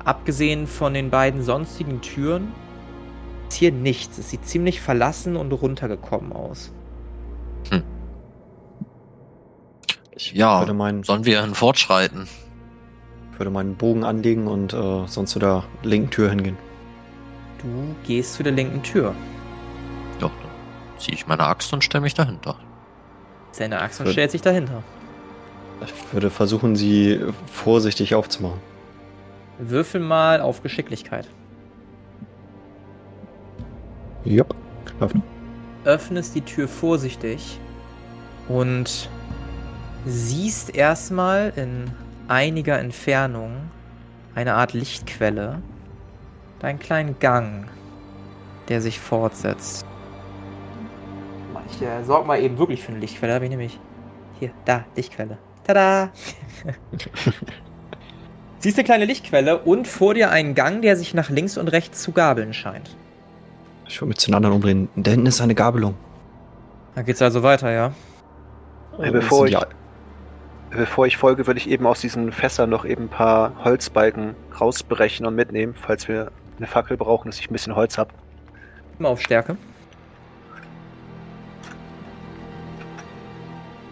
Abgesehen 0.03 0.67
von 0.67 0.93
den 0.93 1.10
beiden 1.10 1.41
sonstigen 1.41 2.01
Türen 2.01 2.51
ist 3.47 3.58
hier 3.58 3.71
nichts. 3.71 4.17
Es 4.17 4.30
sieht 4.30 4.45
ziemlich 4.45 4.82
verlassen 4.82 5.38
und 5.38 5.51
runtergekommen 5.51 6.34
aus. 6.34 6.73
Ich 10.17 10.34
Ja, 10.34 10.60
würde 10.60 10.73
meinen, 10.73 11.03
Sollen 11.03 11.25
wir 11.25 11.43
fortschreiten? 11.53 12.27
würde 13.38 13.51
meinen 13.51 13.75
Bogen 13.75 14.03
anlegen 14.03 14.47
und 14.47 14.73
äh, 14.73 15.06
sonst 15.06 15.30
zu 15.32 15.38
der 15.38 15.63
linken 15.84 16.10
Tür 16.10 16.32
hingehen. 16.32 16.58
Du 17.62 17.95
gehst 18.03 18.34
zu 18.34 18.41
der 18.41 18.51
linken 18.51 18.82
Tür. 18.82 19.13
Ja, 20.19 20.27
dann 20.27 20.32
ziehe 20.99 21.13
ich 21.13 21.28
meine 21.28 21.43
Axt 21.43 21.72
und 21.72 21.84
stelle 21.84 22.01
mich 22.01 22.15
dahinter. 22.15 22.55
Seine 23.51 23.80
Axt 23.80 24.01
und 24.01 24.09
stellt 24.09 24.32
sich 24.32 24.41
dahinter. 24.41 24.82
Ich 25.86 25.93
würde 26.13 26.32
versuchen, 26.32 26.76
sie 26.76 27.20
vorsichtig 27.51 28.15
aufzumachen. 28.15 28.59
Würfel 29.59 30.01
mal 30.01 30.41
auf 30.41 30.63
Geschicklichkeit. 30.63 31.28
Jupp, 34.26 34.55
klappt. 34.97 35.15
Öffnest 35.86 36.34
die 36.34 36.41
Tür 36.41 36.68
vorsichtig 36.68 37.59
und 38.49 39.09
siehst 40.08 40.76
erstmal 40.76 41.53
in 41.55 41.91
einiger 42.28 42.80
Entfernung 42.80 43.70
eine 44.36 44.53
Art 44.53 44.74
Lichtquelle. 44.74 45.62
Deinen 46.60 46.80
kleinen 46.80 47.20
Gang, 47.20 47.68
der 48.70 48.82
sich 48.82 48.99
fortsetzt. 48.99 49.86
Ich 51.72 51.82
äh, 51.82 52.03
sorg 52.03 52.26
mal 52.26 52.39
eben 52.41 52.58
wirklich 52.58 52.82
für 52.82 52.91
eine 52.91 52.99
Lichtquelle. 52.99 53.32
Da 53.32 53.36
habe 53.36 53.45
ich 53.45 53.51
nämlich. 53.51 53.80
Hier, 54.39 54.51
da, 54.66 54.86
Lichtquelle. 54.95 55.38
Tada! 55.66 56.12
Siehst 58.60 58.78
eine 58.78 58.86
kleine 58.86 59.05
Lichtquelle 59.05 59.60
und 59.60 59.88
vor 59.88 60.14
dir 60.14 60.32
einen 60.32 60.55
Gang, 60.55 60.82
der 60.82 60.95
sich 60.95 61.14
nach 61.14 61.30
links 61.30 61.58
und 61.58 61.68
rechts 61.68 62.01
zu 62.01 62.12
gabeln 62.12 62.53
scheint. 62.53 62.95
Ich 63.88 63.99
würde 64.01 64.10
mich 64.10 64.18
zu 64.18 64.28
den 64.28 64.36
anderen 64.36 64.55
umdrehen. 64.55 64.89
Da 64.95 65.12
hinten 65.12 65.28
ist 65.28 65.41
eine 65.41 65.55
Gabelung. 65.55 65.95
Da 66.95 67.03
geht's 67.03 67.22
also 67.22 67.43
weiter, 67.43 67.72
ja. 67.72 67.91
Äh, 68.99 69.12
bevor 69.12 69.47
ich, 69.47 69.58
bevor 70.78 71.07
ich 71.07 71.17
folge, 71.17 71.47
würde 71.47 71.59
ich 71.59 71.69
eben 71.69 71.88
aus 71.88 72.01
diesen 72.01 72.32
Fässern 72.32 72.69
noch 72.69 72.86
eben 72.86 73.05
ein 73.05 73.09
paar 73.09 73.53
Holzbalken 73.63 74.36
rausbrechen 74.59 75.25
und 75.25 75.36
mitnehmen, 75.36 75.73
falls 75.75 76.07
wir 76.07 76.32
eine 76.57 76.67
Fackel 76.67 76.97
brauchen, 76.97 77.30
dass 77.30 77.39
ich 77.39 77.49
ein 77.49 77.53
bisschen 77.53 77.75
Holz 77.75 77.97
habe. 77.97 78.13
Immer 78.99 79.09
auf 79.09 79.21
Stärke. 79.21 79.57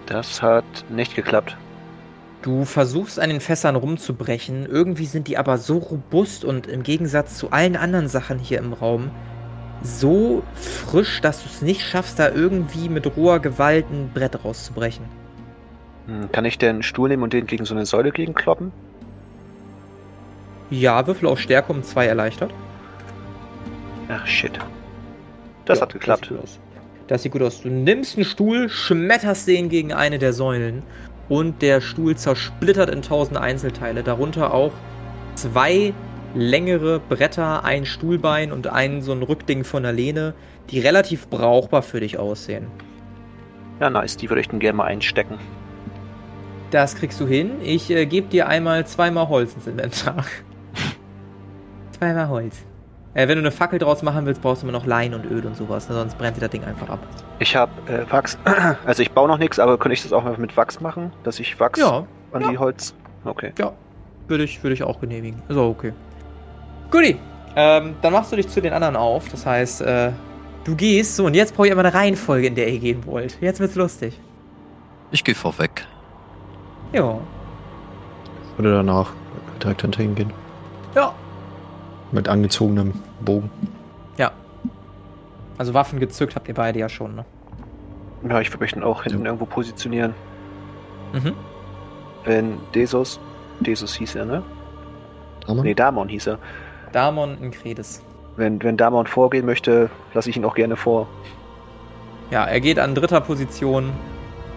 Das 0.05 0.41
hat 0.41 0.63
nicht 0.89 1.15
geklappt. 1.15 1.57
Du 2.43 2.63
versuchst 2.63 3.19
an 3.19 3.31
den 3.31 3.41
Fässern 3.41 3.75
rumzubrechen. 3.75 4.67
Irgendwie 4.67 5.07
sind 5.07 5.27
die 5.27 5.38
aber 5.38 5.57
so 5.57 5.79
robust 5.79 6.45
und 6.45 6.67
im 6.67 6.83
Gegensatz 6.83 7.39
zu 7.39 7.49
allen 7.49 7.75
anderen 7.75 8.07
Sachen 8.07 8.38
hier 8.38 8.59
im 8.59 8.73
Raum 8.73 9.09
so 9.81 10.43
frisch, 10.53 11.21
dass 11.21 11.41
du 11.41 11.49
es 11.49 11.63
nicht 11.63 11.81
schaffst, 11.81 12.19
da 12.19 12.29
irgendwie 12.29 12.89
mit 12.89 13.17
roher 13.17 13.39
Gewalt 13.39 13.88
ein 13.89 14.11
Brett 14.13 14.43
rauszubrechen. 14.45 15.24
Hm, 16.08 16.32
Kann 16.32 16.45
ich 16.45 16.64
einen 16.66 16.84
Stuhl 16.84 17.10
nehmen 17.10 17.24
und 17.24 17.34
den 17.34 17.47
gegen 17.47 17.66
so 17.66 17.74
eine 17.76 17.86
Säule 17.86 18.12
gegenkloppen? 18.12 18.72
Ja, 20.70 21.06
Würfel 21.08 21.28
auf 21.28 21.39
Stärke 21.39 21.72
um 21.72 21.84
zwei 21.84 22.08
erleichtert. 22.08 22.51
Ach, 24.10 24.26
shit. 24.28 24.53
Das 25.66 25.80
Ja, 25.80 25.84
hat 25.84 25.93
geklappt. 25.93 26.30
Das 26.30 26.30
sieht, 26.30 26.38
gut 26.38 26.43
aus. 26.43 26.60
das 27.08 27.24
sieht 27.24 27.32
gut 27.32 27.41
aus. 27.41 27.62
Du 27.62 27.70
nimmst 27.70 28.18
einen 28.18 28.26
Stuhl, 28.26 28.70
schmetterst 28.70 29.47
den 29.47 29.70
gegen 29.70 29.93
eine 29.93 30.20
der 30.20 30.34
Säulen 30.34 30.84
und 31.30 31.62
der 31.62 31.82
Stuhl 31.82 32.16
zersplittert 32.16 32.89
in 32.89 33.01
tausend 33.01 33.38
Einzelteile. 33.38 34.03
Darunter 34.03 34.53
auch 34.53 34.72
zwei 35.36 35.93
längere 36.36 36.99
Bretter, 36.99 37.64
ein 37.64 37.86
Stuhlbein 37.86 38.51
und 38.51 38.68
ein 38.68 39.01
so 39.01 39.12
ein 39.12 39.24
Rückding 39.24 39.64
von 39.64 39.84
der 39.84 39.93
Lehne, 39.93 40.34
die 40.70 40.80
relativ 40.80 41.28
brauchbar 41.30 41.82
für 41.82 41.99
dich 41.99 42.18
aussehen. 42.20 42.68
Ja, 43.80 43.89
nice. 43.89 44.18
Die 44.18 44.30
würde 44.30 44.41
ich 44.41 44.49
dann 44.49 44.60
gerne 44.60 44.78
mal 44.78 44.86
einstecken. 44.86 45.38
Das 46.76 46.93
kriegst 46.93 47.21
du 47.21 47.26
hin. 47.26 47.61
Ich 47.63 47.89
äh, 47.89 48.05
gebe 48.05 48.28
dir 48.28 48.49
einmal 48.49 48.86
zweimal 48.86 49.30
Holz 49.30 49.53
ins 49.53 49.65
Inventar. 49.65 50.26
zweimal 51.97 52.28
Holz. 52.28 52.65
Äh, 53.13 53.30
wenn 53.30 53.38
du 53.38 53.43
eine 53.43 53.51
Fackel 53.51 53.80
draus 53.80 54.03
machen 54.03 54.26
willst, 54.26 54.41
brauchst 54.41 54.61
du 54.61 54.67
immer 54.67 54.78
noch 54.78 54.86
Lein 54.86 55.13
und 55.13 55.23
Öl 55.23 55.45
und 55.45 55.55
sowas, 55.55 55.88
ne? 55.88 55.95
sonst 55.95 56.17
brennt 56.17 56.36
dir 56.36 56.41
das 56.41 56.49
Ding 56.49 56.65
einfach 56.65 56.89
ab. 56.89 56.99
Ich 57.39 57.55
habe 57.55 57.71
äh, 57.89 58.11
Wachs. 58.11 58.38
Also 58.86 59.03
ich 59.03 59.11
baue 59.13 59.30
noch 59.30 59.38
nichts, 59.38 59.57
aber 59.57 59.78
könnte 59.78 59.93
ich 59.93 60.03
das 60.03 60.11
auch 60.11 60.26
mal 60.26 60.38
mit 60.38 60.57
Wachs 60.57 60.82
machen? 60.82 61.13
Dass 61.23 61.39
ich 61.39 61.57
Wachs 61.61 61.80
Ja, 61.80 62.05
an 62.34 62.41
ja. 62.41 62.49
die 62.49 62.57
Holz. 62.57 62.93
Okay. 63.23 63.53
Ja, 63.57 63.71
würde 64.28 64.43
ich, 64.43 64.61
würde 64.61 64.73
ich 64.73 64.84
auch 64.84 64.99
genehmigen. 64.99 65.41
Ist 65.47 65.55
auch 65.55 65.69
okay. 65.69 65.93
Guti, 66.91 67.17
ähm, 67.55 67.95
dann 68.01 68.11
machst 68.11 68.34
du 68.34 68.36
dich 68.36 68.49
zu 68.49 68.61
den 68.61 68.73
anderen 68.73 68.97
auf. 68.97 69.30
Das 69.30 69.45
heißt, 69.45 69.82
äh, 69.82 70.11
du 70.65 70.76
gehst. 70.76 71.15
So, 71.15 71.26
und 71.26 71.36
jetzt 71.36 71.55
brauche 71.55 71.67
ich 71.67 71.71
immer 71.71 71.86
eine 71.86 71.93
Reihenfolge, 71.93 72.47
in 72.47 72.55
der 72.55 72.67
ihr 72.67 72.80
gehen 72.80 73.05
wollt. 73.05 73.38
Jetzt 73.39 73.61
wird's 73.61 73.76
lustig. 73.76 74.19
Ich 75.11 75.23
gehe 75.23 75.36
vorweg. 75.36 75.88
Ja. 76.95 77.17
Oder 78.57 78.71
danach 78.77 79.11
direkt 79.61 79.81
hinter 79.81 80.01
ihm 80.01 80.15
gehen. 80.15 80.31
Ja. 80.95 81.13
Mit 82.11 82.29
angezogenem 82.29 82.93
Bogen. 83.19 83.49
Ja. 84.17 84.31
Also 85.57 85.73
Waffen 85.73 85.99
gezückt 85.99 86.35
habt 86.35 86.47
ihr 86.47 86.53
beide 86.53 86.79
ja 86.79 86.87
schon, 86.89 87.15
ne? 87.15 87.25
Ja, 88.29 88.39
ich 88.39 88.49
würde 88.51 88.63
mich 88.63 88.73
dann 88.73 88.83
auch 88.83 89.03
hinten 89.03 89.19
Ja. 89.19 89.25
irgendwo 89.25 89.45
positionieren. 89.45 90.13
Mhm. 91.13 91.33
Wenn 92.23 92.57
Desus. 92.73 93.19
Desus 93.59 93.93
hieß 93.95 94.15
er, 94.15 94.25
ne? 94.25 94.43
Hammer? 95.47 95.63
Nee, 95.63 95.73
Damon 95.73 96.07
hieß 96.09 96.27
er. 96.27 96.39
Damon 96.91 97.37
in 97.41 97.51
Kredes. 97.51 98.01
Wenn, 98.37 98.61
wenn 98.63 98.77
Damon 98.77 99.05
vorgehen 99.07 99.45
möchte, 99.45 99.89
lasse 100.13 100.29
ich 100.29 100.37
ihn 100.37 100.45
auch 100.45 100.55
gerne 100.55 100.75
vor. 100.75 101.07
Ja, 102.31 102.45
er 102.45 102.59
geht 102.59 102.79
an 102.79 102.95
dritter 102.95 103.21
Position. 103.21 103.91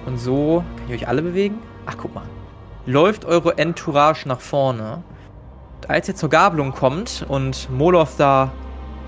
Und 0.07 0.19
so. 0.19 0.65
Kann 0.77 0.87
ich 0.89 1.03
euch 1.03 1.09
alle 1.09 1.23
bewegen? 1.23 1.59
Ach, 1.89 1.95
guck 1.97 2.15
mal. 2.15 2.25
Läuft 2.85 3.25
eure 3.25 3.57
Entourage 3.57 4.29
nach 4.29 4.41
vorne. 4.41 5.03
Und 5.77 5.91
als 5.91 6.07
ihr 6.07 6.15
zur 6.15 6.29
Gabelung 6.29 6.73
kommt 6.73 7.25
und 7.29 7.71
Moloth 7.71 8.19
da 8.19 8.53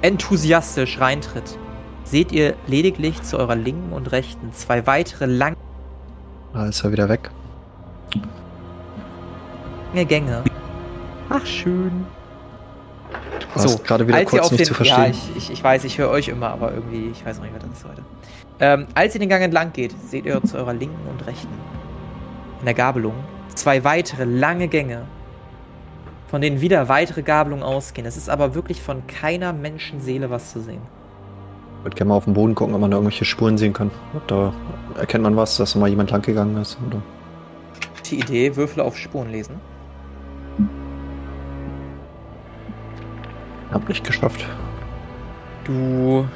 enthusiastisch 0.00 0.98
reintritt, 0.98 1.58
seht 2.04 2.32
ihr 2.32 2.54
lediglich 2.66 3.22
zu 3.22 3.38
eurer 3.38 3.54
linken 3.54 3.92
und 3.92 4.12
rechten 4.12 4.54
zwei 4.54 4.86
weitere 4.86 5.26
lange 5.26 5.56
Da 6.54 6.66
ist 6.66 6.82
er 6.82 6.92
wieder 6.92 7.08
weg. 7.10 7.30
Gänge. 9.92 10.44
Ach, 11.28 11.44
schön. 11.44 12.06
Du 13.40 13.60
warst 13.60 13.84
gerade 13.84 14.06
wieder 14.06 14.18
als 14.18 14.32
ihr 14.32 14.38
kurz 14.38 14.46
auf 14.46 14.52
nicht 14.52 14.60
den, 14.60 14.66
zu 14.66 14.74
verstehen. 14.74 15.04
Ja, 15.04 15.10
ich, 15.10 15.36
ich, 15.36 15.50
ich 15.50 15.62
weiß, 15.62 15.84
ich 15.84 15.98
höre 15.98 16.08
euch 16.08 16.28
immer, 16.28 16.48
aber 16.48 16.72
irgendwie, 16.72 17.10
ich 17.10 17.26
weiß 17.26 17.36
noch 17.36 17.44
nicht, 17.44 17.54
was 17.54 17.62
das 17.62 17.78
ist 17.78 17.84
heute. 17.84 18.02
Ähm, 18.60 18.86
als 18.94 19.14
ihr 19.14 19.20
den 19.20 19.28
Gang 19.28 19.42
entlang 19.42 19.72
geht, 19.72 19.94
seht 20.08 20.24
ihr 20.24 20.42
zu 20.44 20.56
eurer 20.56 20.72
linken 20.72 21.06
und 21.08 21.26
rechten 21.26 21.48
in 22.60 22.66
der 22.66 22.74
Gabelung 22.74 23.14
zwei 23.54 23.84
weitere 23.84 24.24
lange 24.24 24.68
Gänge, 24.68 25.02
von 26.28 26.40
denen 26.40 26.60
wieder 26.60 26.88
weitere 26.88 27.22
Gabelungen 27.22 27.64
ausgehen. 27.64 28.06
Es 28.06 28.16
ist 28.16 28.30
aber 28.30 28.54
wirklich 28.54 28.80
von 28.80 29.06
keiner 29.06 29.52
Menschenseele 29.52 30.30
was 30.30 30.52
zu 30.52 30.60
sehen. 30.60 30.80
Ich 31.78 31.84
würde 31.84 31.96
gerne 31.96 32.10
mal 32.10 32.16
auf 32.16 32.24
den 32.24 32.34
Boden 32.34 32.54
gucken, 32.54 32.74
ob 32.74 32.80
man 32.80 32.90
da 32.90 32.98
irgendwelche 32.98 33.24
Spuren 33.24 33.56
sehen 33.58 33.72
kann. 33.72 33.90
Da 34.26 34.52
erkennt 34.98 35.24
man 35.24 35.36
was, 35.36 35.56
dass 35.56 35.72
da 35.72 35.78
mal 35.78 35.88
jemand 35.88 36.10
lang 36.10 36.22
gegangen 36.22 36.56
ist. 36.58 36.78
Oder? 36.86 37.02
Die 38.10 38.18
Idee, 38.18 38.54
Würfel 38.54 38.82
auf 38.82 38.98
Spuren 38.98 39.30
lesen. 39.30 39.54
Hab 43.72 43.88
nicht 43.88 44.04
geschafft. 44.04 44.44
Du 45.64 46.26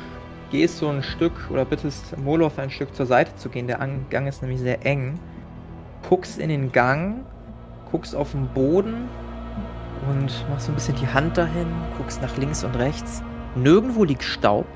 gehst 0.51 0.79
so 0.79 0.89
ein 0.89 1.03
Stück 1.03 1.33
oder 1.51 1.65
bittest 1.65 2.17
Moloth 2.17 2.59
ein 2.59 2.71
Stück 2.71 2.95
zur 2.95 3.07
Seite 3.07 3.35
zu 3.37 3.49
gehen. 3.49 3.67
Der 3.67 3.81
An- 3.81 4.07
Gang 4.09 4.27
ist 4.27 4.41
nämlich 4.41 4.61
sehr 4.61 4.85
eng. 4.87 5.19
Guckst 6.09 6.39
in 6.39 6.49
den 6.49 6.73
Gang, 6.73 7.25
guckst 7.91 8.15
auf 8.15 8.33
den 8.33 8.47
Boden 8.49 9.09
und 10.09 10.45
machst 10.51 10.67
so 10.67 10.73
ein 10.73 10.75
bisschen 10.75 10.97
die 10.97 11.09
Hand 11.09 11.39
dahin, 11.39 11.67
guckst 11.97 12.21
nach 12.21 12.37
links 12.37 12.65
und 12.65 12.77
rechts. 12.77 13.23
Nirgendwo 13.55 14.05
liegt 14.05 14.23
Staub. 14.23 14.67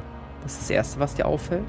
Das 0.43 0.53
ist 0.53 0.63
das 0.63 0.71
Erste, 0.71 1.01
was 1.01 1.15
dir 1.15 1.27
auffällt. 1.27 1.65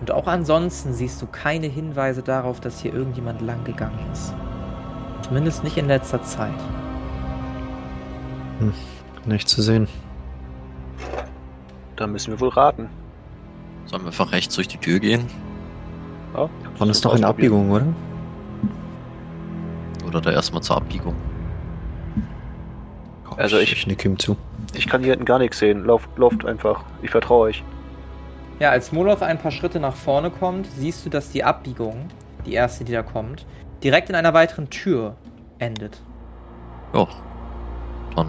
Und 0.00 0.10
auch 0.12 0.26
ansonsten 0.26 0.92
siehst 0.92 1.20
du 1.20 1.26
keine 1.26 1.66
Hinweise 1.66 2.22
darauf, 2.22 2.60
dass 2.60 2.80
hier 2.80 2.94
irgendjemand 2.94 3.40
lang 3.40 3.64
gegangen 3.64 3.98
ist. 4.12 4.32
Zumindest 5.22 5.64
nicht 5.64 5.76
in 5.76 5.88
letzter 5.88 6.22
Zeit. 6.22 6.52
Nicht 9.24 9.48
zu 9.48 9.62
sehen. 9.62 9.88
Da 11.96 12.06
müssen 12.06 12.32
wir 12.32 12.40
wohl 12.40 12.50
raten. 12.50 12.88
Sollen 13.86 14.02
wir 14.02 14.08
einfach 14.08 14.32
rechts 14.32 14.54
durch 14.54 14.68
die 14.68 14.78
Tür 14.78 15.00
gehen? 15.00 15.26
Ja, 16.34 16.48
Man 16.78 16.90
ist 16.90 17.04
doch 17.04 17.16
in 17.16 17.24
Abbiegung, 17.24 17.70
oder? 17.70 17.86
Oder 20.08 20.20
da 20.20 20.30
erstmal 20.32 20.62
zur 20.62 20.76
Abbiegung? 20.76 21.14
Also 23.36 23.58
ich- 23.58 23.72
Ich 23.72 23.86
nick 23.86 24.04
ihm 24.04 24.18
zu. 24.18 24.36
Ich 24.74 24.88
kann 24.88 25.02
hier 25.02 25.10
hinten 25.12 25.24
gar 25.24 25.38
nichts 25.38 25.58
sehen. 25.58 25.84
Lauft, 25.84 26.08
lauft 26.18 26.44
einfach. 26.44 26.84
Ich 27.02 27.10
vertraue 27.10 27.48
euch. 27.48 27.62
Ja, 28.58 28.70
als 28.70 28.90
Moloth 28.90 29.22
ein 29.22 29.38
paar 29.38 29.52
Schritte 29.52 29.78
nach 29.78 29.94
vorne 29.94 30.30
kommt, 30.30 30.66
siehst 30.76 31.06
du, 31.06 31.10
dass 31.10 31.30
die 31.30 31.44
Abbiegung, 31.44 32.08
die 32.44 32.54
erste, 32.54 32.84
die 32.84 32.92
da 32.92 33.02
kommt, 33.02 33.46
direkt 33.84 34.08
in 34.08 34.16
einer 34.16 34.34
weiteren 34.34 34.68
Tür 34.70 35.14
endet. 35.60 36.00
Ja. 36.92 37.06
Dann, 38.16 38.26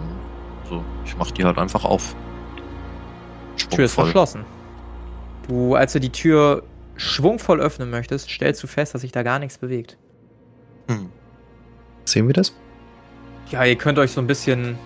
so, 0.68 0.84
ich 1.04 1.16
mach 1.16 1.32
die 1.32 1.44
halt 1.44 1.58
einfach 1.58 1.84
auf. 1.84 2.14
Die 3.58 3.64
Tür 3.74 3.84
ist 3.86 3.94
Schwungvoll. 3.94 4.04
verschlossen. 4.04 4.44
Du, 5.48 5.74
als 5.74 5.92
du 5.94 5.98
die 6.00 6.12
Tür 6.12 6.62
schwungvoll 6.94 7.60
öffnen 7.60 7.90
möchtest, 7.90 8.30
stellst 8.30 8.62
du 8.62 8.66
fest, 8.68 8.94
dass 8.94 9.00
sich 9.00 9.10
da 9.10 9.24
gar 9.24 9.40
nichts 9.40 9.58
bewegt. 9.58 9.96
Hm. 10.88 11.08
Sehen 12.04 12.26
wir 12.26 12.34
das? 12.34 12.54
Ja, 13.50 13.64
ihr 13.64 13.76
könnt 13.76 13.98
euch 13.98 14.12
so 14.12 14.20
ein 14.20 14.26
bisschen. 14.26 14.78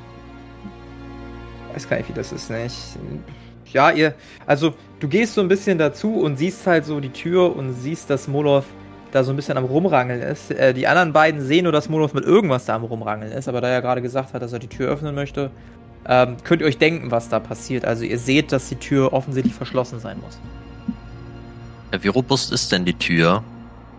Weiß 1.73 1.89
gar 1.89 1.97
nicht, 1.97 2.09
wie 2.09 2.13
das 2.13 2.33
ist, 2.33 2.51
nicht? 2.51 2.77
Ja, 3.73 3.91
ihr. 3.91 4.15
Also, 4.47 4.75
du 5.01 5.09
gehst 5.09 5.35
so 5.35 5.41
ein 5.41 5.49
bisschen 5.49 5.79
dazu 5.79 6.21
und 6.21 6.37
siehst 6.37 6.67
halt 6.67 6.85
so 6.85 7.01
die 7.01 7.11
Tür 7.11 7.55
und 7.57 7.75
siehst, 7.75 8.09
dass 8.09 8.29
Moloth 8.29 8.65
da 9.11 9.25
so 9.25 9.33
ein 9.33 9.37
bisschen 9.37 9.57
am 9.57 9.65
Rumrangeln 9.65 10.23
ist. 10.23 10.51
Äh, 10.51 10.73
die 10.75 10.87
anderen 10.87 11.13
beiden 11.13 11.41
sehen 11.41 11.65
nur, 11.65 11.73
dass 11.73 11.89
Moloth 11.89 12.15
mit 12.15 12.25
irgendwas 12.25 12.65
da 12.65 12.77
am 12.77 12.85
Rumrangeln 12.85 13.33
ist, 13.33 13.49
aber 13.49 13.61
da 13.61 13.69
er 13.69 13.83
gerade 13.83 14.03
gesagt 14.03 14.33
hat, 14.33 14.43
dass 14.43 14.53
er 14.53 14.61
die 14.61 14.69
Tür 14.69 14.91
öffnen 14.91 15.15
möchte, 15.15 15.51
ähm, 16.07 16.37
könnt 16.45 16.63
ihr 16.63 16.69
euch 16.69 16.79
denken, 16.79 17.11
was 17.11 17.29
da 17.29 17.41
passiert. 17.41 17.85
Also, 17.85 18.05
ihr 18.05 18.19
seht, 18.19 18.53
dass 18.53 18.69
die 18.69 18.77
Tür 18.77 19.13
offensichtlich 19.13 19.55
verschlossen 19.55 19.99
sein 19.99 20.19
muss. 20.21 20.39
Ja, 21.93 22.03
wie 22.03 22.09
robust 22.09 22.53
ist 22.53 22.71
denn 22.73 22.85
die 22.85 22.95
Tür? 22.95 23.43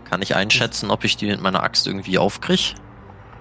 Kann 0.08 0.22
ich 0.22 0.34
einschätzen, 0.34 0.90
ob 0.90 1.04
ich 1.04 1.16
die 1.16 1.26
mit 1.26 1.42
meiner 1.42 1.62
Axt 1.62 1.86
irgendwie 1.86 2.18
aufkrieg? 2.18 2.74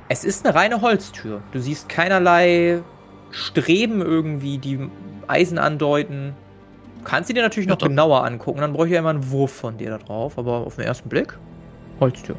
Es 0.08 0.24
ist 0.24 0.45
eine 0.45 0.56
reine 0.56 0.82
Holztür. 0.82 1.41
Du 1.51 1.60
siehst 1.60 1.89
keinerlei 1.89 2.82
Streben 3.32 4.01
irgendwie, 4.01 4.58
die 4.60 4.89
Eisen 5.28 5.58
andeuten. 5.58 6.34
Du 6.99 7.03
kannst 7.03 7.28
sie 7.28 7.34
dir 7.34 7.41
natürlich 7.41 7.68
Ja, 7.68 7.74
noch 7.74 7.80
dann- 7.80 7.89
genauer 7.89 8.24
angucken, 8.24 8.62
dann 8.62 8.74
bräuchte 8.74 8.89
ich 8.89 8.93
ja 8.93 8.99
immer 8.99 9.10
einen 9.10 9.30
Wurf 9.32 9.51
von 9.51 9.78
dir 9.78 9.89
da 9.89 9.97
drauf, 9.97 10.38
aber 10.38 10.58
auf 10.66 10.76
den 10.76 10.86
ersten 10.86 11.10
Blick 11.10 11.38
Holztür. 11.99 12.36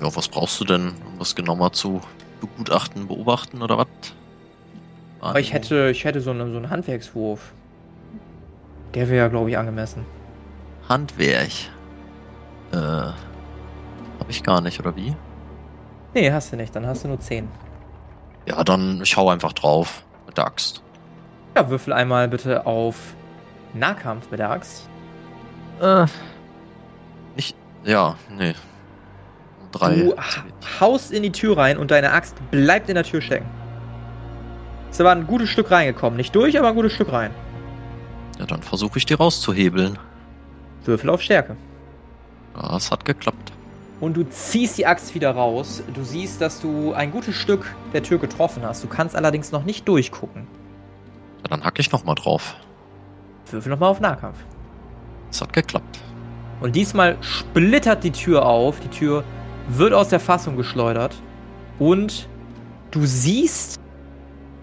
Ja, 0.00 0.14
was 0.14 0.28
brauchst 0.28 0.60
du 0.60 0.64
denn, 0.64 0.88
um 1.06 1.18
das 1.18 1.34
genau 1.34 1.56
mal 1.56 1.72
zu 1.72 2.00
begutachten, 2.40 3.06
beobachten 3.08 3.62
oder 3.62 3.78
was? 3.78 3.86
Aber 5.20 5.40
ich 5.40 5.52
hätte, 5.52 5.90
ich 5.90 6.04
hätte 6.04 6.20
so, 6.20 6.30
eine, 6.30 6.50
so 6.50 6.56
einen 6.56 6.70
Handwerkswurf. 6.70 7.52
Der 8.94 9.08
wäre 9.08 9.18
ja, 9.24 9.28
glaube 9.28 9.50
ich, 9.50 9.58
angemessen. 9.58 10.06
Handwerk. 10.88 11.50
Äh, 12.72 12.76
hab 12.76 13.14
ich 14.28 14.42
gar 14.42 14.60
nicht, 14.62 14.80
oder 14.80 14.96
wie? 14.96 15.14
Nee, 16.14 16.32
hast 16.32 16.52
du 16.52 16.56
nicht. 16.56 16.74
Dann 16.74 16.86
hast 16.86 17.04
du 17.04 17.08
nur 17.08 17.20
10. 17.20 17.48
Ja, 18.46 18.64
dann 18.64 19.00
ich 19.02 19.16
hau 19.16 19.30
einfach 19.30 19.52
drauf 19.52 20.04
mit 20.26 20.36
der 20.36 20.46
Axt. 20.46 20.82
Ja, 21.56 21.68
würfel 21.68 21.92
einmal 21.92 22.28
bitte 22.28 22.66
auf 22.66 22.96
Nahkampf 23.74 24.30
mit 24.30 24.40
der 24.40 24.50
Axt. 24.50 24.88
Äh. 25.80 26.06
Nicht. 27.36 27.56
Ja, 27.84 28.16
nee. 28.36 28.54
Drei. 29.72 29.94
Du 29.94 30.14
haust 30.80 31.12
in 31.12 31.22
die 31.22 31.32
Tür 31.32 31.56
rein 31.56 31.78
und 31.78 31.90
deine 31.90 32.12
Axt 32.12 32.36
bleibt 32.50 32.88
in 32.88 32.96
der 32.96 33.04
Tür 33.04 33.20
stecken. 33.20 33.46
Ist 34.90 35.00
aber 35.00 35.12
ein 35.12 35.26
gutes 35.26 35.48
Stück 35.48 35.70
reingekommen. 35.70 36.16
Nicht 36.16 36.34
durch, 36.34 36.58
aber 36.58 36.68
ein 36.68 36.74
gutes 36.74 36.92
Stück 36.92 37.12
rein. 37.12 37.30
Ja, 38.38 38.46
dann 38.46 38.62
versuche 38.62 38.98
ich 38.98 39.06
die 39.06 39.14
rauszuhebeln. 39.14 39.98
Würfel 40.84 41.10
auf 41.10 41.22
Stärke. 41.22 41.56
Ja, 42.56 42.76
es 42.76 42.90
hat 42.90 43.04
geklappt. 43.04 43.52
Und 44.00 44.16
du 44.16 44.24
ziehst 44.28 44.78
die 44.78 44.86
Axt 44.86 45.14
wieder 45.14 45.32
raus. 45.32 45.82
Du 45.92 46.02
siehst, 46.02 46.40
dass 46.40 46.60
du 46.60 46.92
ein 46.92 47.10
gutes 47.10 47.34
Stück 47.34 47.74
der 47.92 48.02
Tür 48.02 48.18
getroffen 48.18 48.62
hast. 48.62 48.82
Du 48.82 48.88
kannst 48.88 49.14
allerdings 49.14 49.52
noch 49.52 49.64
nicht 49.64 49.86
durchgucken. 49.86 50.46
Ja, 51.42 51.48
dann 51.50 51.64
hacke 51.64 51.80
ich 51.80 51.92
nochmal 51.92 52.14
drauf. 52.14 52.56
Würfel 53.50 53.70
nochmal 53.70 53.90
auf 53.90 54.00
Nahkampf. 54.00 54.38
Es 55.30 55.40
hat 55.40 55.52
geklappt. 55.52 56.00
Und 56.60 56.76
diesmal 56.76 57.16
splittert 57.20 58.04
die 58.04 58.10
Tür 58.10 58.46
auf. 58.46 58.80
Die 58.80 58.88
Tür 58.88 59.24
wird 59.68 59.92
aus 59.92 60.08
der 60.08 60.20
Fassung 60.20 60.56
geschleudert. 60.56 61.14
Und 61.78 62.28
du 62.90 63.04
siehst 63.04 63.78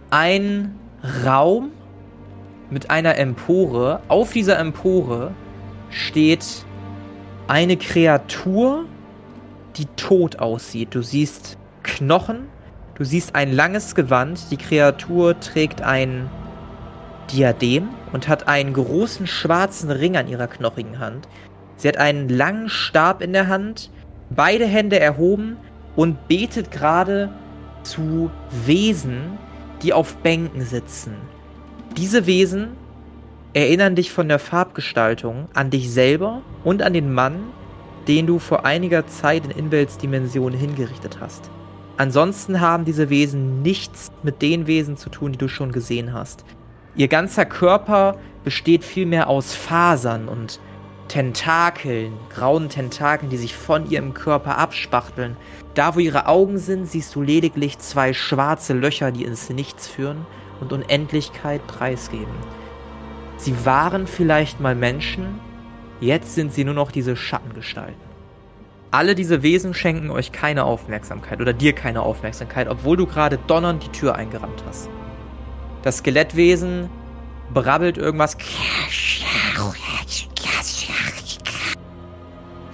einen 0.09 0.79
Raum 1.25 1.71
mit 2.69 2.89
einer 2.89 3.17
Empore. 3.17 4.01
Auf 4.07 4.33
dieser 4.33 4.57
Empore 4.59 5.31
steht 5.89 6.65
eine 7.47 7.77
Kreatur, 7.77 8.85
die 9.77 9.85
tot 9.95 10.39
aussieht. 10.39 10.93
Du 10.95 11.01
siehst 11.01 11.57
Knochen, 11.83 12.47
du 12.95 13.03
siehst 13.03 13.35
ein 13.35 13.51
langes 13.53 13.95
Gewand. 13.95 14.51
Die 14.51 14.57
Kreatur 14.57 15.39
trägt 15.39 15.81
ein 15.81 16.29
Diadem 17.31 17.89
und 18.13 18.27
hat 18.27 18.47
einen 18.47 18.73
großen 18.73 19.27
schwarzen 19.27 19.91
Ring 19.91 20.17
an 20.17 20.27
ihrer 20.27 20.47
knochigen 20.47 20.99
Hand. 20.99 21.27
Sie 21.75 21.87
hat 21.87 21.97
einen 21.97 22.29
langen 22.29 22.69
Stab 22.69 23.21
in 23.21 23.33
der 23.33 23.47
Hand, 23.47 23.91
beide 24.29 24.65
Hände 24.65 24.99
erhoben 24.99 25.57
und 25.95 26.27
betet 26.27 26.71
gerade 26.71 27.29
zu 27.83 28.31
Wesen, 28.65 29.37
die 29.81 29.93
auf 29.93 30.15
Bänken 30.17 30.61
sitzen. 30.61 31.15
Diese 31.95 32.25
Wesen 32.25 32.69
erinnern 33.53 33.95
dich 33.95 34.11
von 34.11 34.27
der 34.27 34.39
Farbgestaltung 34.39 35.47
an 35.53 35.69
dich 35.69 35.91
selber 35.91 36.41
und 36.63 36.81
an 36.81 36.93
den 36.93 37.13
Mann, 37.13 37.43
den 38.07 38.27
du 38.27 38.39
vor 38.39 38.65
einiger 38.65 39.07
Zeit 39.07 39.45
in 39.45 39.51
Inwelts 39.51 39.97
Dimension 39.97 40.53
hingerichtet 40.53 41.19
hast. 41.19 41.49
Ansonsten 41.97 42.61
haben 42.61 42.85
diese 42.85 43.09
Wesen 43.09 43.61
nichts 43.61 44.11
mit 44.23 44.41
den 44.41 44.67
Wesen 44.67 44.97
zu 44.97 45.09
tun, 45.09 45.31
die 45.31 45.37
du 45.37 45.47
schon 45.47 45.71
gesehen 45.71 46.13
hast. 46.13 46.45
Ihr 46.95 47.07
ganzer 47.07 47.45
Körper 47.45 48.17
besteht 48.43 48.83
vielmehr 48.83 49.27
aus 49.27 49.53
Fasern 49.53 50.27
und 50.27 50.59
Tentakeln, 51.07 52.13
grauen 52.29 52.69
Tentakeln, 52.69 53.29
die 53.29 53.37
sich 53.37 53.55
von 53.55 53.89
ihrem 53.89 54.13
Körper 54.13 54.57
abspachteln. 54.57 55.37
Da, 55.73 55.95
wo 55.95 55.99
ihre 55.99 56.27
Augen 56.27 56.57
sind, 56.57 56.85
siehst 56.85 57.15
du 57.15 57.21
lediglich 57.21 57.79
zwei 57.79 58.13
schwarze 58.13 58.73
Löcher, 58.73 59.11
die 59.11 59.23
ins 59.23 59.49
Nichts 59.49 59.87
führen 59.87 60.25
und 60.59 60.73
Unendlichkeit 60.73 61.65
preisgeben. 61.67 62.33
Sie 63.37 63.65
waren 63.65 64.07
vielleicht 64.07 64.59
mal 64.59 64.75
Menschen, 64.75 65.39
jetzt 65.99 66.35
sind 66.35 66.53
sie 66.53 66.63
nur 66.63 66.73
noch 66.73 66.91
diese 66.91 67.15
Schattengestalten. 67.15 68.07
Alle 68.91 69.15
diese 69.15 69.43
Wesen 69.43 69.73
schenken 69.73 70.09
euch 70.11 70.31
keine 70.31 70.63
Aufmerksamkeit 70.63 71.41
oder 71.41 71.53
dir 71.53 71.73
keine 71.73 72.01
Aufmerksamkeit, 72.01 72.69
obwohl 72.69 72.95
du 72.95 73.05
gerade 73.05 73.37
donnernd 73.47 73.83
die 73.83 73.89
Tür 73.89 74.15
eingerammt 74.15 74.63
hast. 74.65 74.89
Das 75.81 75.97
Skelettwesen 75.97 76.89
brabbelt 77.53 77.97
irgendwas. 77.97 78.37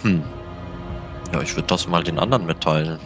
Hm. 0.03 0.23
Ja, 1.33 1.41
ich 1.41 1.55
würde 1.55 1.67
das 1.67 1.87
mal 1.87 2.03
den 2.03 2.19
anderen 2.19 2.45
mitteilen. 2.45 2.99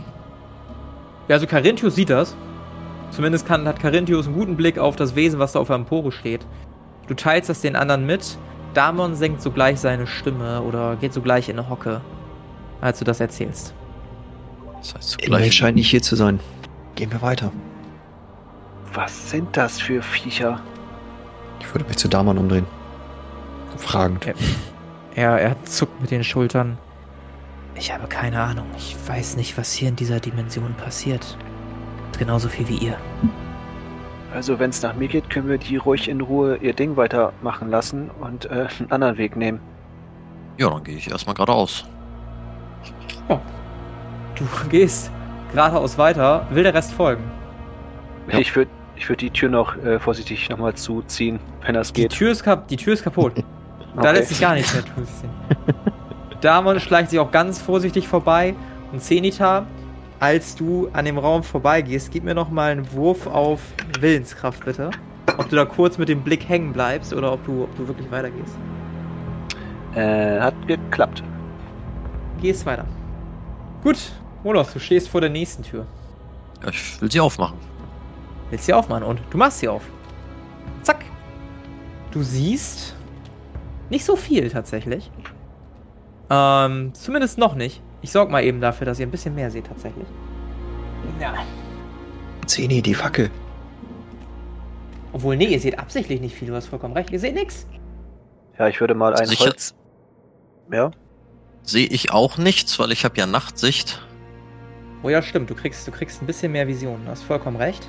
Ja, 1.28 1.36
also 1.36 1.48
Carinthius 1.48 1.96
sieht 1.96 2.10
das. 2.10 2.36
Zumindest 3.12 3.48
kann, 3.48 3.68
hat 3.68 3.80
Carinthius 3.80 4.28
einen 4.28 4.36
guten 4.36 4.58
Blick 4.58 4.78
auf 4.78 4.96
das 4.96 5.16
Wesen, 5.16 5.40
was 5.40 5.54
da 5.54 5.60
auf 5.60 5.68
der 5.68 5.78
Empore 5.78 6.12
steht. 6.12 6.46
Du 7.08 7.14
teilst 7.14 7.50
das 7.50 7.62
den 7.62 7.76
anderen 7.76 8.06
mit. 8.06 8.38
Damon 8.78 9.16
senkt 9.16 9.42
sogleich 9.42 9.80
seine 9.80 10.06
Stimme 10.06 10.62
oder 10.62 10.98
geht 10.98 11.12
sogleich 11.12 11.50
in 11.50 11.58
eine 11.58 11.68
Hocke, 11.68 12.00
als 12.80 13.00
du 13.00 13.06
das 13.06 13.20
erzählst. 13.20 13.74
Das 14.78 14.94
heißt 14.94 15.10
zugleich. 15.10 15.52
scheint 15.56 15.78
nicht 15.78 15.90
hier 15.90 16.04
zu 16.04 16.16
sein. 16.16 16.40
Gehen 16.94 17.12
wir 17.12 17.24
weiter. 17.24 17.52
Was 18.94 19.32
sind 19.32 19.58
das 19.58 19.82
für 19.82 20.04
Viecher? 20.04 20.62
Ich 21.60 21.74
würde 21.74 21.86
mich 21.88 21.98
zu 21.98 22.08
Damon 22.08 22.38
umdrehen. 22.38 22.68
Fragend. 23.78 24.24
Ja. 24.26 24.34
Er, 25.16 25.42
er 25.42 25.64
zuckt 25.64 26.00
mit 26.00 26.12
den 26.12 26.24
Schultern. 26.24 26.78
Ich 27.74 27.92
habe 27.92 28.06
keine 28.06 28.40
Ahnung. 28.40 28.68
Ich 28.78 28.96
weiß 29.08 29.38
nicht, 29.38 29.58
was 29.58 29.74
hier 29.74 29.90
in 29.90 29.96
dieser 29.96 30.20
Dimension 30.20 30.76
passiert. 30.76 31.36
Genauso 32.20 32.48
viel 32.48 32.68
wie 32.68 32.78
ihr. 32.78 32.98
Also, 34.34 34.60
wenn 34.60 34.70
es 34.72 34.82
nach 34.82 34.94
mir 34.96 35.08
geht, 35.08 35.30
können 35.30 35.48
wir 35.48 35.58
die 35.58 35.78
ruhig 35.78 36.10
in 36.10 36.22
Ruhe 36.22 36.58
ihr 36.58 36.74
Ding 36.74 36.98
weitermachen 36.98 37.70
lassen 37.70 38.10
und 38.20 38.46
äh, 38.46 38.68
einen 38.80 38.92
anderen 38.92 39.18
Weg 39.18 39.36
nehmen. 39.36 39.60
Ja, 40.58 40.70
dann 40.70 40.84
gehe 40.84 40.98
ich 40.98 41.10
erstmal 41.10 41.34
geradeaus. 41.36 41.86
Du 44.36 44.46
gehst 44.70 45.12
geradeaus 45.54 45.98
weiter. 45.98 46.46
Will 46.52 46.64
der 46.64 46.74
Rest 46.74 46.94
folgen? 46.94 47.24
Ja. 48.32 48.40
Ich 48.40 48.56
würde 48.56 48.70
ich 48.96 49.08
würd 49.08 49.22
die 49.22 49.30
Tür 49.30 49.50
noch 49.50 49.78
äh, 49.78 50.00
vorsichtig 50.00 50.50
nochmal 50.50 50.74
zuziehen, 50.74 51.40
wenn 51.66 51.76
das 51.76 51.94
Die 51.94 52.02
geht. 52.04 52.12
Tür 52.14 52.32
ist, 52.32 52.44
kap 52.44 52.68
die 52.68 52.78
Tür 52.78 52.94
ist 52.94 53.04
kaputt. 53.04 53.34
Da 53.96 54.02
Okay. 54.04 54.14
lässt 54.20 54.30
sich 54.30 54.42
gar 54.42 54.54
nichts 54.54 54.72
mehr 54.76 54.86
tun. 54.86 55.08
Damon 56.42 56.80
schleicht 56.80 57.10
sich 57.10 57.20
auch 57.20 57.32
ganz 57.32 57.60
vorsichtig 57.60 58.08
vorbei. 58.08 58.54
Und 58.92 59.02
Zenita, 59.02 59.66
als 60.20 60.56
du 60.56 60.90
an 60.94 61.06
dem 61.06 61.18
Raum 61.18 61.44
vorbeigehst, 61.44 62.12
gib 62.12 62.24
mir 62.24 62.34
noch 62.34 62.50
mal 62.50 62.72
einen 62.72 62.92
Wurf 62.94 63.28
auf 63.28 63.62
Willenskraft, 64.00 64.66
bitte. 64.66 64.92
Ob 65.38 65.50
du 65.50 65.56
da 65.56 65.66
kurz 65.66 65.98
mit 65.98 66.10
dem 66.10 66.22
Blick 66.22 66.48
hängen 66.48 66.74
bleibst 66.74 67.14
oder 67.14 67.34
ob 67.34 67.46
du, 67.46 67.64
ob 67.64 67.76
du 67.78 67.88
wirklich 67.88 68.10
weitergehst. 68.10 68.56
Äh, 69.94 70.40
hat 70.40 70.56
geklappt. 70.68 71.24
Gehst 72.42 72.66
weiter. 72.66 72.86
Gut, 73.84 74.12
Molos, 74.44 74.74
du 74.74 74.80
stehst 74.80 75.10
vor 75.10 75.22
der 75.22 75.30
nächsten 75.30 75.64
Tür. 75.64 75.86
Ich 76.72 77.00
will 77.02 77.12
sie 77.12 77.20
aufmachen. 77.20 77.58
Willst 78.50 78.66
sie 78.66 78.74
aufmachen 78.74 79.04
und 79.04 79.22
du 79.30 79.38
machst 79.38 79.60
sie 79.60 79.68
auf. 79.68 79.84
Zack. 80.82 81.06
Du 82.12 82.24
siehst 82.24 82.96
nicht 83.90 84.06
so 84.06 84.16
viel 84.16 84.50
tatsächlich. 84.50 85.12
Ähm, 86.30 86.94
zumindest 86.94 87.38
noch 87.38 87.56
nicht. 87.56 87.82
Ich 88.02 88.12
sorg 88.12 88.30
mal 88.30 88.44
eben 88.44 88.62
dafür, 88.62 88.86
dass 88.86 89.00
ihr 89.00 89.08
ein 89.08 89.12
bisschen 89.12 89.36
mehr 89.36 89.52
seht 89.52 89.68
tatsächlich. 89.68 90.08
Ja. 91.20 91.34
Zeni, 92.46 92.82
die 92.82 92.94
Fackel. 92.94 93.30
Obwohl, 95.14 95.36
nee, 95.36 95.46
ihr 95.46 95.60
seht 95.60 95.80
absichtlich 95.80 96.22
nicht 96.22 96.36
viel, 96.36 96.48
du 96.48 96.56
hast 96.56 96.68
vollkommen 96.68 96.94
recht. 96.94 97.12
Ihr 97.12 97.20
seht 97.20 97.34
nix. 97.34 97.66
Ja, 98.60 98.68
ich 98.68 98.80
würde 98.80 98.94
mal 98.94 99.16
ein 99.16 99.28
Sicher? 99.28 99.46
Holz. 99.46 99.76
Ja, 100.72 100.92
Sehe 101.68 101.88
ich 101.88 102.12
auch 102.14 102.38
nichts, 102.38 102.80
weil 102.80 102.94
ich 102.94 103.04
habe 103.04 103.18
ja 103.18 103.26
Nachtsicht. 103.26 104.02
Oh 105.04 105.10
ja, 105.10 105.22
stimmt, 105.22 105.50
du 105.50 105.56
kriegst, 105.56 105.86
du 105.86 105.92
kriegst 105.92 106.22
ein 106.22 106.26
bisschen 106.26 106.54
mehr 106.54 106.66
Vision. 106.66 107.04
Du 107.04 107.12
hast 107.12 107.24
vollkommen 107.24 107.58
recht. 107.58 107.86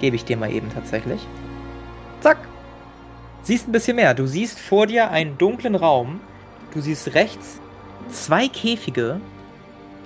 Gebe 0.00 0.16
ich 0.16 0.24
dir 0.24 0.36
mal 0.36 0.50
eben 0.52 0.68
tatsächlich. 0.74 1.20
Zack. 2.20 2.38
Siehst 3.42 3.68
ein 3.68 3.72
bisschen 3.72 3.94
mehr. 3.94 4.14
Du 4.14 4.26
siehst 4.26 4.58
vor 4.58 4.88
dir 4.88 5.10
einen 5.10 5.38
dunklen 5.38 5.76
Raum. 5.76 6.20
Du 6.74 6.80
siehst 6.80 7.14
rechts 7.14 7.60
zwei 8.10 8.48
Käfige, 8.48 9.20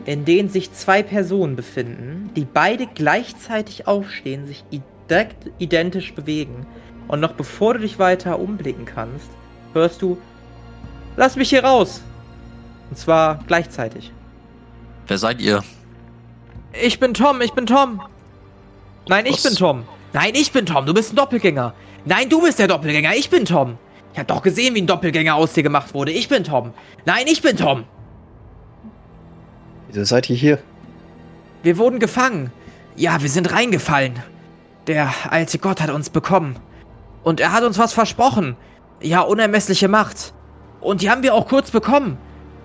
in 0.04 0.24
denen 0.24 0.48
sich 0.48 0.72
zwei 0.72 1.02
Personen 1.02 1.56
befinden, 1.56 2.30
die 2.36 2.44
beide 2.44 2.86
gleichzeitig 2.86 3.86
aufstehen, 3.86 4.46
sich 4.46 4.64
direkt 5.08 5.50
identisch 5.58 6.14
bewegen. 6.14 6.66
Und 7.08 7.20
noch 7.20 7.32
bevor 7.32 7.74
du 7.74 7.80
dich 7.80 7.98
weiter 7.98 8.38
umblicken 8.38 8.84
kannst, 8.86 9.28
hörst 9.72 10.02
du, 10.02 10.18
lass 11.16 11.36
mich 11.36 11.50
hier 11.50 11.64
raus. 11.64 12.02
Und 12.90 12.98
zwar 12.98 13.40
gleichzeitig. 13.46 14.12
Wer 15.06 15.18
seid 15.18 15.40
ihr? 15.40 15.62
Ich 16.80 16.98
bin 16.98 17.14
Tom, 17.14 17.40
ich 17.40 17.52
bin 17.52 17.66
Tom. 17.66 18.00
Nein, 19.08 19.26
ich 19.26 19.34
Was? 19.34 19.42
bin 19.44 19.54
Tom. 19.54 19.84
Nein, 20.12 20.32
ich 20.34 20.52
bin 20.52 20.66
Tom, 20.66 20.86
du 20.86 20.94
bist 20.94 21.12
ein 21.12 21.16
Doppelgänger. 21.16 21.74
Nein, 22.04 22.28
du 22.28 22.42
bist 22.42 22.58
der 22.58 22.68
Doppelgänger, 22.68 23.14
ich 23.14 23.30
bin 23.30 23.44
Tom. 23.44 23.78
Ich 24.12 24.18
hab 24.18 24.28
doch 24.28 24.42
gesehen, 24.42 24.74
wie 24.74 24.82
ein 24.82 24.86
Doppelgänger 24.86 25.34
aus 25.34 25.54
dir 25.54 25.62
gemacht 25.62 25.92
wurde. 25.92 26.12
Ich 26.12 26.28
bin 26.28 26.44
Tom. 26.44 26.72
Nein, 27.04 27.26
ich 27.26 27.42
bin 27.42 27.56
Tom. 27.56 27.84
Wieso 29.94 30.06
seid 30.06 30.28
ihr 30.28 30.34
hier? 30.34 30.58
Wir 31.62 31.78
wurden 31.78 32.00
gefangen. 32.00 32.50
Ja, 32.96 33.22
wir 33.22 33.28
sind 33.28 33.52
reingefallen. 33.52 34.14
Der 34.88 35.14
alte 35.30 35.58
Gott 35.58 35.80
hat 35.80 35.90
uns 35.90 36.10
bekommen. 36.10 36.56
Und 37.22 37.38
er 37.38 37.52
hat 37.52 37.62
uns 37.62 37.78
was 37.78 37.92
versprochen. 37.92 38.56
Ja, 39.00 39.20
unermessliche 39.20 39.86
Macht. 39.86 40.34
Und 40.80 41.00
die 41.00 41.10
haben 41.10 41.22
wir 41.22 41.32
auch 41.32 41.46
kurz 41.46 41.70
bekommen. 41.70 42.18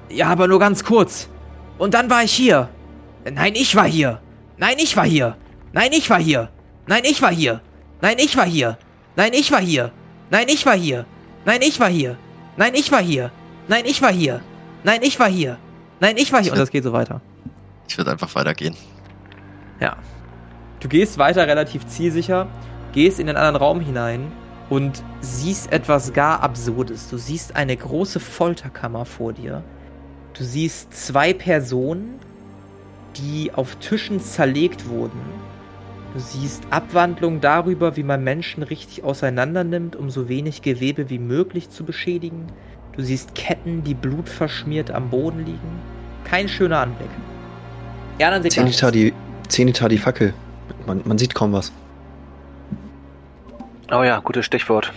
Ja, 0.10 0.26
aber 0.30 0.48
nur 0.48 0.58
ganz 0.58 0.84
kurz. 0.84 1.30
Und 1.78 1.94
dann 1.94 2.10
war 2.10 2.24
ich 2.24 2.34
hier. 2.34 2.68
Nein, 3.32 3.54
ich 3.54 3.76
war 3.76 3.86
hier. 3.86 4.20
Nein, 4.58 4.78
ich 4.80 4.98
war 4.98 5.06
hier! 5.06 5.38
Nein, 5.72 5.92
ich 5.94 6.10
war 6.10 6.20
hier! 6.20 6.50
Nein, 6.88 7.04
ich 7.04 7.22
war 7.22 7.32
hier! 7.32 7.62
Nein, 8.02 8.16
ich 8.18 8.36
war 8.38 8.46
hier! 8.46 8.80
Nein, 9.16 9.32
ich 9.36 9.52
war 9.52 9.62
hier! 9.62 9.92
Nein, 10.32 10.48
ich 10.48 10.66
war 10.66 10.76
hier! 10.76 11.06
Nein, 11.46 11.62
ich 11.62 11.80
war 11.80 11.90
hier! 11.90 12.18
Nein, 12.58 12.74
ich 12.74 12.92
war 12.92 13.02
hier! 13.02 13.32
Nein, 13.68 13.84
ich 13.86 14.02
war 14.02 14.12
hier! 14.12 14.42
Nein, 14.84 15.02
ich 15.04 15.20
war 15.20 15.30
hier! 15.30 15.60
Nein, 16.00 16.16
ich 16.18 16.32
war 16.32 16.42
hier! 16.42 16.52
Und 16.52 16.60
das 16.60 16.72
geht 16.72 16.84
so 16.84 16.94
weiter. 16.94 17.22
Ich 17.88 17.98
würde 17.98 18.12
einfach 18.12 18.34
weitergehen. 18.36 18.76
Ja. 19.80 19.98
Du 20.80 20.88
gehst 20.88 21.18
weiter 21.18 21.48
relativ 21.48 21.86
zielsicher, 21.88 22.48
gehst 22.94 23.20
in 23.20 23.28
den 23.28 23.36
anderen 23.36 23.58
Raum 23.58 23.82
hinein 23.82 24.32
und 24.70 25.04
siehst 25.20 25.72
etwas 25.72 26.14
gar 26.14 26.42
Absurdes. 26.42 27.10
Du 27.10 27.18
siehst 27.18 27.56
eine 27.56 27.76
große 27.76 28.20
Folterkammer 28.20 29.06
vor 29.06 29.34
dir. 29.34 29.64
Du 30.34 30.44
siehst 30.44 30.94
zwei 30.94 31.34
Personen, 31.34 32.20
die 33.18 33.52
auf 33.54 33.76
Tischen 33.76 34.22
zerlegt 34.22 34.88
wurden. 34.88 35.20
Du 36.14 36.20
siehst 36.20 36.64
Abwandlungen 36.70 37.42
darüber, 37.42 37.98
wie 37.98 38.04
man 38.04 38.24
Menschen 38.24 38.64
richtig 38.64 39.04
auseinander 39.04 39.64
nimmt, 39.64 39.96
um 39.96 40.10
so 40.10 40.30
wenig 40.30 40.62
Gewebe 40.62 41.10
wie 41.10 41.20
möglich 41.20 41.70
zu 41.70 41.84
beschädigen. 41.84 42.48
Du 43.00 43.06
siehst 43.06 43.34
Ketten, 43.34 43.82
die 43.82 43.94
blutverschmiert 43.94 44.92
am 44.92 45.10
Boden 45.10 45.46
liegen. 45.46 45.80
Kein 46.26 46.50
schöner 46.50 46.80
Anblick. 46.80 47.08
Ja, 48.18 48.30
dann 48.30 48.44
seht 48.44 48.58
ihr 48.58 48.64
Zenita 48.64 48.92
die, 48.92 49.14
Zenita 49.48 49.88
die 49.88 49.98
Fackel. 49.98 50.34
Man, 50.86 51.02
man 51.06 51.18
sieht 51.18 51.34
kaum 51.34 51.54
was. 51.54 51.72
Oh 53.90 54.04
ja, 54.04 54.20
gutes 54.20 54.46
Stichwort. 54.46 54.92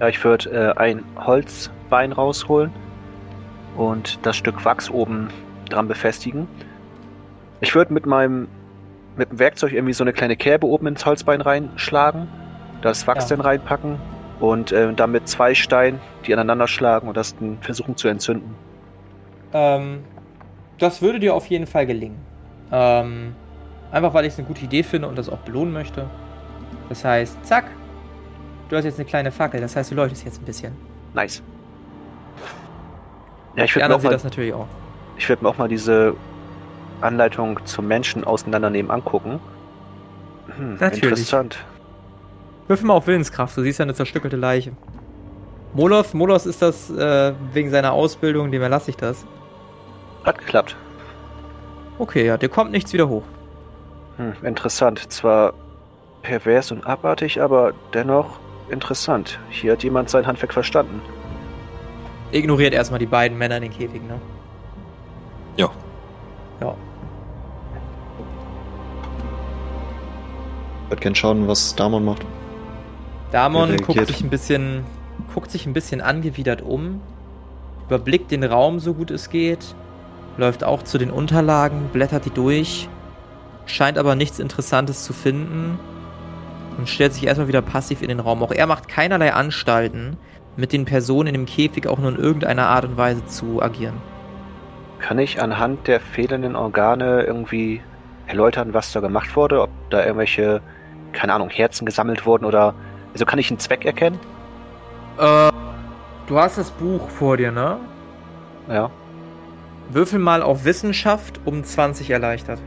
Ja, 0.00 0.08
ich 0.08 0.24
würde 0.24 0.50
äh, 0.50 0.80
ein 0.80 1.04
Holzbein 1.16 2.10
rausholen 2.10 2.72
und 3.76 4.18
das 4.26 4.34
Stück 4.34 4.64
Wachs 4.64 4.90
oben 4.90 5.28
dran 5.68 5.86
befestigen. 5.86 6.48
Ich 7.60 7.76
würde 7.76 7.94
mit 7.94 8.04
meinem 8.04 8.48
mit 9.16 9.30
dem 9.30 9.38
Werkzeug 9.38 9.72
irgendwie 9.74 9.94
so 9.94 10.02
eine 10.02 10.12
kleine 10.12 10.34
Kerbe 10.34 10.66
oben 10.66 10.88
ins 10.88 11.06
Holzbein 11.06 11.40
reinschlagen, 11.40 12.26
das 12.82 13.06
Wachs 13.06 13.30
Ja. 13.30 13.36
dann 13.36 13.46
reinpacken 13.46 14.00
und 14.40 14.72
äh, 14.72 14.92
dann 14.94 15.12
mit 15.12 15.28
zwei 15.28 15.54
Steinen 15.54 16.00
die 16.26 16.32
aneinander 16.32 16.66
schlagen 16.68 17.08
und 17.08 17.16
das 17.16 17.36
dann 17.36 17.58
versuchen 17.60 17.96
zu 17.96 18.08
entzünden. 18.08 18.54
Ähm, 19.52 20.02
das 20.78 21.02
würde 21.02 21.20
dir 21.20 21.34
auf 21.34 21.46
jeden 21.46 21.66
Fall 21.66 21.86
gelingen. 21.86 22.18
Ähm, 22.72 23.34
einfach 23.92 24.14
weil 24.14 24.24
ich 24.24 24.32
es 24.32 24.38
eine 24.38 24.48
gute 24.48 24.64
Idee 24.64 24.82
finde 24.82 25.06
und 25.08 25.16
das 25.16 25.28
auch 25.28 25.38
belohnen 25.38 25.72
möchte. 25.72 26.06
Das 26.88 27.04
heißt, 27.04 27.44
zack, 27.46 27.64
du 28.68 28.76
hast 28.76 28.84
jetzt 28.84 28.98
eine 28.98 29.06
kleine 29.06 29.30
Fackel. 29.30 29.60
Das 29.60 29.76
heißt, 29.76 29.90
du 29.90 29.94
leuchtest 29.94 30.24
jetzt 30.24 30.40
ein 30.42 30.44
bisschen. 30.44 30.72
Nice. 31.14 31.42
Ja, 33.56 33.64
ich 33.64 33.74
würde 33.76 33.88
mir, 33.88 33.94
auch 33.94 34.02
mal- 34.02 34.10
das 34.10 34.24
natürlich 34.24 34.52
auch. 34.52 34.66
ich 35.16 35.28
würd 35.28 35.42
mir 35.42 35.48
auch 35.48 35.58
mal 35.58 35.68
diese 35.68 36.14
Anleitung 37.00 37.60
zum 37.66 37.86
Menschen 37.86 38.24
auseinandernehmen 38.24 38.90
angucken. 38.90 39.38
Hm, 40.56 40.76
Natürlich. 40.80 41.04
Interessant. 41.04 41.64
Würfel 42.66 42.86
mal 42.86 42.94
auf 42.94 43.06
Willenskraft. 43.06 43.56
Du 43.56 43.62
siehst 43.62 43.78
ja 43.78 43.84
eine 43.84 43.94
zerstückelte 43.94 44.36
Leiche. 44.36 44.72
Molos, 45.74 46.14
Molos 46.14 46.46
ist 46.46 46.62
das 46.62 46.90
äh, 46.90 47.34
wegen 47.52 47.70
seiner 47.70 47.92
Ausbildung, 47.92 48.50
dem 48.52 48.62
erlasse 48.62 48.90
ich 48.90 48.96
das. 48.96 49.26
Hat 50.24 50.38
geklappt. 50.38 50.76
Okay, 51.98 52.24
ja, 52.26 52.36
dir 52.36 52.48
kommt 52.48 52.70
nichts 52.70 52.92
wieder 52.92 53.08
hoch. 53.08 53.24
Hm, 54.16 54.34
interessant. 54.42 55.12
Zwar 55.12 55.54
pervers 56.22 56.70
und 56.72 56.86
abartig, 56.86 57.40
aber 57.40 57.72
dennoch 57.92 58.38
interessant. 58.70 59.38
Hier 59.50 59.72
hat 59.72 59.82
jemand 59.82 60.08
sein 60.08 60.26
Handwerk 60.26 60.52
verstanden. 60.52 61.02
Ignoriert 62.32 62.72
erstmal 62.72 62.98
die 62.98 63.06
beiden 63.06 63.36
Männer 63.36 63.56
in 63.56 63.62
den 63.62 63.72
Käfigen, 63.72 64.06
ne? 64.06 64.20
Ja. 65.56 65.70
Ja. 66.60 66.74
Ich 70.84 70.90
würde 70.90 71.02
gern 71.02 71.14
schauen, 71.14 71.46
was 71.48 71.74
Damon 71.74 72.04
macht. 72.04 72.24
Damon 73.34 73.76
guckt 73.78 74.06
sich 74.06 74.22
ein 74.22 74.30
bisschen, 74.30 74.84
guckt 75.34 75.50
sich 75.50 75.66
ein 75.66 75.72
bisschen 75.72 76.00
angewidert 76.00 76.62
um, 76.62 77.00
überblickt 77.84 78.30
den 78.30 78.44
Raum 78.44 78.78
so 78.78 78.94
gut 78.94 79.10
es 79.10 79.28
geht, 79.28 79.74
läuft 80.36 80.62
auch 80.62 80.84
zu 80.84 80.98
den 80.98 81.10
Unterlagen, 81.10 81.88
blättert 81.92 82.26
die 82.26 82.30
durch, 82.30 82.88
scheint 83.66 83.98
aber 83.98 84.14
nichts 84.14 84.38
Interessantes 84.38 85.02
zu 85.02 85.12
finden 85.12 85.80
und 86.78 86.88
stellt 86.88 87.12
sich 87.12 87.26
erstmal 87.26 87.48
wieder 87.48 87.60
passiv 87.60 88.02
in 88.02 88.08
den 88.08 88.20
Raum. 88.20 88.40
Auch 88.40 88.52
er 88.52 88.68
macht 88.68 88.86
keinerlei 88.86 89.32
Anstalten, 89.32 90.16
mit 90.56 90.72
den 90.72 90.84
Personen 90.84 91.26
in 91.26 91.34
dem 91.34 91.46
Käfig 91.46 91.88
auch 91.88 91.98
nur 91.98 92.12
in 92.12 92.18
irgendeiner 92.20 92.68
Art 92.68 92.84
und 92.84 92.96
Weise 92.96 93.24
zu 93.26 93.60
agieren. 93.60 94.00
Kann 95.00 95.18
ich 95.18 95.42
anhand 95.42 95.88
der 95.88 95.98
fehlenden 95.98 96.54
Organe 96.54 97.24
irgendwie 97.24 97.80
erläutern, 98.28 98.74
was 98.74 98.92
da 98.92 99.00
gemacht 99.00 99.34
wurde? 99.34 99.60
Ob 99.60 99.70
da 99.90 100.04
irgendwelche, 100.04 100.62
keine 101.12 101.34
Ahnung, 101.34 101.50
Herzen 101.50 101.84
gesammelt 101.84 102.26
wurden 102.26 102.44
oder. 102.44 102.74
Also 103.14 103.24
kann 103.24 103.38
ich 103.38 103.48
einen 103.50 103.60
Zweck 103.60 103.84
erkennen? 103.86 104.18
Äh, 105.18 105.50
du 106.26 106.38
hast 106.38 106.58
das 106.58 106.70
Buch 106.72 107.08
vor 107.08 107.36
dir, 107.36 107.52
ne? 107.52 107.78
Ja. 108.68 108.90
Würfel 109.88 110.18
mal 110.18 110.42
auf 110.42 110.64
Wissenschaft 110.64 111.40
um 111.44 111.62
20 111.62 112.10
erleichtert. 112.10 112.60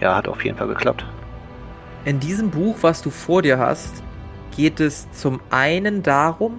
Ja, 0.00 0.16
hat 0.16 0.28
auf 0.28 0.44
jeden 0.44 0.56
Fall 0.56 0.68
geklappt. 0.68 1.04
In 2.04 2.20
diesem 2.20 2.50
Buch, 2.50 2.76
was 2.82 3.02
du 3.02 3.10
vor 3.10 3.42
dir 3.42 3.58
hast, 3.58 4.02
geht 4.56 4.78
es 4.78 5.10
zum 5.10 5.40
einen 5.50 6.02
darum, 6.02 6.54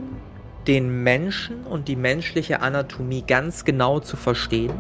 den 0.68 1.04
Menschen 1.04 1.64
und 1.64 1.88
die 1.88 1.96
menschliche 1.96 2.62
Anatomie 2.62 3.24
ganz 3.26 3.64
genau 3.64 4.00
zu 4.00 4.18
verstehen 4.18 4.74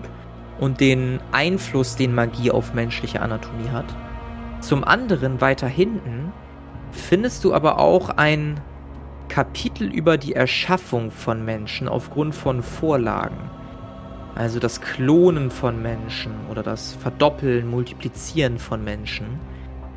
und 0.60 0.80
den 0.80 1.20
Einfluss, 1.32 1.96
den 1.96 2.16
Magie 2.16 2.52
auf 2.52 2.74
menschliche 2.74 3.22
Anatomie 3.22 3.70
hat. 3.70 3.86
Zum 4.62 4.84
anderen 4.84 5.40
weiter 5.42 5.68
hinten 5.68 6.34
findest 6.96 7.44
du 7.44 7.54
aber 7.54 7.80
auch 7.80 8.10
ein 8.10 8.60
Kapitel 9.28 9.92
über 9.92 10.18
die 10.18 10.34
Erschaffung 10.34 11.12
von 11.12 11.44
Menschen 11.44 11.88
aufgrund 11.88 12.36
von 12.36 12.64
Vorlagen. 12.64 13.38
Also 14.36 14.60
das 14.60 14.82
Klonen 14.82 15.50
von 15.50 15.82
Menschen 15.82 16.34
oder 16.52 16.62
das 16.62 16.94
Verdoppeln, 16.96 17.70
Multiplizieren 17.70 18.60
von 18.60 18.84
Menschen. 18.84 19.40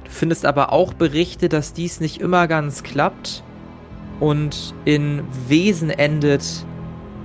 Du 0.05 0.11
findest 0.11 0.47
aber 0.47 0.73
auch 0.73 0.95
Berichte, 0.95 1.49
dass 1.49 1.73
dies 1.73 2.01
nicht 2.01 2.21
immer 2.21 2.47
ganz 2.47 2.83
klappt 2.83 3.43
und 4.21 4.75
in 4.85 5.23
Wesen 5.49 5.91
endet, 5.91 6.45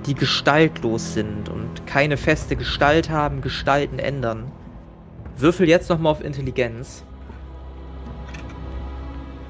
die 0.06 0.14
gestaltlos 0.14 1.14
sind 1.14 1.48
und 1.48 1.86
keine 1.86 2.16
feste 2.16 2.56
Gestalt 2.56 3.10
haben, 3.10 3.40
Gestalten 3.40 3.98
ändern. 3.98 4.50
Würfel 5.36 5.68
jetzt 5.68 5.88
nochmal 5.88 6.12
auf 6.12 6.22
Intelligenz 6.22 7.04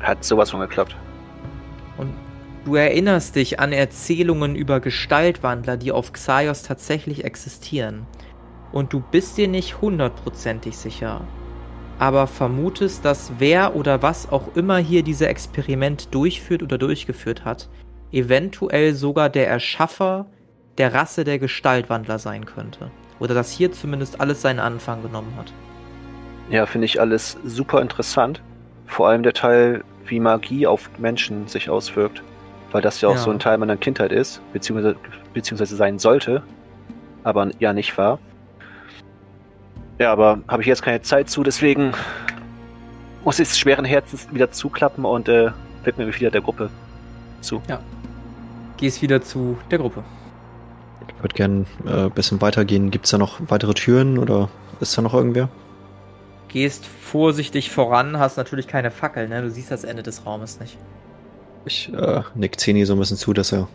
Hat 0.05 0.23
sowas 0.23 0.51
von 0.51 0.61
geklappt. 0.61 0.95
und 1.97 2.13
du 2.65 2.77
erinnerst 2.77 3.37
dich 3.37 3.59
an 3.59 3.73
Erzählungen 3.73 4.55
über 4.55 4.81
Gestaltwandler, 4.81 5.77
die 5.77 5.93
auf 5.93 6.13
Xaios 6.13 6.63
tatsächlich 6.63 7.25
existieren. 7.25 8.07
Und 8.71 8.93
du 8.93 9.01
bist 9.01 9.37
dir 9.39 9.49
nicht 9.49 9.81
hundertprozentig 9.81 10.77
sicher, 10.77 11.23
aber 11.99 12.27
vermutest, 12.27 13.05
dass 13.05 13.33
wer 13.39 13.77
oder 13.77 14.03
was 14.03 14.31
auch 14.31 14.55
immer 14.57 14.79
hier 14.79 15.03
diese 15.03 15.29
Experiment 15.29 16.15
durchführt 16.15 16.63
oder 16.63 16.77
durchgeführt 16.77 17.45
hat, 17.45 17.69
eventuell 18.13 18.95
sogar 18.95 19.31
der 19.31 19.49
Erschaffer 19.49 20.27
der 20.77 20.93
Rasse 20.93 21.25
der 21.25 21.39
Gestaltwandler 21.39 22.19
sein 22.19 22.45
könnte. 22.47 22.91
Oder 23.21 23.33
dass 23.35 23.53
hier 23.53 23.71
zumindest 23.73 24.21
alles 24.21 24.43
seinen 24.43 24.59
Anfang 24.59 25.03
genommen 25.03 25.33
hat. 25.39 25.53
Ja, 26.51 26.67
finde 26.67 26.87
ich 26.87 27.01
alles 27.01 27.39
super 27.45 27.81
interessant. 27.81 28.43
Vor 28.87 29.09
allem 29.09 29.23
der 29.23 29.33
Teil, 29.33 29.85
wie 30.07 30.21
Magie 30.21 30.67
auf 30.67 30.91
Menschen 30.99 31.49
sich 31.49 31.71
auswirkt. 31.71 32.23
Weil 32.73 32.83
das 32.83 33.01
ja 33.01 33.09
auch 33.09 33.15
Ja. 33.15 33.21
so 33.21 33.31
ein 33.31 33.39
Teil 33.39 33.57
meiner 33.59 33.77
Kindheit 33.77 34.11
ist, 34.13 34.41
beziehungsweise, 34.53 34.97
beziehungsweise 35.33 35.77
sein 35.77 35.99
sollte, 35.99 36.43
aber 37.23 37.51
ja 37.61 37.73
nicht 37.73 37.97
war. 37.97 38.19
Ja, 39.99 40.13
aber 40.13 40.41
habe 40.49 40.63
ich 40.63 40.69
jetzt 40.69 40.83
keine 40.83 41.01
Zeit 41.03 41.31
zu, 41.31 41.45
deswegen 41.45 41.93
muss 43.25 43.39
ich 43.39 43.49
es 43.49 43.59
schweren 43.59 43.85
Herzens 43.85 44.27
wieder 44.33 44.51
zuklappen 44.51 45.05
und 45.05 45.29
äh, 45.29 45.51
widme 45.85 46.07
mich 46.07 46.19
wieder 46.19 46.31
der 46.33 46.41
Gruppe 46.41 46.69
zu. 47.41 47.63
Gehst 48.77 49.03
wieder 49.03 49.23
zu 49.23 49.57
der 49.71 49.79
Gruppe. 49.79 50.03
Ich 51.17 51.23
würde 51.23 51.35
gern 51.35 51.67
äh, 51.87 52.05
ein 52.07 52.11
bisschen 52.11 52.41
weitergehen. 52.41 52.91
Gibt 52.91 53.05
es 53.05 53.13
da 53.13 53.19
noch 53.19 53.39
weitere 53.49 53.73
Türen 53.75 54.19
oder 54.19 54.49
ist 54.81 54.99
da 54.99 55.03
noch 55.03 55.15
irgendwer? 55.15 55.49
Gehst 56.55 56.87
vorsichtig 56.87 57.73
voran, 57.73 58.21
hast 58.21 58.37
natürlich 58.37 58.69
keine 58.69 58.93
Fackel, 58.93 59.29
ne? 59.29 59.43
Du 59.43 59.51
siehst 59.51 59.73
das 59.73 59.83
Ende 59.83 60.05
des 60.05 60.25
Raumes 60.25 60.61
nicht. 60.61 60.79
Ich 61.65 61.93
äh, 61.93 62.23
nick 62.37 62.61
Zeni 62.61 62.85
so 62.85 62.93
ein 62.93 63.01
bisschen 63.01 63.17
zu, 63.17 63.33
dass 63.33 63.53
er 63.53 63.67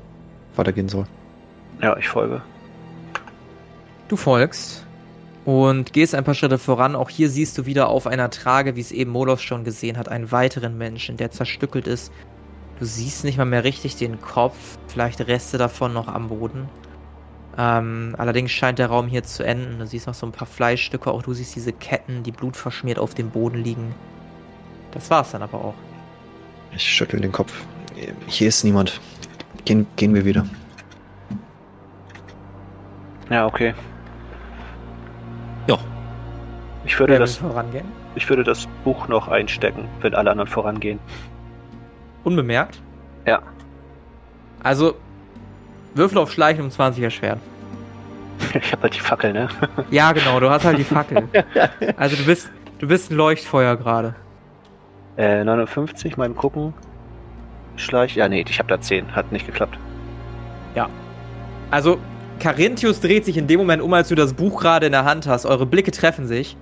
weitergehen 0.56 0.88
soll. 0.88 1.06
Ja, 1.82 1.98
ich 1.98 2.08
folge. 2.08 2.42
Du 4.08 4.16
folgst 4.16 4.86
und 5.44 5.92
gehst 5.92 6.16
ein 6.16 6.24
paar 6.24 6.36
Schritte 6.36 6.58
voran. 6.58 6.96
Auch 6.96 7.10
hier 7.10 7.30
siehst 7.30 7.58
du 7.58 7.66
wieder 7.66 7.90
auf 7.90 8.08
einer 8.08 8.30
Trage, 8.30 8.78
wie 8.78 8.82
es 8.82 8.94
eben 8.94 9.12
Molos 9.12 9.42
schon 9.42 9.66
gesehen 9.66 9.98
hat, 9.98 10.08
einen 10.08 10.32
weiteren 10.32 10.78
Menschen, 10.78 11.18
der 11.18 11.32
zerstückelt 11.32 11.86
ist. 11.86 12.14
Du 12.80 12.86
siehst 12.86 13.26
nicht 13.26 13.38
mal 13.38 13.44
mehr 13.44 13.66
richtig 13.66 13.98
den 13.98 14.22
Kopf, 14.22 14.56
vielleicht 14.88 15.28
Reste 15.28 15.58
davon 15.58 15.92
noch 15.92 16.08
am 16.08 16.30
Boden. 16.30 16.70
Ähm, 17.58 18.16
allerdings 18.18 18.52
scheint 18.52 18.80
der 18.80 18.88
Raum 18.88 19.08
hier 19.08 19.24
zu 19.24 19.44
enden. 19.44 19.80
Du 19.80 19.86
siehst 19.88 20.08
noch 20.08 20.14
so 20.14 20.26
ein 20.26 20.32
paar 20.32 20.48
Fleischstücke, 20.48 21.12
auch 21.12 21.24
du 21.24 21.34
siehst 21.34 21.56
diese 21.56 21.74
Ketten, 21.74 22.24
die 22.24 22.32
blutverschmiert 22.32 23.00
auf 23.00 23.14
dem 23.14 23.30
Boden 23.32 23.64
liegen. 23.64 23.94
Das 24.92 25.10
war's 25.10 25.32
dann 25.32 25.42
aber 25.42 25.58
auch. 25.60 25.76
Ich 26.72 26.84
schüttel 26.84 27.20
den 27.20 27.32
Kopf. 27.32 27.66
Hier 28.28 28.48
ist 28.48 28.64
niemand. 28.64 29.02
Gehen, 29.66 29.88
gehen 29.96 30.14
wir 30.14 30.24
wieder. 30.24 30.46
Ja, 33.30 33.46
okay. 33.46 33.74
Ja. 35.68 35.78
Ich 36.86 36.98
würde, 37.00 37.14
Wer 37.14 37.20
das, 37.20 37.38
vorangehen? 37.38 37.86
ich 38.16 38.28
würde 38.30 38.44
das 38.44 38.68
Buch 38.84 39.08
noch 39.08 39.28
einstecken, 39.28 39.88
wenn 40.02 40.16
alle 40.16 40.32
anderen 40.32 40.50
vorangehen. 40.50 41.00
Unbemerkt? 42.24 42.82
Ja. 43.26 43.42
Also, 44.64 44.96
Würfel 45.94 46.18
auf 46.18 46.32
Schleichen 46.32 46.64
um 46.64 46.72
20 46.72 47.04
erschweren. 47.04 47.40
Ich 48.54 48.72
habe 48.72 48.84
halt 48.84 48.96
die 48.96 49.00
Fackel, 49.00 49.34
ne? 49.34 49.50
Ja, 49.92 50.14
genau, 50.14 50.40
du 50.40 50.50
hast 50.50 50.64
halt 50.64 50.78
die 50.78 50.84
Fackel. 50.84 51.28
Also 51.98 52.16
du 52.16 52.24
bist, 52.24 52.50
du 52.80 52.88
bist 52.88 53.12
ein 53.12 53.18
Leuchtfeuer 53.18 53.76
gerade. 53.76 54.16
Äh, 55.18 55.44
59, 55.44 56.16
mal 56.16 56.30
gucken. 56.30 56.74
Schleich. 57.76 58.16
Ja, 58.16 58.30
nee, 58.30 58.46
ich 58.48 58.60
habe 58.60 58.70
da 58.70 58.80
10. 58.80 59.16
Hat 59.16 59.32
nicht 59.32 59.46
geklappt. 59.46 59.78
Also, 61.72 62.00
Carinthius 62.40 63.00
dreht 63.00 63.26
sich 63.26 63.38
in 63.38 63.48
dem 63.48 63.60
Moment 63.60 63.82
um, 63.82 63.94
als 63.94 64.10
du 64.10 64.16
das 64.16 64.34
Buch 64.34 64.62
gerade 64.62 64.88
in 64.88 64.92
der 64.92 65.06
Hand 65.06 65.28
hast. 65.28 65.46
Eure 65.46 65.66
Blicke 65.66 65.92
treffen 65.92 66.28
sich. 66.28 66.58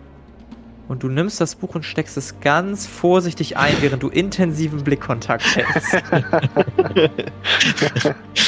Und 0.88 1.03
du 1.03 1.09
nimmst 1.09 1.41
das 1.41 1.55
Buch 1.55 1.75
und 1.75 1.84
steckst 1.84 2.15
es 2.17 2.39
ganz 2.39 2.88
vorsichtig 2.88 3.57
ein, 3.57 3.75
während 3.82 4.03
du 4.03 4.09
intensiven 4.09 4.84
Blickkontakt 4.84 5.43
hältst. 5.55 6.03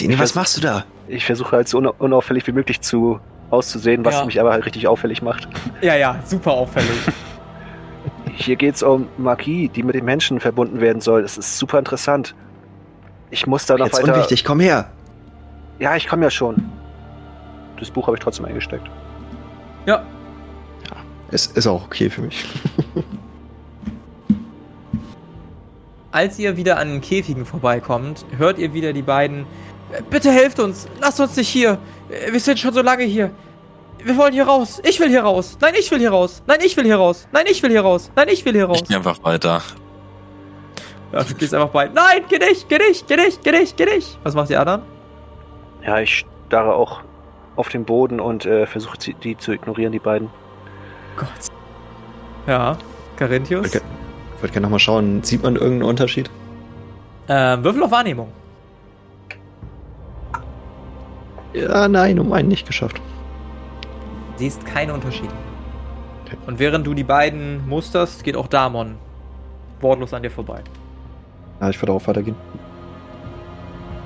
Zini, 0.00 0.18
was 0.18 0.34
machst 0.34 0.56
du 0.56 0.60
da? 0.60 0.84
Ich 1.08 1.24
versuche 1.24 1.56
halt 1.56 1.68
so 1.68 1.78
una- 1.78 1.94
unauffällig 1.98 2.46
wie 2.46 2.52
möglich 2.52 2.80
zu 2.80 3.20
auszusehen, 3.50 4.04
was 4.04 4.14
Ja. 4.14 4.24
mich 4.24 4.40
aber 4.40 4.52
halt 4.52 4.64
richtig 4.64 4.86
auffällig 4.88 5.22
macht. 5.22 5.48
ja, 5.82 5.94
ja, 5.96 6.20
super 6.24 6.52
auffällig. 6.52 6.90
Hier 8.32 8.56
geht's 8.56 8.82
um 8.82 9.08
Magie, 9.18 9.68
die 9.68 9.82
mit 9.82 9.94
den 9.94 10.04
Menschen 10.04 10.40
verbunden 10.40 10.80
werden 10.80 11.00
soll. 11.02 11.22
Das 11.22 11.36
ist 11.36 11.58
super 11.58 11.78
interessant. 11.78 12.34
Ich 13.30 13.46
muss 13.46 13.66
da 13.66 13.76
noch 13.76 13.86
Jetzt 13.86 14.00
weiter. 14.02 14.14
unwichtig, 14.14 14.44
komm 14.44 14.60
her. 14.60 14.90
Ja, 15.78 15.96
ich 15.96 16.08
komme 16.08 16.24
ja 16.24 16.30
schon. 16.30 16.56
Das 17.78 17.90
Buch 17.90 18.06
habe 18.06 18.16
ich 18.16 18.22
trotzdem 18.22 18.44
eingesteckt. 18.46 18.88
Ja, 19.86 20.02
Es 21.32 21.46
ist 21.46 21.66
auch 21.66 21.84
okay 21.84 22.10
für 22.10 22.22
mich. 22.22 22.44
Als 26.12 26.38
ihr 26.40 26.56
wieder 26.56 26.78
an 26.78 26.88
den 26.88 27.00
Käfigen 27.00 27.46
vorbeikommt, 27.46 28.24
hört 28.36 28.58
ihr 28.58 28.74
wieder 28.74 28.92
die 28.92 29.02
beiden. 29.02 29.46
"Äh, 29.92 30.02
Bitte 30.08 30.30
helft 30.30 30.58
uns! 30.60 30.88
Lasst 31.00 31.20
uns 31.20 31.36
nicht 31.36 31.48
hier! 31.48 31.78
Wir 32.30 32.40
sind 32.40 32.58
schon 32.58 32.72
so 32.72 32.82
lange 32.82 33.04
hier! 33.04 33.30
Wir 34.02 34.16
wollen 34.16 34.32
hier 34.32 34.44
raus! 34.46 34.80
Ich 34.84 34.98
will 34.98 35.08
hier 35.08 35.22
raus! 35.22 35.56
Nein, 35.60 35.74
ich 35.78 35.90
will 35.90 35.98
hier 35.98 36.10
raus! 36.10 36.42
Nein, 36.46 36.58
ich 36.64 36.76
will 36.76 36.84
hier 36.84 36.96
raus! 36.96 37.28
Nein, 37.32 37.46
ich 37.48 37.62
will 37.62 37.70
hier 37.70 37.82
raus! 37.82 38.10
Nein, 38.16 38.28
ich 38.30 38.44
will 38.44 38.52
hier 38.54 38.64
raus! 38.66 38.78
Ich 38.82 38.88
geh 38.88 38.94
einfach 38.96 39.22
weiter. 39.22 39.62
Ja, 41.12 41.22
du 41.24 41.34
gehst 41.34 41.52
einfach 41.54 41.68
bei. 41.70 41.88
Nein, 41.88 42.22
geh 42.28 42.38
nicht, 42.38 42.68
geh 42.68 42.78
nicht, 42.78 43.06
geh 43.08 43.16
nicht, 43.16 43.42
geh 43.44 43.50
nicht, 43.52 43.76
geh 43.76 43.84
nicht! 43.84 44.18
Was 44.22 44.34
macht 44.34 44.48
die 44.48 44.56
anderen? 44.56 44.82
Ja, 45.84 45.98
ich 45.98 46.24
starre 46.46 46.74
auch 46.74 47.00
auf 47.56 47.68
den 47.68 47.84
Boden 47.84 48.20
und 48.20 48.46
äh, 48.46 48.66
versuche 48.66 48.96
sie- 48.98 49.14
die 49.14 49.36
zu 49.36 49.52
ignorieren, 49.52 49.92
die 49.92 49.98
beiden. 49.98 50.30
Gott. 51.16 51.28
Ja, 52.46 52.76
Carinthius. 53.16 53.66
Okay. 53.66 53.80
Ich 54.36 54.42
würde 54.42 54.52
gerne 54.52 54.64
nochmal 54.66 54.78
schauen, 54.78 55.22
sieht 55.22 55.42
man 55.42 55.56
irgendeinen 55.56 55.82
Unterschied? 55.82 56.30
Ähm, 57.28 57.62
Würfel 57.64 57.82
auf 57.82 57.90
Wahrnehmung. 57.90 58.32
Ja, 61.52 61.88
nein, 61.88 62.18
um 62.18 62.32
einen 62.32 62.48
nicht 62.48 62.66
geschafft. 62.66 63.00
Siehst 64.36 64.64
keine 64.64 64.94
Unterschiede. 64.94 65.32
Okay. 66.24 66.36
Und 66.46 66.58
während 66.58 66.86
du 66.86 66.94
die 66.94 67.04
beiden 67.04 67.66
musterst, 67.68 68.24
geht 68.24 68.36
auch 68.36 68.46
Damon 68.46 68.96
wortlos 69.80 70.14
an 70.14 70.22
dir 70.22 70.30
vorbei. 70.30 70.62
Ja, 71.60 71.70
ich 71.70 71.80
würde 71.80 71.92
auch 71.92 72.06
weitergehen. 72.06 72.36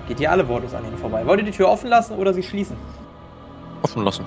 Geht 0.08 0.20
ihr 0.20 0.30
alle 0.30 0.46
wortlos 0.48 0.74
an 0.74 0.84
ihnen 0.84 0.98
vorbei? 0.98 1.26
Wollt 1.26 1.40
ihr 1.40 1.46
die 1.46 1.52
Tür 1.52 1.68
offen 1.68 1.88
lassen 1.88 2.14
oder 2.14 2.32
sie 2.34 2.42
schließen? 2.42 2.76
Offen 3.82 4.04
lassen. 4.04 4.24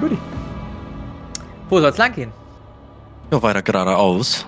Gut. 0.00 0.12
Wo 1.68 1.80
soll's 1.80 1.98
lang 1.98 2.12
gehen? 2.14 2.30
Ja, 3.32 3.42
weiter 3.42 3.62
geradeaus. 3.62 4.46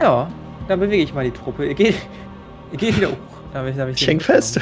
Ja, 0.00 0.28
dann 0.68 0.80
bewege 0.80 1.02
ich 1.02 1.12
mal 1.12 1.24
die 1.24 1.30
Truppe. 1.30 1.66
Ihr 1.66 1.74
geht, 1.74 1.96
ihr 2.72 2.78
geht 2.78 2.96
wieder 2.96 3.08
hoch. 3.08 3.16
Damit, 3.52 3.78
damit 3.78 4.00
Ich 4.00 4.06
häng 4.06 4.20
fest. 4.20 4.60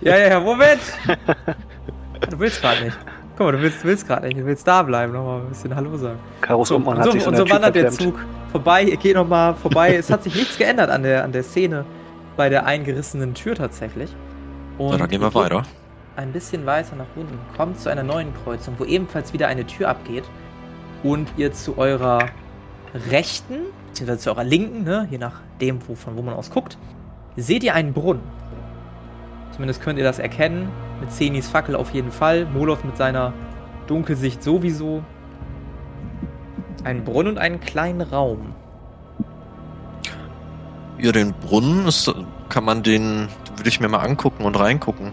Ja, 0.00 0.16
ja, 0.16 0.28
ja, 0.28 0.40
Moment! 0.40 0.80
du 2.30 2.38
willst 2.38 2.60
gerade 2.60 2.84
nicht. 2.84 2.96
Guck 3.36 3.46
mal, 3.46 3.52
du 3.52 3.62
willst, 3.62 3.84
willst 3.84 4.06
gerade 4.06 4.26
nicht. 4.26 4.38
Du 4.38 4.44
willst 4.44 4.66
da 4.66 4.82
bleiben, 4.82 5.12
nochmal 5.12 5.40
ein 5.40 5.48
bisschen 5.48 5.74
Hallo 5.74 5.96
sagen. 5.96 6.18
Karus 6.40 6.68
So, 6.68 6.76
und 6.76 6.84
man 6.84 6.96
und 6.96 7.04
hat 7.04 7.20
so, 7.20 7.28
und 7.28 7.36
so 7.36 7.48
wandert 7.50 7.74
der. 7.74 7.90
Zug 7.90 8.18
vorbei. 8.52 8.82
Ihr 8.84 8.96
geht 8.96 9.14
nochmal 9.14 9.54
vorbei. 9.54 9.96
es 9.96 10.10
hat 10.10 10.22
sich 10.22 10.34
nichts 10.34 10.56
geändert 10.58 10.90
an 10.90 11.02
der, 11.02 11.24
an 11.24 11.32
der 11.32 11.42
Szene 11.42 11.84
bei 12.36 12.48
der 12.48 12.66
eingerissenen 12.66 13.34
Tür 13.34 13.54
tatsächlich. 13.54 14.14
Und 14.78 14.92
Ja, 14.92 14.98
dann 14.98 15.08
gehen 15.08 15.20
wir 15.20 15.34
weiter. 15.34 15.64
Ein 16.16 16.32
bisschen 16.32 16.66
weiter 16.66 16.96
nach 16.96 17.06
unten. 17.16 17.38
Kommt 17.56 17.78
zu 17.80 17.90
einer 17.90 18.02
neuen 18.02 18.32
Kreuzung, 18.44 18.74
wo 18.78 18.84
ebenfalls 18.84 19.32
wieder 19.32 19.48
eine 19.48 19.66
Tür 19.66 19.88
abgeht. 19.88 20.24
Und 21.02 21.28
ihr 21.36 21.52
zu 21.52 21.78
eurer 21.78 22.26
rechten, 23.10 23.60
beziehungsweise 23.88 24.20
zu 24.20 24.30
eurer 24.30 24.44
linken, 24.44 24.84
ne, 24.84 25.06
je 25.10 25.18
nachdem, 25.18 25.80
wo, 25.86 25.94
von 25.94 26.16
wo 26.16 26.22
man 26.22 26.34
aus 26.34 26.50
guckt, 26.50 26.76
seht 27.36 27.62
ihr 27.62 27.74
einen 27.74 27.92
Brunnen. 27.92 28.22
Zumindest 29.58 29.82
könnt 29.82 29.98
ihr 29.98 30.04
das 30.04 30.20
erkennen. 30.20 30.68
Mit 31.00 31.10
Zenis 31.10 31.48
Fackel 31.48 31.74
auf 31.74 31.90
jeden 31.90 32.12
Fall. 32.12 32.44
Molov 32.46 32.84
mit 32.84 32.96
seiner 32.96 33.32
Dunkelsicht 33.88 34.40
sowieso. 34.40 35.02
Ein 36.84 37.02
Brunnen 37.02 37.32
und 37.32 37.38
einen 37.38 37.58
kleinen 37.58 38.00
Raum. 38.02 38.54
Ja, 41.00 41.10
den 41.10 41.32
Brunnen 41.32 41.88
ist, 41.88 42.14
kann 42.48 42.64
man 42.64 42.84
den, 42.84 43.26
würde 43.56 43.68
ich 43.68 43.80
mir 43.80 43.88
mal 43.88 43.98
angucken 43.98 44.44
und 44.44 44.54
reingucken. 44.60 45.12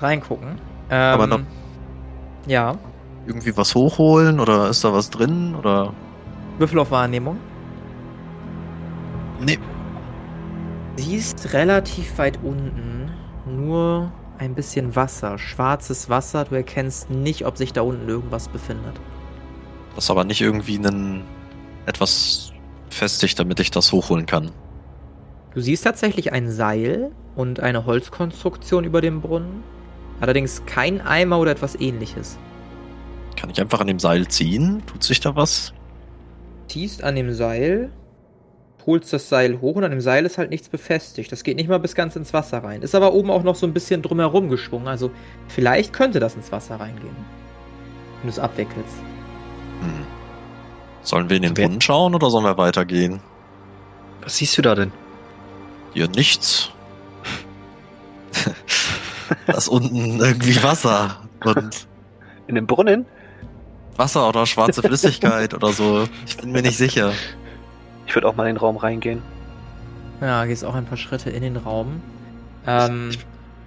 Reingucken. 0.00 0.56
Aber 0.88 1.22
Ähm, 1.24 1.30
noch- 1.30 1.40
ja. 2.48 2.74
Irgendwie 3.26 3.56
was 3.56 3.76
hochholen 3.76 4.40
oder 4.40 4.68
ist 4.70 4.82
da 4.82 4.92
was 4.92 5.08
drin 5.10 5.54
oder? 5.54 5.92
Würfel 6.58 6.80
auf 6.80 6.90
Wahrnehmung. 6.90 7.36
Nee. 9.40 9.58
Siehst 10.96 11.52
relativ 11.52 12.18
weit 12.18 12.38
unten 12.42 12.99
nur 13.70 14.12
ein 14.38 14.54
bisschen 14.54 14.96
Wasser, 14.96 15.38
schwarzes 15.38 16.08
Wasser. 16.08 16.44
Du 16.44 16.54
erkennst 16.54 17.08
nicht, 17.08 17.46
ob 17.46 17.56
sich 17.56 17.72
da 17.72 17.82
unten 17.82 18.08
irgendwas 18.08 18.48
befindet. 18.48 18.94
Das 19.94 20.04
ist 20.04 20.10
aber 20.10 20.24
nicht 20.24 20.40
irgendwie 20.40 20.76
ein, 20.76 21.24
etwas 21.86 22.52
festig, 22.88 23.34
damit 23.36 23.60
ich 23.60 23.70
das 23.70 23.92
hochholen 23.92 24.26
kann. 24.26 24.50
Du 25.54 25.60
siehst 25.60 25.84
tatsächlich 25.84 26.32
ein 26.32 26.50
Seil 26.50 27.12
und 27.36 27.60
eine 27.60 27.86
Holzkonstruktion 27.86 28.84
über 28.84 29.00
dem 29.00 29.20
Brunnen. 29.20 29.62
Allerdings 30.20 30.64
kein 30.66 31.00
Eimer 31.00 31.38
oder 31.38 31.52
etwas 31.52 31.78
ähnliches. 31.78 32.38
Kann 33.36 33.50
ich 33.50 33.60
einfach 33.60 33.80
an 33.80 33.86
dem 33.86 33.98
Seil 33.98 34.26
ziehen? 34.28 34.82
Tut 34.86 35.02
sich 35.02 35.20
da 35.20 35.34
was? 35.36 35.72
Ziehst 36.68 37.02
an 37.04 37.16
dem 37.16 37.32
Seil, 37.32 37.90
holst 38.86 39.12
das 39.12 39.28
Seil 39.28 39.60
hoch 39.60 39.76
und 39.76 39.84
an 39.84 39.90
dem 39.90 40.00
Seil 40.00 40.24
ist 40.26 40.38
halt 40.38 40.50
nichts 40.50 40.68
befestigt. 40.68 41.30
Das 41.32 41.44
geht 41.44 41.56
nicht 41.56 41.68
mal 41.68 41.78
bis 41.78 41.94
ganz 41.94 42.16
ins 42.16 42.32
Wasser 42.32 42.62
rein. 42.64 42.82
Ist 42.82 42.94
aber 42.94 43.12
oben 43.12 43.30
auch 43.30 43.42
noch 43.42 43.54
so 43.56 43.66
ein 43.66 43.72
bisschen 43.72 44.02
drumherum 44.02 44.48
geschwungen. 44.48 44.88
Also 44.88 45.10
vielleicht 45.48 45.92
könnte 45.92 46.20
das 46.20 46.34
ins 46.34 46.50
Wasser 46.52 46.76
reingehen. 46.80 47.16
Wenn 48.20 48.22
du 48.24 48.28
es 48.28 48.38
abwickelst. 48.38 48.94
Hm. 49.80 50.06
Sollen 51.02 51.28
wir 51.30 51.36
in 51.36 51.42
den 51.42 51.56
Wer- 51.56 51.64
Brunnen 51.66 51.80
schauen 51.80 52.14
oder 52.14 52.30
sollen 52.30 52.44
wir 52.44 52.58
weitergehen? 52.58 53.20
Was 54.22 54.36
siehst 54.36 54.56
du 54.58 54.62
da 54.62 54.74
denn? 54.74 54.92
Hier 55.94 56.08
nichts. 56.08 56.70
da 59.46 59.54
ist 59.54 59.68
unten 59.68 60.20
irgendwie 60.20 60.62
Wasser 60.62 61.22
und 61.44 61.86
In 62.46 62.54
dem 62.54 62.66
Brunnen? 62.66 63.06
Wasser 63.96 64.28
oder 64.28 64.46
schwarze 64.46 64.82
Flüssigkeit 64.82 65.52
oder 65.54 65.72
so. 65.72 66.06
Ich 66.26 66.36
bin 66.36 66.52
mir 66.52 66.62
nicht 66.62 66.76
sicher. 66.78 67.12
Ich 68.10 68.16
würde 68.16 68.26
auch 68.26 68.34
mal 68.34 68.48
in 68.48 68.56
den 68.56 68.60
Raum 68.60 68.76
reingehen. 68.76 69.22
Ja, 70.20 70.44
gehst 70.44 70.64
auch 70.64 70.74
ein 70.74 70.84
paar 70.84 70.98
Schritte 70.98 71.30
in 71.30 71.42
den 71.42 71.56
Raum. 71.56 72.02
Ähm, 72.66 73.10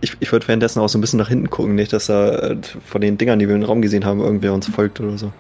Ich, 0.02 0.18
ich 0.20 0.30
würde 0.34 0.46
währenddessen 0.50 0.82
auch 0.82 0.90
so 0.90 0.98
ein 0.98 1.02
bisschen 1.02 1.18
nach 1.18 1.30
hinten 1.30 1.50
gucken, 1.50 1.76
nicht, 1.76 1.94
dass 1.94 2.08
da 2.08 2.30
äh, 2.30 2.58
von 2.86 3.00
den 3.00 3.18
Dingern, 3.18 3.40
die 3.40 3.48
wir 3.48 3.56
im 3.56 3.64
Raum 3.64 3.82
gesehen 3.82 4.04
haben, 4.04 4.20
irgendwer 4.20 4.52
uns 4.54 4.68
folgt 4.68 5.00
oder 5.00 5.18
so. 5.18 5.32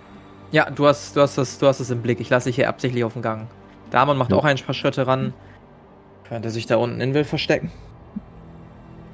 ja, 0.54 0.70
du 0.72 0.88
hast, 0.88 1.18
du 1.18 1.22
hast 1.22 1.38
das, 1.38 1.60
du 1.60 1.68
hast 1.68 1.82
es 1.82 1.91
im 1.91 2.01
Blick. 2.01 2.22
Ich 2.22 2.30
lasse 2.30 2.47
dich 2.47 2.56
hier 2.56 2.70
absichtlich 2.70 3.04
auf 3.04 3.12
den 3.12 3.22
Gang. 3.22 3.47
Damon 3.91 4.18
macht 4.18 4.32
Ja. 4.32 4.38
auch 4.38 4.45
ein 4.45 4.56
paar 4.58 4.74
Schritte 4.74 5.06
ran. 5.06 5.34
Könnte 6.30 6.49
sich 6.49 6.66
da 6.66 6.78
unten 6.78 7.01
in 7.01 7.14
will 7.14 7.26
verstecken. 7.26 7.72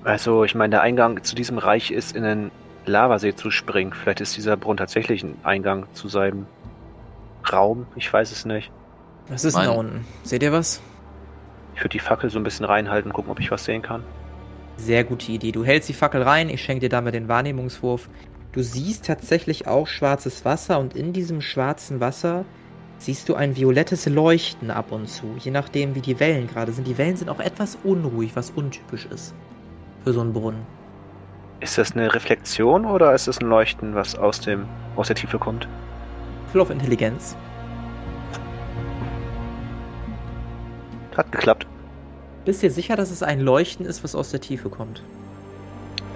Also, 0.03 0.43
ich 0.43 0.53
meine, 0.53 0.69
der 0.71 0.81
Eingang 0.83 1.23
zu 1.23 1.35
diesem 1.35 1.57
Reich 1.57 1.89
ist 1.89 2.15
in 2.15 2.21
den 2.23 2.51
Lavasee 2.85 3.35
zu 3.35 3.49
springen. 3.51 3.91
Vielleicht 3.93 4.21
ist 4.21 4.37
dieser 4.37 4.55
Brunnen 4.55 4.77
tatsächlich 4.77 5.23
ein 5.23 5.35
Eingang 5.43 5.87
zu 5.93 6.07
seinem 6.07 6.45
Raum. 7.51 7.87
Ich 7.95 8.11
weiß 8.13 8.31
es 8.31 8.45
nicht. 8.45 8.71
Was 9.29 9.45
ist 9.45 9.55
denn 9.55 9.63
da 9.63 9.69
Mein- 9.69 9.79
unten? 9.79 10.07
Seht 10.23 10.43
ihr 10.43 10.51
was? 10.51 10.81
Ich 11.75 11.81
würde 11.81 11.89
die 11.89 11.99
Fackel 11.99 12.29
so 12.29 12.39
ein 12.39 12.43
bisschen 12.43 12.65
reinhalten, 12.65 13.13
gucken, 13.13 13.31
ob 13.31 13.39
ich 13.39 13.51
was 13.51 13.63
sehen 13.63 13.81
kann. 13.81 14.03
Sehr 14.77 15.03
gute 15.03 15.31
Idee. 15.31 15.51
Du 15.51 15.63
hältst 15.63 15.87
die 15.89 15.93
Fackel 15.93 16.21
rein, 16.23 16.49
ich 16.49 16.63
schenke 16.63 16.81
dir 16.81 16.89
damit 16.89 17.13
den 17.13 17.27
Wahrnehmungswurf. 17.27 18.09
Du 18.51 18.63
siehst 18.63 19.05
tatsächlich 19.05 19.67
auch 19.67 19.87
schwarzes 19.87 20.43
Wasser 20.45 20.79
und 20.79 20.95
in 20.95 21.13
diesem 21.13 21.41
schwarzen 21.41 21.99
Wasser 21.99 22.45
siehst 22.97 23.29
du 23.29 23.35
ein 23.35 23.55
violettes 23.55 24.07
Leuchten 24.07 24.71
ab 24.71 24.91
und 24.91 25.07
zu, 25.07 25.35
je 25.39 25.51
nachdem 25.51 25.95
wie 25.95 26.01
die 26.01 26.19
Wellen 26.19 26.47
gerade 26.47 26.71
sind. 26.71 26.87
Die 26.87 26.97
Wellen 26.97 27.15
sind 27.15 27.29
auch 27.29 27.39
etwas 27.39 27.77
unruhig, 27.83 28.31
was 28.35 28.49
untypisch 28.51 29.05
ist 29.05 29.33
für 30.03 30.13
so 30.13 30.21
einen 30.21 30.33
Brunnen. 30.33 30.65
Ist 31.59 31.77
das 31.77 31.91
eine 31.93 32.13
Reflexion 32.13 32.85
oder 32.85 33.13
ist 33.13 33.27
es 33.27 33.39
ein 33.39 33.47
Leuchten, 33.47 33.93
was 33.93 34.15
aus, 34.15 34.39
dem, 34.41 34.65
aus 34.95 35.07
der 35.07 35.15
Tiefe 35.17 35.37
kommt? 35.37 35.67
Full 36.51 36.61
auf 36.61 36.69
Intelligenz. 36.69 37.35
Hat 41.19 41.31
geklappt. 41.33 41.67
Bist 42.45 42.61
dir 42.63 42.71
sicher, 42.71 42.95
dass 42.95 43.11
es 43.11 43.21
ein 43.23 43.41
Leuchten 43.41 43.85
ist, 43.85 44.05
was 44.05 44.15
aus 44.15 44.31
der 44.31 44.39
Tiefe 44.39 44.69
kommt? 44.69 45.03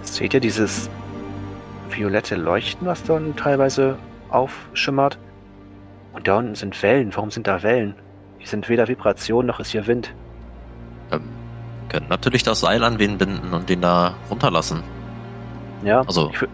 Seht 0.04 0.34
ihr 0.34 0.40
dieses 0.40 0.90
violette 1.90 2.36
Leuchten, 2.38 2.88
was 2.88 3.04
da 3.04 3.16
unten 3.16 3.36
teilweise 3.36 3.98
aufschimmert? 4.30 5.18
Und 6.14 6.30
da 6.30 6.38
unten 6.38 6.56
sind 6.56 6.82
Wellen. 6.82 7.14
Warum 7.14 7.32
sind 7.32 7.48
da 7.48 7.64
Wellen? 7.64 7.96
Hier 8.38 8.48
sind 8.48 8.70
weder 8.70 8.88
Vibration 8.88 9.46
noch 9.46 9.60
ist 9.60 9.72
hier 9.72 9.88
Wind. 9.88 10.14
Ähm, 11.12 11.22
wir 11.82 11.90
können 11.90 12.08
natürlich 12.08 12.44
das 12.44 12.62
Seil 12.62 12.82
an 12.86 12.98
wen 12.98 13.18
binden 13.18 13.54
und 13.54 13.68
den 13.68 13.82
da 13.82 14.16
runterlassen. 14.30 14.84
Ja, 15.84 16.00
Also- 16.02 16.30
ich, 16.34 16.48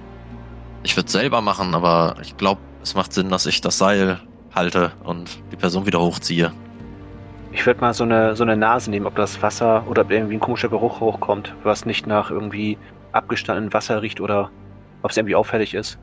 Ich 0.82 0.98
würde 0.98 1.12
selber 1.12 1.42
machen, 1.42 1.76
aber 1.76 2.16
ich 2.22 2.36
glaube, 2.38 2.62
es 2.82 2.96
macht 2.96 3.14
Sinn, 3.14 3.30
dass 3.30 3.46
ich 3.46 3.62
das 3.62 3.78
Seil 3.78 4.20
halte 4.56 4.92
und 5.04 5.40
die 5.52 5.56
Person 5.58 5.86
wieder 5.86 6.00
hochziehe. 6.00 6.52
Ich 7.52 7.66
würde 7.66 7.82
mal 7.82 7.94
so 7.94 8.04
eine, 8.04 8.36
so 8.36 8.44
eine 8.44 8.56
Nase 8.56 8.90
nehmen, 8.92 9.06
ob 9.06 9.16
das 9.16 9.42
Wasser 9.42 9.84
oder 9.88 10.04
ob 10.04 10.12
irgendwie 10.12 10.36
ein 10.36 10.40
komischer 10.40 10.70
Geruch 10.70 11.00
hochkommt, 11.00 11.56
was 11.64 11.86
nicht 11.86 12.06
nach 12.06 12.30
irgendwie 12.30 12.78
abgestandenem 13.12 13.74
Wasser 13.74 14.02
riecht 14.02 14.22
oder 14.22 14.52
ob 15.02 15.12
es 15.12 15.18
irgendwie 15.18 15.36
auffällig 15.36 15.74
ist. 15.74 15.98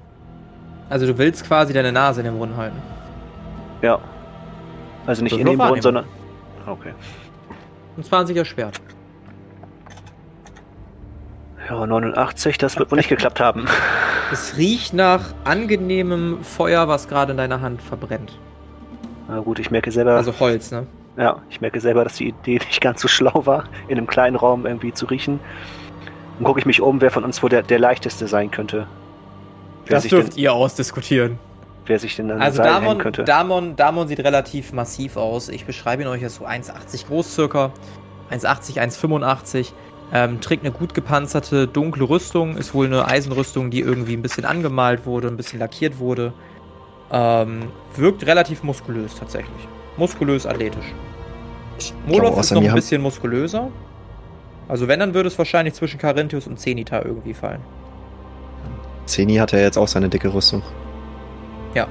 Also 0.89 1.07
du 1.07 1.19
willst 1.19 1.47
quasi 1.47 1.73
deine 1.73 1.93
Nase 1.93 2.21
in 2.21 2.27
den 2.27 2.37
Brunnen 2.37 2.57
halten. 2.57 2.77
Ja. 3.83 3.99
Also 5.07 5.23
nicht 5.23 5.39
in 5.39 5.47
dem 5.47 5.59
doch 5.59 5.67
Brunnen, 5.67 5.83
sondern. 5.83 6.05
Okay. 6.67 6.93
Und 7.97 8.05
zwar 8.05 8.21
ein 8.21 8.27
sicher 8.27 8.45
Schwert. 8.45 8.81
Ja, 11.69 11.85
89, 11.85 12.59
das 12.59 12.79
wird 12.79 12.91
wohl 12.91 12.97
nicht 12.97 13.09
geklappt 13.09 13.41
haben. 13.41 13.67
Es 14.33 14.57
riecht 14.57 14.93
nach 14.93 15.35
angenehmem 15.45 16.43
Feuer, 16.43 16.89
was 16.89 17.07
gerade 17.07 17.31
in 17.31 17.39
deiner 17.39 17.61
Hand 17.61 17.81
verbrennt. 17.81 18.37
Na 19.29 19.39
gut, 19.39 19.61
ich 19.61 19.71
merke 19.71 19.93
selber, 19.93 20.17
Also 20.17 20.35
Holz, 20.41 20.73
ne? 20.73 20.85
Ja, 21.17 21.43
ich 21.51 21.61
merke 21.61 21.81
selber, 21.81 22.05
dass 22.05 22.15
die 22.17 22.29
Idee 22.29 22.59
nicht 22.67 22.81
ganz 22.81 23.01
so 23.03 23.09
schlau 23.09 23.47
war, 23.47 23.65
in 23.89 23.99
einem 23.99 24.07
kleinen 24.07 24.37
Raum 24.37 24.67
irgendwie 24.67 24.93
zu 24.93 25.07
riechen. 25.07 25.41
Dann 26.39 26.45
gucke 26.45 26.61
ich 26.61 26.67
mich 26.67 26.81
um, 26.81 27.01
wer 27.01 27.11
von 27.11 27.25
uns 27.25 27.43
wohl 27.43 27.49
der, 27.51 27.63
der 27.63 27.79
leichteste 27.79 28.29
sein 28.29 28.51
könnte. 28.51 28.87
Wer 29.87 29.97
Das 29.97 30.03
sich, 30.03 30.11
denn, 30.11 30.21
dürft 30.21 30.37
ihr 30.37 30.53
ausdiskutieren. 30.53 31.39
wer 31.87 31.99
sich 31.99 32.17
denn 32.17 32.31
an 32.31 32.41
Also 32.43 32.59
Seil 32.59 32.67
Damon, 32.67 32.99
könnte. 32.99 33.25
Damon, 33.25 33.77
Damon 33.77 34.09
sieht 34.09 34.21
relativ 34.21 34.73
massiv 34.73 35.17
aus. 35.17 35.49
Ich 35.49 35.65
beschreibe 35.65 36.03
ihn 36.03 36.09
euch 36.09 36.23
als 36.23 36.37
so 36.37 36.45
1,80 36.47 37.07
groß 37.07 37.35
circa. 37.35 37.73
1,80, 38.31 38.79
1,85. 38.81 39.73
Ähm, 40.13 40.41
trägt 40.41 40.65
eine 40.65 40.73
gut 40.73 40.95
gepanzerte, 40.95 41.67
dunkle 41.67 42.09
Rüstung. 42.09 42.57
Ist 42.57 42.75
wohl 42.75 42.87
eine 42.87 43.07
Eisenrüstung, 43.07 43.71
die 43.71 43.81
irgendwie 43.81 44.15
ein 44.15 44.23
bisschen 44.23 44.45
angemalt 44.45 45.07
wurde, 45.07 45.29
ein 45.29 45.37
bisschen 45.37 45.59
lackiert 45.61 45.99
wurde. 45.99 46.33
Ähm, 47.11 47.73
wirkt 47.95 48.27
relativ 48.27 48.63
muskulös 48.65 49.15
tatsächlich. 49.17 49.69
Muskulös, 49.97 50.47
athletisch. 50.47 50.95
Molov 52.07 52.39
ist 52.39 52.53
noch 52.53 52.63
ein 52.63 52.75
bisschen 52.75 53.03
muskulöser. 53.03 53.71
Also 54.69 54.89
wenn, 54.89 55.01
dann 55.01 55.15
würde 55.15 55.29
es 55.29 55.39
wahrscheinlich 55.39 55.75
zwischen 55.75 55.99
Carinthius 55.99 56.47
und 56.47 56.59
Zenita 56.59 57.03
irgendwie 57.03 57.35
fallen. 57.35 57.61
Zeni 59.07 59.37
hat 59.37 59.53
ja 59.53 59.61
jetzt 59.61 59.79
auch 59.79 59.89
seine 59.89 60.09
dicke 60.09 60.33
Rüstung. 60.33 60.63
Ja. 61.75 61.87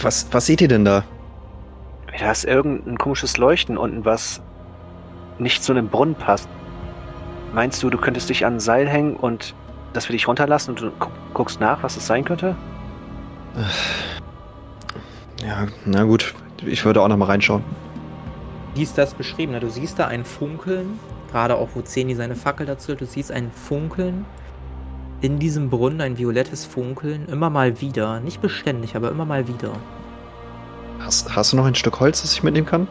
Was, 0.00 0.26
was 0.30 0.46
seht 0.46 0.60
ihr 0.60 0.68
denn 0.68 0.84
da? 0.84 1.04
Da 2.18 2.30
ist 2.30 2.44
irgendein 2.44 2.98
komisches 2.98 3.36
Leuchten 3.36 3.76
unten, 3.76 4.04
was 4.04 4.40
nicht 5.38 5.62
zu 5.62 5.72
einem 5.72 5.88
Brunnen 5.88 6.14
passt. 6.14 6.48
Meinst 7.52 7.82
du, 7.82 7.90
du 7.90 7.98
könntest 7.98 8.30
dich 8.30 8.46
an 8.46 8.56
ein 8.56 8.60
Seil 8.60 8.88
hängen 8.88 9.16
und 9.16 9.54
dass 9.92 10.08
wir 10.08 10.14
dich 10.14 10.28
runterlassen 10.28 10.70
und 10.70 10.80
du 10.80 10.90
gu 10.92 11.08
guckst 11.34 11.60
nach, 11.60 11.82
was 11.82 11.96
es 11.96 12.06
sein 12.06 12.24
könnte? 12.24 12.56
Ja, 15.46 15.66
na 15.84 16.04
gut. 16.04 16.34
Ich 16.64 16.84
würde 16.84 17.02
auch 17.02 17.08
noch 17.08 17.16
mal 17.16 17.24
reinschauen. 17.26 17.64
Wie 18.74 18.82
ist 18.82 18.96
das 18.96 19.14
beschrieben? 19.14 19.52
ne? 19.52 19.60
Du 19.60 19.68
siehst 19.70 19.98
da 19.98 20.06
ein 20.06 20.24
Funkeln, 20.24 20.98
gerade 21.30 21.56
auch 21.56 21.68
wo 21.74 21.82
Zeni 21.82 22.14
seine 22.14 22.36
Fackel 22.36 22.66
dazu 22.66 22.92
hat, 22.92 23.00
du 23.00 23.06
siehst 23.06 23.32
ein 23.32 23.50
Funkeln 23.50 24.24
in 25.20 25.38
diesem 25.38 25.70
Brunnen, 25.70 26.00
ein 26.00 26.18
violettes 26.18 26.64
Funkeln, 26.64 27.26
immer 27.28 27.50
mal 27.50 27.80
wieder. 27.80 28.20
Nicht 28.20 28.40
beständig, 28.40 28.96
aber 28.96 29.10
immer 29.10 29.24
mal 29.24 29.46
wieder. 29.46 29.72
Hast, 31.00 31.34
hast 31.34 31.52
du 31.52 31.56
noch 31.56 31.66
ein 31.66 31.74
Stück 31.74 32.00
Holz, 32.00 32.22
das 32.22 32.32
ich 32.32 32.42
mitnehmen 32.42 32.66
kann? 32.66 32.88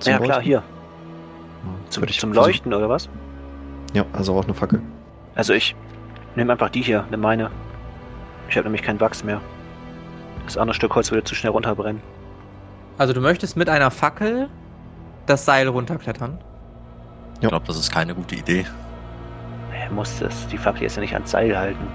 Zum 0.00 0.12
ja, 0.12 0.18
klar, 0.18 0.28
Leuchten? 0.28 0.44
hier. 0.44 0.56
Ja, 0.58 1.90
Zum, 1.90 2.02
würde 2.02 2.10
ich 2.10 2.20
zum 2.20 2.32
versuchen. 2.32 2.50
Leuchten 2.52 2.74
oder 2.74 2.88
was? 2.88 3.08
Ja, 3.92 4.04
also 4.12 4.34
auch 4.36 4.44
eine 4.44 4.54
Fackel. 4.54 4.80
Also 5.34 5.52
ich 5.52 5.76
nehme 6.34 6.52
einfach 6.52 6.70
die 6.70 6.82
hier, 6.82 7.04
nimm 7.10 7.20
meine. 7.20 7.50
Ich 8.48 8.56
habe 8.56 8.64
nämlich 8.64 8.82
kein 8.82 9.00
Wachs 9.00 9.22
mehr. 9.22 9.40
Das 10.46 10.56
andere 10.56 10.74
Stück 10.74 10.94
Holz 10.94 11.10
würde 11.10 11.24
zu 11.24 11.34
schnell 11.34 11.52
runterbrennen. 11.52 12.02
Also 12.98 13.12
du 13.12 13.20
möchtest 13.20 13.56
mit 13.56 13.68
einer 13.68 13.90
Fackel 13.90 14.48
das 15.26 15.44
Seil 15.44 15.68
runterklettern. 15.68 16.38
Ich 17.40 17.48
glaube, 17.48 17.66
das 17.66 17.76
ist 17.78 17.90
keine 17.92 18.14
gute 18.14 18.36
Idee. 18.36 18.66
Er 19.72 19.90
muss 19.90 20.18
das, 20.20 20.46
die 20.48 20.58
Fackel 20.58 20.82
jetzt 20.82 20.96
ja 20.96 21.02
nicht 21.02 21.14
ans 21.14 21.30
Seil 21.30 21.56
halten. 21.56 21.86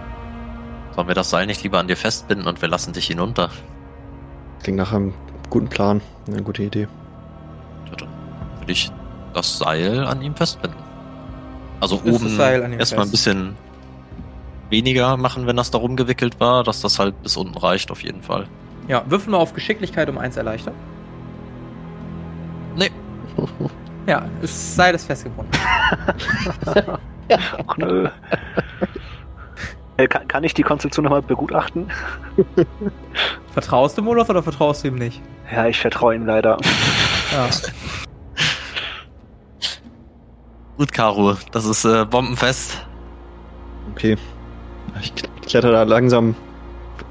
Sollen 0.96 1.08
wir 1.08 1.16
das 1.16 1.30
Seil 1.30 1.46
nicht 1.46 1.64
lieber 1.64 1.80
an 1.80 1.88
dir 1.88 1.98
festbinden 1.98 2.48
und 2.48 2.62
wir 2.62 2.68
lassen 2.68 2.94
dich 2.94 3.08
hinunter? 3.08 3.50
Klingt 4.64 4.78
nach 4.78 4.92
einem 4.92 5.14
guten 5.50 5.68
Plan. 5.70 6.02
Eine 6.28 6.42
gute 6.42 6.64
Idee. 6.64 6.88
Ja, 7.90 7.96
dann 7.98 8.10
würde 8.60 8.72
ich 8.72 8.92
das 9.34 9.60
Seil 9.60 10.06
an 10.06 10.22
ihm 10.22 10.36
festbinden. 10.36 10.80
Also 11.80 12.02
oben 12.04 12.40
erstmal 12.40 13.06
ein 13.06 13.10
fest? 13.10 13.12
bisschen 13.12 13.56
weniger 14.70 15.18
machen, 15.18 15.48
wenn 15.48 15.56
das 15.56 15.72
darum 15.72 15.96
gewickelt 15.96 16.40
war, 16.40 16.64
dass 16.64 16.82
das 16.82 17.00
halt 17.00 17.22
bis 17.24 17.38
unten 17.38 17.58
reicht 17.58 17.92
auf 17.92 18.04
jeden 18.04 18.22
Fall. 18.22 18.48
Ja, 18.88 19.04
würfel 19.08 19.32
mal 19.32 19.38
auf 19.38 19.54
Geschicklichkeit 19.54 20.10
um 20.10 20.18
eins 20.18 20.38
erleichtern. 20.38 20.74
Nee, 22.76 22.92
Ja, 24.08 24.26
das 24.42 24.76
Seil 24.76 24.96
ist 24.96 25.06
festgebunden. 25.06 25.52
Ach 27.28 27.78
nö. 27.78 28.10
Äh, 29.98 30.08
kann, 30.08 30.28
kann 30.30 30.44
ich 30.46 30.54
die 30.54 30.64
Konstruktion 30.64 31.04
nochmal 31.04 31.22
begutachten? 31.22 31.92
Vertraust 33.52 33.98
du 33.98 34.02
Molov 34.02 34.30
oder 34.30 34.42
vertraust 34.42 34.84
du 34.84 34.90
ihm 34.90 34.96
nicht? 34.96 35.22
Ja, 35.52 35.68
ich 35.68 35.80
vertraue 35.80 36.16
ihm 36.16 36.26
leider. 36.26 36.58
Ja. 37.34 37.50
gut, 40.78 40.94
Caro, 40.94 41.36
das 41.52 41.66
ist 41.66 41.84
äh, 41.84 42.06
bombenfest. 42.06 42.86
Okay. 43.92 44.18
Ich 45.02 45.14
kletter 45.46 45.72
da 45.72 45.84
langsam 45.84 46.36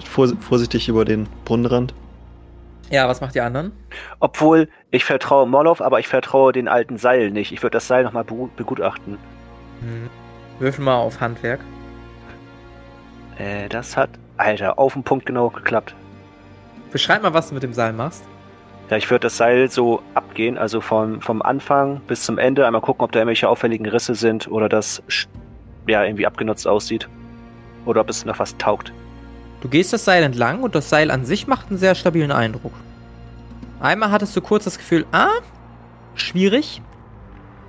vor, 0.05 0.29
vorsichtig 0.41 0.89
über 0.89 1.05
den 1.05 1.29
Brunnenrand. 1.45 1.95
ja, 2.91 3.09
was 3.09 3.21
macht 3.21 3.35
die 3.35 3.41
anderen? 3.41 3.73
Obwohl, 4.21 4.69
ich 4.91 5.05
vertraue 5.05 5.47
Molov, 5.47 5.81
aber 5.81 6.01
ich 6.01 6.09
vertraue 6.09 6.53
den 6.53 6.69
alten 6.69 6.99
Seil 6.99 7.31
nicht. 7.31 7.53
Ich 7.53 7.63
würde 7.63 7.75
das 7.75 7.87
Seil 7.87 8.05
nochmal 8.05 8.25
begutachten. 8.25 9.19
Hm. 9.81 10.09
Würfel 10.59 10.85
mal 10.85 10.97
auf 10.97 11.21
Handwerk. 11.21 11.61
Äh, 13.39 13.69
das 13.69 13.97
hat, 13.97 14.11
Alter, 14.37 14.79
auf 14.79 14.95
den 14.95 15.03
Punkt 15.03 15.27
genau 15.27 15.51
geklappt. 15.51 15.95
Beschreib 16.93 17.23
mal, 17.23 17.35
was 17.35 17.49
du 17.49 17.55
mit 17.55 17.63
dem 17.63 17.75
Seil 17.75 17.93
machst. 17.93 18.25
Ja, 18.89 18.97
ich 18.97 19.11
würde 19.11 19.25
das 19.25 19.37
Seil 19.37 19.69
so 19.69 20.01
abgehen, 20.15 20.57
also 20.57 20.81
vom, 20.81 21.21
vom 21.21 21.43
Anfang 21.43 22.01
bis 22.07 22.23
zum 22.23 22.39
Ende, 22.39 22.65
einmal 22.67 22.81
gucken, 22.81 23.03
ob 23.03 23.13
da 23.13 23.19
irgendwelche 23.19 23.49
auffälligen 23.49 23.87
Risse 23.87 24.15
sind 24.15 24.49
oder 24.49 24.69
das 24.69 25.03
ja 25.89 26.05
irgendwie 26.05 26.27
abgenutzt 26.27 26.67
aussieht. 26.69 27.09
Oder 27.87 28.03
ob 28.03 28.11
es 28.11 28.25
noch 28.27 28.39
was 28.39 28.57
taugt. 28.59 28.93
Du 29.63 29.69
gehst 29.69 29.93
das 29.93 30.05
Seil 30.05 30.23
entlang 30.23 30.63
und 30.63 30.75
das 30.75 30.91
Seil 30.91 31.11
an 31.11 31.25
sich 31.25 31.47
macht 31.47 31.71
einen 31.71 31.79
sehr 31.79 31.95
stabilen 31.95 32.31
Eindruck. 32.33 32.73
Einmal 33.81 34.11
hattest 34.11 34.37
du 34.37 34.41
kurz 34.41 34.65
das 34.65 34.77
Gefühl, 34.77 35.07
ah, 35.13 35.31
schwierig. 36.15 36.83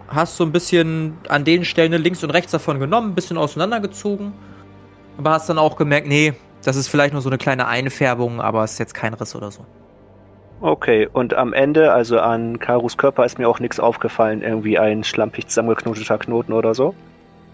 Hast 0.07 0.37
so 0.37 0.43
ein 0.43 0.51
bisschen 0.51 1.17
an 1.29 1.43
den 1.45 1.65
Stellen 1.65 1.91
links 2.01 2.23
und 2.23 2.31
rechts 2.31 2.51
davon 2.51 2.79
genommen, 2.79 3.11
ein 3.11 3.15
bisschen 3.15 3.37
auseinandergezogen. 3.37 4.33
Aber 5.17 5.31
hast 5.31 5.49
dann 5.49 5.57
auch 5.57 5.75
gemerkt, 5.75 6.07
nee, 6.07 6.33
das 6.63 6.75
ist 6.75 6.87
vielleicht 6.87 7.13
nur 7.13 7.21
so 7.21 7.29
eine 7.29 7.37
kleine 7.37 7.67
Einfärbung, 7.67 8.41
aber 8.41 8.63
es 8.63 8.73
ist 8.73 8.79
jetzt 8.79 8.93
kein 8.93 9.13
Riss 9.13 9.35
oder 9.35 9.51
so. 9.51 9.65
Okay, 10.59 11.07
und 11.11 11.35
am 11.35 11.53
Ende, 11.53 11.93
also 11.93 12.19
an 12.19 12.57
Karus 12.59 12.97
Körper, 12.97 13.25
ist 13.25 13.37
mir 13.37 13.47
auch 13.47 13.59
nichts 13.59 13.79
aufgefallen, 13.79 14.41
irgendwie 14.41 14.79
ein 14.79 15.03
schlampig 15.03 15.47
zusammengeknoteter 15.47 16.17
Knoten 16.17 16.53
oder 16.53 16.73
so. 16.73 16.95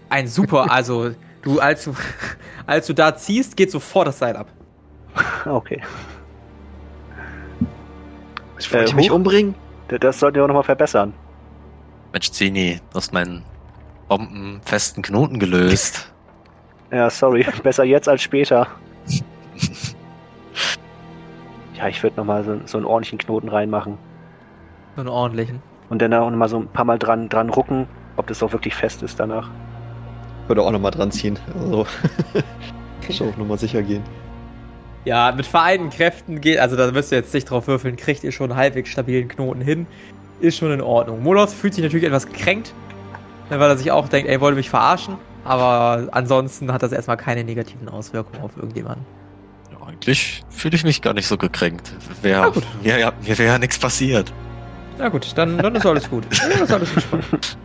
Ein 0.08 0.26
super, 0.26 0.70
also 0.70 1.10
du, 1.44 1.60
als 1.60 1.84
du, 1.84 1.94
als 2.66 2.86
du 2.86 2.92
da 2.94 3.14
ziehst, 3.14 3.56
geht 3.56 3.70
sofort 3.70 4.08
das 4.08 4.18
Seil 4.18 4.36
ab. 4.36 4.48
Okay. 5.46 5.80
Ich 8.58 8.72
wollte 8.72 8.92
Äh, 8.92 8.94
mich 8.96 9.10
hoch. 9.10 9.14
umbringen. 9.16 9.54
Das 9.88 10.18
sollten 10.20 10.36
wir 10.36 10.44
auch 10.44 10.48
nochmal 10.48 10.62
verbessern. 10.64 11.12
Mensch, 12.12 12.30
Zeni, 12.30 12.80
du 12.90 12.96
hast 12.96 13.12
mein 13.12 13.42
bombenfesten 14.08 15.02
Knoten 15.02 15.38
gelöst. 15.38 16.12
Ja, 16.90 17.10
sorry. 17.10 17.46
Besser 17.62 17.84
jetzt 17.84 18.08
als 18.08 18.22
später. 18.22 18.66
ja, 21.74 21.88
ich 21.88 22.02
würde 22.02 22.16
nochmal 22.16 22.44
so, 22.44 22.58
so 22.66 22.78
einen 22.78 22.86
ordentlichen 22.86 23.18
Knoten 23.18 23.48
reinmachen. 23.48 23.98
So 24.94 25.00
einen 25.00 25.08
ordentlichen. 25.10 25.62
Und 25.90 26.00
dann 26.00 26.14
auch 26.14 26.30
nochmal 26.30 26.48
so 26.48 26.58
ein 26.58 26.68
paar 26.68 26.84
Mal 26.84 26.98
dran, 26.98 27.28
dran 27.28 27.50
rucken, 27.50 27.86
ob 28.16 28.26
das 28.28 28.42
auch 28.42 28.52
wirklich 28.52 28.74
fest 28.74 29.02
ist 29.02 29.20
danach. 29.20 29.50
Würde 30.46 30.62
auch 30.62 30.70
nochmal 30.70 30.90
dran 30.90 31.10
ziehen. 31.10 31.38
Also, 31.58 31.86
schon 33.10 33.28
auf 33.28 33.36
Nummer 33.36 33.56
sicher 33.56 33.82
gehen. 33.82 34.02
Ja, 35.04 35.32
mit 35.32 35.46
vereinten 35.46 35.90
Kräften 35.90 36.40
geht, 36.40 36.58
also 36.58 36.76
da 36.76 36.94
wirst 36.94 37.12
du 37.12 37.16
jetzt 37.16 37.34
nicht 37.34 37.50
drauf 37.50 37.66
würfeln, 37.66 37.96
kriegt 37.96 38.24
ihr 38.24 38.32
schon 38.32 38.50
einen 38.50 38.58
halbwegs 38.58 38.88
stabilen 38.88 39.28
Knoten 39.28 39.60
hin. 39.60 39.86
Ist 40.40 40.56
schon 40.56 40.72
in 40.72 40.80
Ordnung. 40.80 41.22
Molos 41.22 41.52
fühlt 41.52 41.74
sich 41.74 41.84
natürlich 41.84 42.06
etwas 42.06 42.26
gekränkt, 42.26 42.72
weil 43.50 43.60
er 43.60 43.76
sich 43.76 43.90
auch 43.90 44.08
denkt, 44.08 44.30
ey, 44.30 44.40
wollte 44.40 44.56
mich 44.56 44.70
verarschen. 44.70 45.16
Aber 45.44 46.08
ansonsten 46.12 46.72
hat 46.72 46.82
das 46.82 46.92
erstmal 46.92 47.18
keine 47.18 47.44
negativen 47.44 47.88
Auswirkungen 47.88 48.42
auf 48.42 48.56
irgendjemanden. 48.56 49.04
Ja, 49.70 49.86
eigentlich 49.86 50.42
fühle 50.48 50.74
ich 50.74 50.84
mich 50.84 51.02
gar 51.02 51.12
nicht 51.12 51.26
so 51.26 51.36
gekränkt. 51.36 51.92
Wär, 52.22 52.50
ja, 52.82 52.96
ja, 52.96 53.12
mir 53.20 53.38
wäre 53.38 53.52
ja 53.52 53.58
nichts 53.58 53.78
passiert. 53.78 54.32
Na 54.98 55.08
gut, 55.08 55.32
dann, 55.36 55.58
dann 55.58 55.74
ist 55.74 55.84
alles 55.84 56.08
gut. 56.08 56.24
Dann 56.40 56.62
ist 56.62 56.72
alles 56.72 56.92
entspannt. 56.92 57.58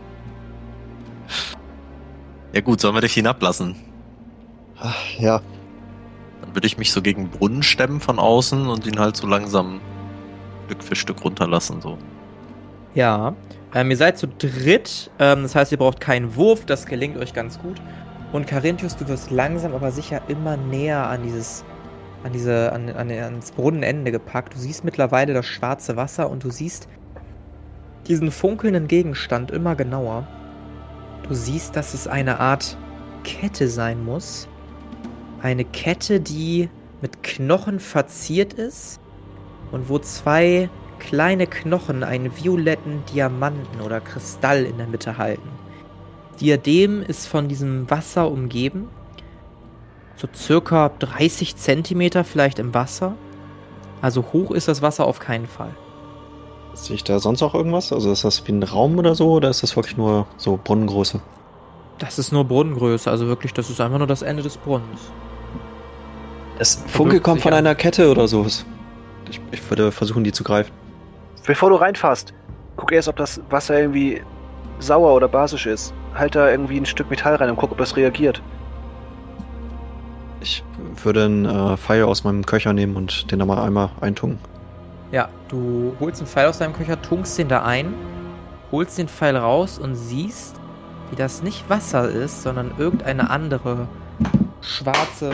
Ja 2.52 2.60
gut, 2.60 2.80
sollen 2.80 2.94
wir 2.94 3.00
dich 3.00 3.14
hinablassen? 3.14 3.76
Ach, 4.78 4.96
ja, 5.18 5.40
Dann 6.40 6.54
würde 6.54 6.66
ich 6.66 6.78
mich 6.78 6.90
so 6.92 7.02
gegen 7.02 7.24
den 7.26 7.30
Brunnen 7.30 7.62
stemmen 7.62 8.00
von 8.00 8.18
außen 8.18 8.66
und 8.66 8.86
ihn 8.86 8.98
halt 8.98 9.16
so 9.16 9.26
langsam 9.26 9.80
Stück 10.66 10.82
für 10.82 10.96
Stück 10.96 11.24
runterlassen. 11.24 11.80
So. 11.80 11.98
Ja, 12.94 13.34
ähm, 13.74 13.90
ihr 13.90 13.96
seid 13.96 14.18
zu 14.18 14.26
dritt, 14.26 15.10
ähm, 15.18 15.42
das 15.42 15.54
heißt, 15.54 15.70
ihr 15.70 15.78
braucht 15.78 16.00
keinen 16.00 16.34
Wurf, 16.34 16.64
das 16.64 16.86
gelingt 16.86 17.16
euch 17.18 17.34
ganz 17.34 17.58
gut. 17.58 17.80
Und 18.32 18.46
Carinthius, 18.46 18.96
du 18.96 19.06
wirst 19.08 19.30
langsam 19.30 19.74
aber 19.74 19.92
sicher 19.92 20.22
immer 20.28 20.56
näher 20.56 21.06
an 21.06 21.22
dieses, 21.22 21.64
an 22.24 22.32
diese, 22.32 22.72
an, 22.72 22.88
an, 22.88 23.10
ans 23.10 23.52
Brunnenende 23.52 24.10
gepackt. 24.10 24.54
Du 24.54 24.58
siehst 24.58 24.84
mittlerweile 24.84 25.34
das 25.34 25.46
schwarze 25.46 25.96
Wasser 25.96 26.30
und 26.30 26.42
du 26.42 26.50
siehst 26.50 26.88
diesen 28.06 28.30
funkelnden 28.30 28.88
Gegenstand 28.88 29.50
immer 29.50 29.76
genauer. 29.76 30.26
Du 31.30 31.36
siehst, 31.36 31.76
dass 31.76 31.94
es 31.94 32.08
eine 32.08 32.40
Art 32.40 32.76
Kette 33.22 33.68
sein 33.68 34.04
muss. 34.04 34.48
Eine 35.40 35.64
Kette, 35.64 36.18
die 36.18 36.68
mit 37.02 37.22
Knochen 37.22 37.78
verziert 37.78 38.52
ist 38.52 38.98
und 39.70 39.88
wo 39.88 40.00
zwei 40.00 40.68
kleine 40.98 41.46
Knochen 41.46 42.02
einen 42.02 42.36
violetten 42.36 43.04
Diamanten 43.14 43.80
oder 43.80 44.00
Kristall 44.00 44.64
in 44.64 44.76
der 44.78 44.88
Mitte 44.88 45.18
halten. 45.18 45.48
Diadem 46.40 47.00
ist 47.00 47.28
von 47.28 47.46
diesem 47.46 47.88
Wasser 47.88 48.28
umgeben, 48.28 48.88
so 50.16 50.26
circa 50.34 50.88
30 50.88 51.54
Zentimeter 51.54 52.24
vielleicht 52.24 52.58
im 52.58 52.74
Wasser. 52.74 53.14
Also 54.02 54.24
hoch 54.32 54.50
ist 54.50 54.66
das 54.66 54.82
Wasser 54.82 55.04
auf 55.04 55.20
keinen 55.20 55.46
Fall. 55.46 55.76
Sehe 56.86 56.96
ich 56.96 57.04
da 57.04 57.18
sonst 57.18 57.42
auch 57.42 57.54
irgendwas? 57.54 57.92
Also 57.92 58.10
ist 58.12 58.24
das 58.24 58.46
wie 58.46 58.52
ein 58.52 58.62
Raum 58.62 58.98
oder 58.98 59.14
so? 59.14 59.30
Oder 59.32 59.50
ist 59.50 59.62
das 59.62 59.76
wirklich 59.76 59.96
nur 59.96 60.26
so 60.36 60.58
Brunnengröße? 60.62 61.20
Das 61.98 62.18
ist 62.18 62.32
nur 62.32 62.44
Brunnengröße, 62.44 63.10
also 63.10 63.26
wirklich, 63.26 63.52
das 63.52 63.68
ist 63.68 63.80
einfach 63.80 63.98
nur 63.98 64.06
das 64.06 64.22
Ende 64.22 64.42
des 64.42 64.56
Brunnens. 64.56 65.12
Das 66.58 66.82
Funke 66.86 67.20
kommt 67.20 67.42
von 67.42 67.52
einer 67.52 67.74
Kette 67.74 68.10
oder 68.10 68.26
so. 68.26 68.46
Ich, 68.46 69.40
ich 69.50 69.70
würde 69.70 69.92
versuchen, 69.92 70.24
die 70.24 70.32
zu 70.32 70.42
greifen. 70.42 70.72
Bevor 71.46 71.70
du 71.70 71.76
reinfährst, 71.76 72.32
guck 72.76 72.92
erst, 72.92 73.08
ob 73.08 73.16
das 73.16 73.40
Wasser 73.50 73.78
irgendwie 73.78 74.22
sauer 74.78 75.14
oder 75.14 75.28
basisch 75.28 75.66
ist. 75.66 75.92
Halt 76.14 76.34
da 76.34 76.50
irgendwie 76.50 76.78
ein 76.78 76.86
Stück 76.86 77.10
Metall 77.10 77.36
rein 77.36 77.50
und 77.50 77.56
guck, 77.56 77.72
ob 77.72 77.78
das 77.78 77.96
reagiert. 77.96 78.42
Ich 80.40 80.64
würde 81.02 81.24
einen 81.26 81.44
äh, 81.44 81.76
Pfeil 81.76 82.04
aus 82.04 82.24
meinem 82.24 82.46
Köcher 82.46 82.72
nehmen 82.72 82.96
und 82.96 83.30
den 83.30 83.38
da 83.38 83.44
mal 83.44 83.62
einmal 83.62 83.90
eintunken. 84.00 84.38
Ja, 85.12 85.28
du 85.48 85.96
holst 85.98 86.20
einen 86.20 86.28
Pfeil 86.28 86.46
aus 86.46 86.58
deinem 86.58 86.72
Köcher, 86.72 87.00
tunkst 87.02 87.36
den 87.36 87.48
da 87.48 87.64
ein, 87.64 87.94
holst 88.70 88.96
den 88.96 89.08
Pfeil 89.08 89.36
raus 89.36 89.78
und 89.78 89.96
siehst, 89.96 90.60
wie 91.10 91.16
das 91.16 91.42
nicht 91.42 91.68
Wasser 91.68 92.08
ist, 92.08 92.42
sondern 92.42 92.72
irgendeine 92.78 93.28
andere 93.28 93.88
schwarze, 94.60 95.32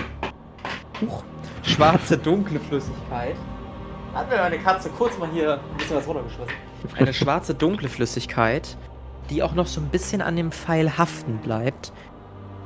huch, 1.00 1.24
schwarze, 1.62 2.16
dunkle 2.16 2.58
Flüssigkeit. 2.58 3.36
Hat 4.14 4.30
mir 4.30 4.36
meine 4.36 4.58
Katze 4.58 4.88
kurz 4.96 5.18
mal 5.18 5.28
hier 5.30 5.54
ein 5.54 5.76
bisschen 5.76 5.96
was 5.96 6.06
runtergeschmissen. 6.06 6.54
Eine 6.96 7.12
schwarze, 7.12 7.54
dunkle 7.54 7.90
Flüssigkeit, 7.90 8.78
die 9.28 9.42
auch 9.42 9.52
noch 9.52 9.66
so 9.66 9.80
ein 9.82 9.88
bisschen 9.88 10.22
an 10.22 10.36
dem 10.36 10.52
Pfeil 10.52 10.96
haften 10.96 11.36
bleibt. 11.38 11.92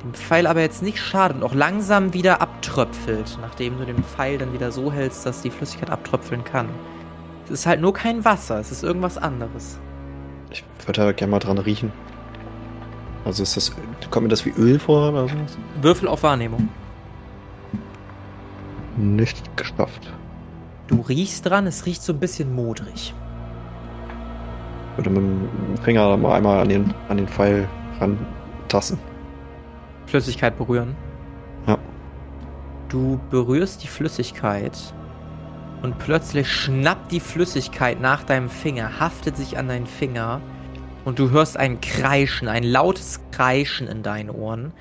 Dem 0.01 0.13
Pfeil 0.13 0.47
aber 0.47 0.61
jetzt 0.61 0.81
nicht 0.81 0.99
schadet 0.99 1.37
und 1.37 1.43
auch 1.43 1.53
langsam 1.53 2.13
wieder 2.13 2.41
abtröpfelt, 2.41 3.37
nachdem 3.41 3.77
du 3.77 3.85
den 3.85 4.01
Pfeil 4.01 4.37
dann 4.37 4.53
wieder 4.53 4.71
so 4.71 4.93
hältst, 4.93 5.25
dass 5.25 5.41
die 5.41 5.51
Flüssigkeit 5.51 5.89
abtröpfeln 5.89 6.45
kann. 6.45 6.69
Es 7.51 7.59
ist 7.61 7.65
halt 7.65 7.81
nur 7.81 7.93
kein 7.93 8.23
Wasser, 8.23 8.59
es 8.59 8.71
ist 8.71 8.81
irgendwas 8.81 9.17
anderes. 9.17 9.77
Ich 10.51 10.63
würde 10.87 11.01
da 11.01 11.11
gerne 11.11 11.31
mal 11.31 11.39
dran 11.39 11.57
riechen. 11.57 11.91
Also 13.25 13.43
ist 13.43 13.57
das. 13.57 13.75
Kommt 14.09 14.23
mir 14.23 14.29
das 14.29 14.45
wie 14.45 14.51
Öl 14.51 14.79
vor 14.79 15.09
oder 15.09 15.27
sowas? 15.27 15.57
Würfel 15.81 16.07
auf 16.07 16.23
Wahrnehmung. 16.23 16.69
Nicht 18.95 19.57
geschafft. 19.57 20.13
Du 20.87 21.01
riechst 21.01 21.45
dran, 21.45 21.67
es 21.67 21.85
riecht 21.85 22.01
so 22.01 22.13
ein 22.13 22.19
bisschen 22.19 22.55
modrig. 22.55 23.13
Ich 24.91 24.97
würde 24.97 25.09
mit 25.09 25.19
dem 25.19 25.77
Finger 25.83 26.15
mal 26.15 26.37
einmal 26.37 26.61
an 26.61 26.69
den, 26.69 26.93
an 27.09 27.17
den 27.17 27.27
Pfeil 27.27 27.67
rantasten. 27.99 28.97
Flüssigkeit 30.05 30.57
berühren. 30.57 30.95
Ja. 31.67 31.77
Du 32.87 33.19
berührst 33.29 33.83
die 33.83 33.87
Flüssigkeit 33.87 34.93
und 35.81 35.97
plötzlich 35.99 36.51
schnappt 36.51 37.11
die 37.11 37.19
Flüssigkeit 37.19 37.99
nach 37.99 38.23
deinem 38.23 38.49
Finger, 38.49 38.99
haftet 38.99 39.37
sich 39.37 39.57
an 39.57 39.67
deinen 39.67 39.87
Finger 39.87 40.41
und 41.05 41.19
du 41.19 41.31
hörst 41.31 41.57
ein 41.57 41.81
Kreischen, 41.81 42.47
ein 42.47 42.63
lautes 42.63 43.19
Kreischen 43.31 43.87
in 43.87 44.03
deinen 44.03 44.29
Ohren. 44.29 44.71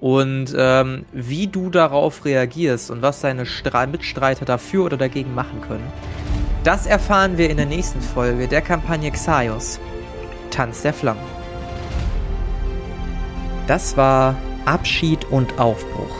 Und 0.00 0.54
ähm, 0.56 1.04
wie 1.12 1.48
du 1.48 1.70
darauf 1.70 2.24
reagierst 2.24 2.90
und 2.90 3.02
was 3.02 3.20
deine 3.20 3.46
Stra 3.46 3.86
Mitstreiter 3.86 4.44
dafür 4.44 4.84
oder 4.84 4.96
dagegen 4.96 5.34
machen 5.34 5.60
können, 5.60 5.92
das 6.64 6.86
erfahren 6.86 7.38
wir 7.38 7.50
in 7.50 7.56
der 7.56 7.66
nächsten 7.66 8.00
Folge 8.00 8.46
der 8.46 8.62
Kampagne 8.62 9.10
Xaios, 9.10 9.80
Tanz 10.50 10.82
der 10.82 10.92
Flammen. 10.92 11.38
Das 13.66 13.96
war 13.96 14.36
Abschied 14.64 15.24
und 15.30 15.58
Aufbruch. 15.58 16.14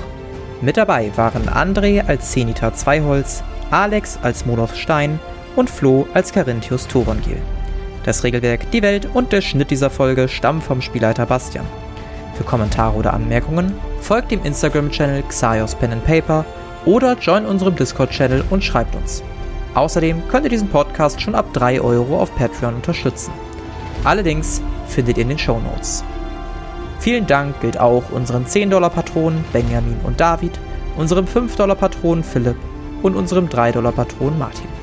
Mit 0.61 0.77
dabei 0.77 1.13
waren 1.17 1.49
André 1.49 2.07
als 2.07 2.33
Zenita 2.33 2.75
Zweiholz, 2.75 3.45
Alex 3.71 4.19
als 4.23 4.47
Monoth 4.47 4.77
Stein 4.77 5.19
und 5.57 5.69
Flo 5.69 6.07
als 6.15 6.33
Carinthius 6.33 6.87
Torongil. 6.87 7.37
Das 8.05 8.25
Regelwerk, 8.25 8.71
die 8.71 8.83
Welt 8.83 9.07
und 9.13 9.33
der 9.33 9.43
Schnitt 9.43 9.71
dieser 9.71 9.91
Folge 9.91 10.29
stammen 10.29 10.63
vom 10.63 10.81
Spielleiter 10.81 11.27
Bastian. 11.27 11.67
Für 12.35 12.45
Kommentare 12.45 12.97
oder 12.97 13.13
Anmerkungen 13.13 13.75
folgt 14.01 14.31
dem 14.31 14.45
Instagram-Channel 14.45 15.23
Xaios 15.25 15.75
Pen 15.75 15.93
and 15.93 16.05
Paper 16.05 16.45
oder 16.87 17.19
join 17.19 17.45
unserem 17.45 17.77
Discord-Channel 17.77 18.45
und 18.49 18.65
schreibt 18.65 18.95
uns. 18.95 19.23
Außerdem 19.75 20.23
könnt 20.29 20.45
ihr 20.45 20.51
diesen 20.51 20.69
Podcast 20.69 21.21
schon 21.21 21.35
ab 21.35 21.53
3 21.53 21.81
Euro 21.83 22.19
auf 22.19 22.35
Patreon 22.37 22.77
unterstützen. 22.77 23.33
Alle 24.05 24.23
Links 24.23 24.63
findet 24.87 25.19
ihr 25.19 25.25
in 25.25 25.29
den 25.29 25.39
Show 25.39 25.61
Notes. 25.61 26.03
Vielen 27.01 27.27
Dank 27.27 27.61
gilt 27.61 27.79
auch 27.79 28.05
unseren 28.11 28.47
10-Dollar-Patronen 28.47 29.45
Benjamin 29.53 30.01
und 30.05 30.19
David, 30.19 30.53
unserem 30.97 31.27
5-Dollar-Patronen 31.27 32.25
Philipp 32.25 32.57
und 33.03 33.17
unserem 33.17 33.47
3-Dollar-Patronen 33.49 34.39
Martin. 34.39 34.78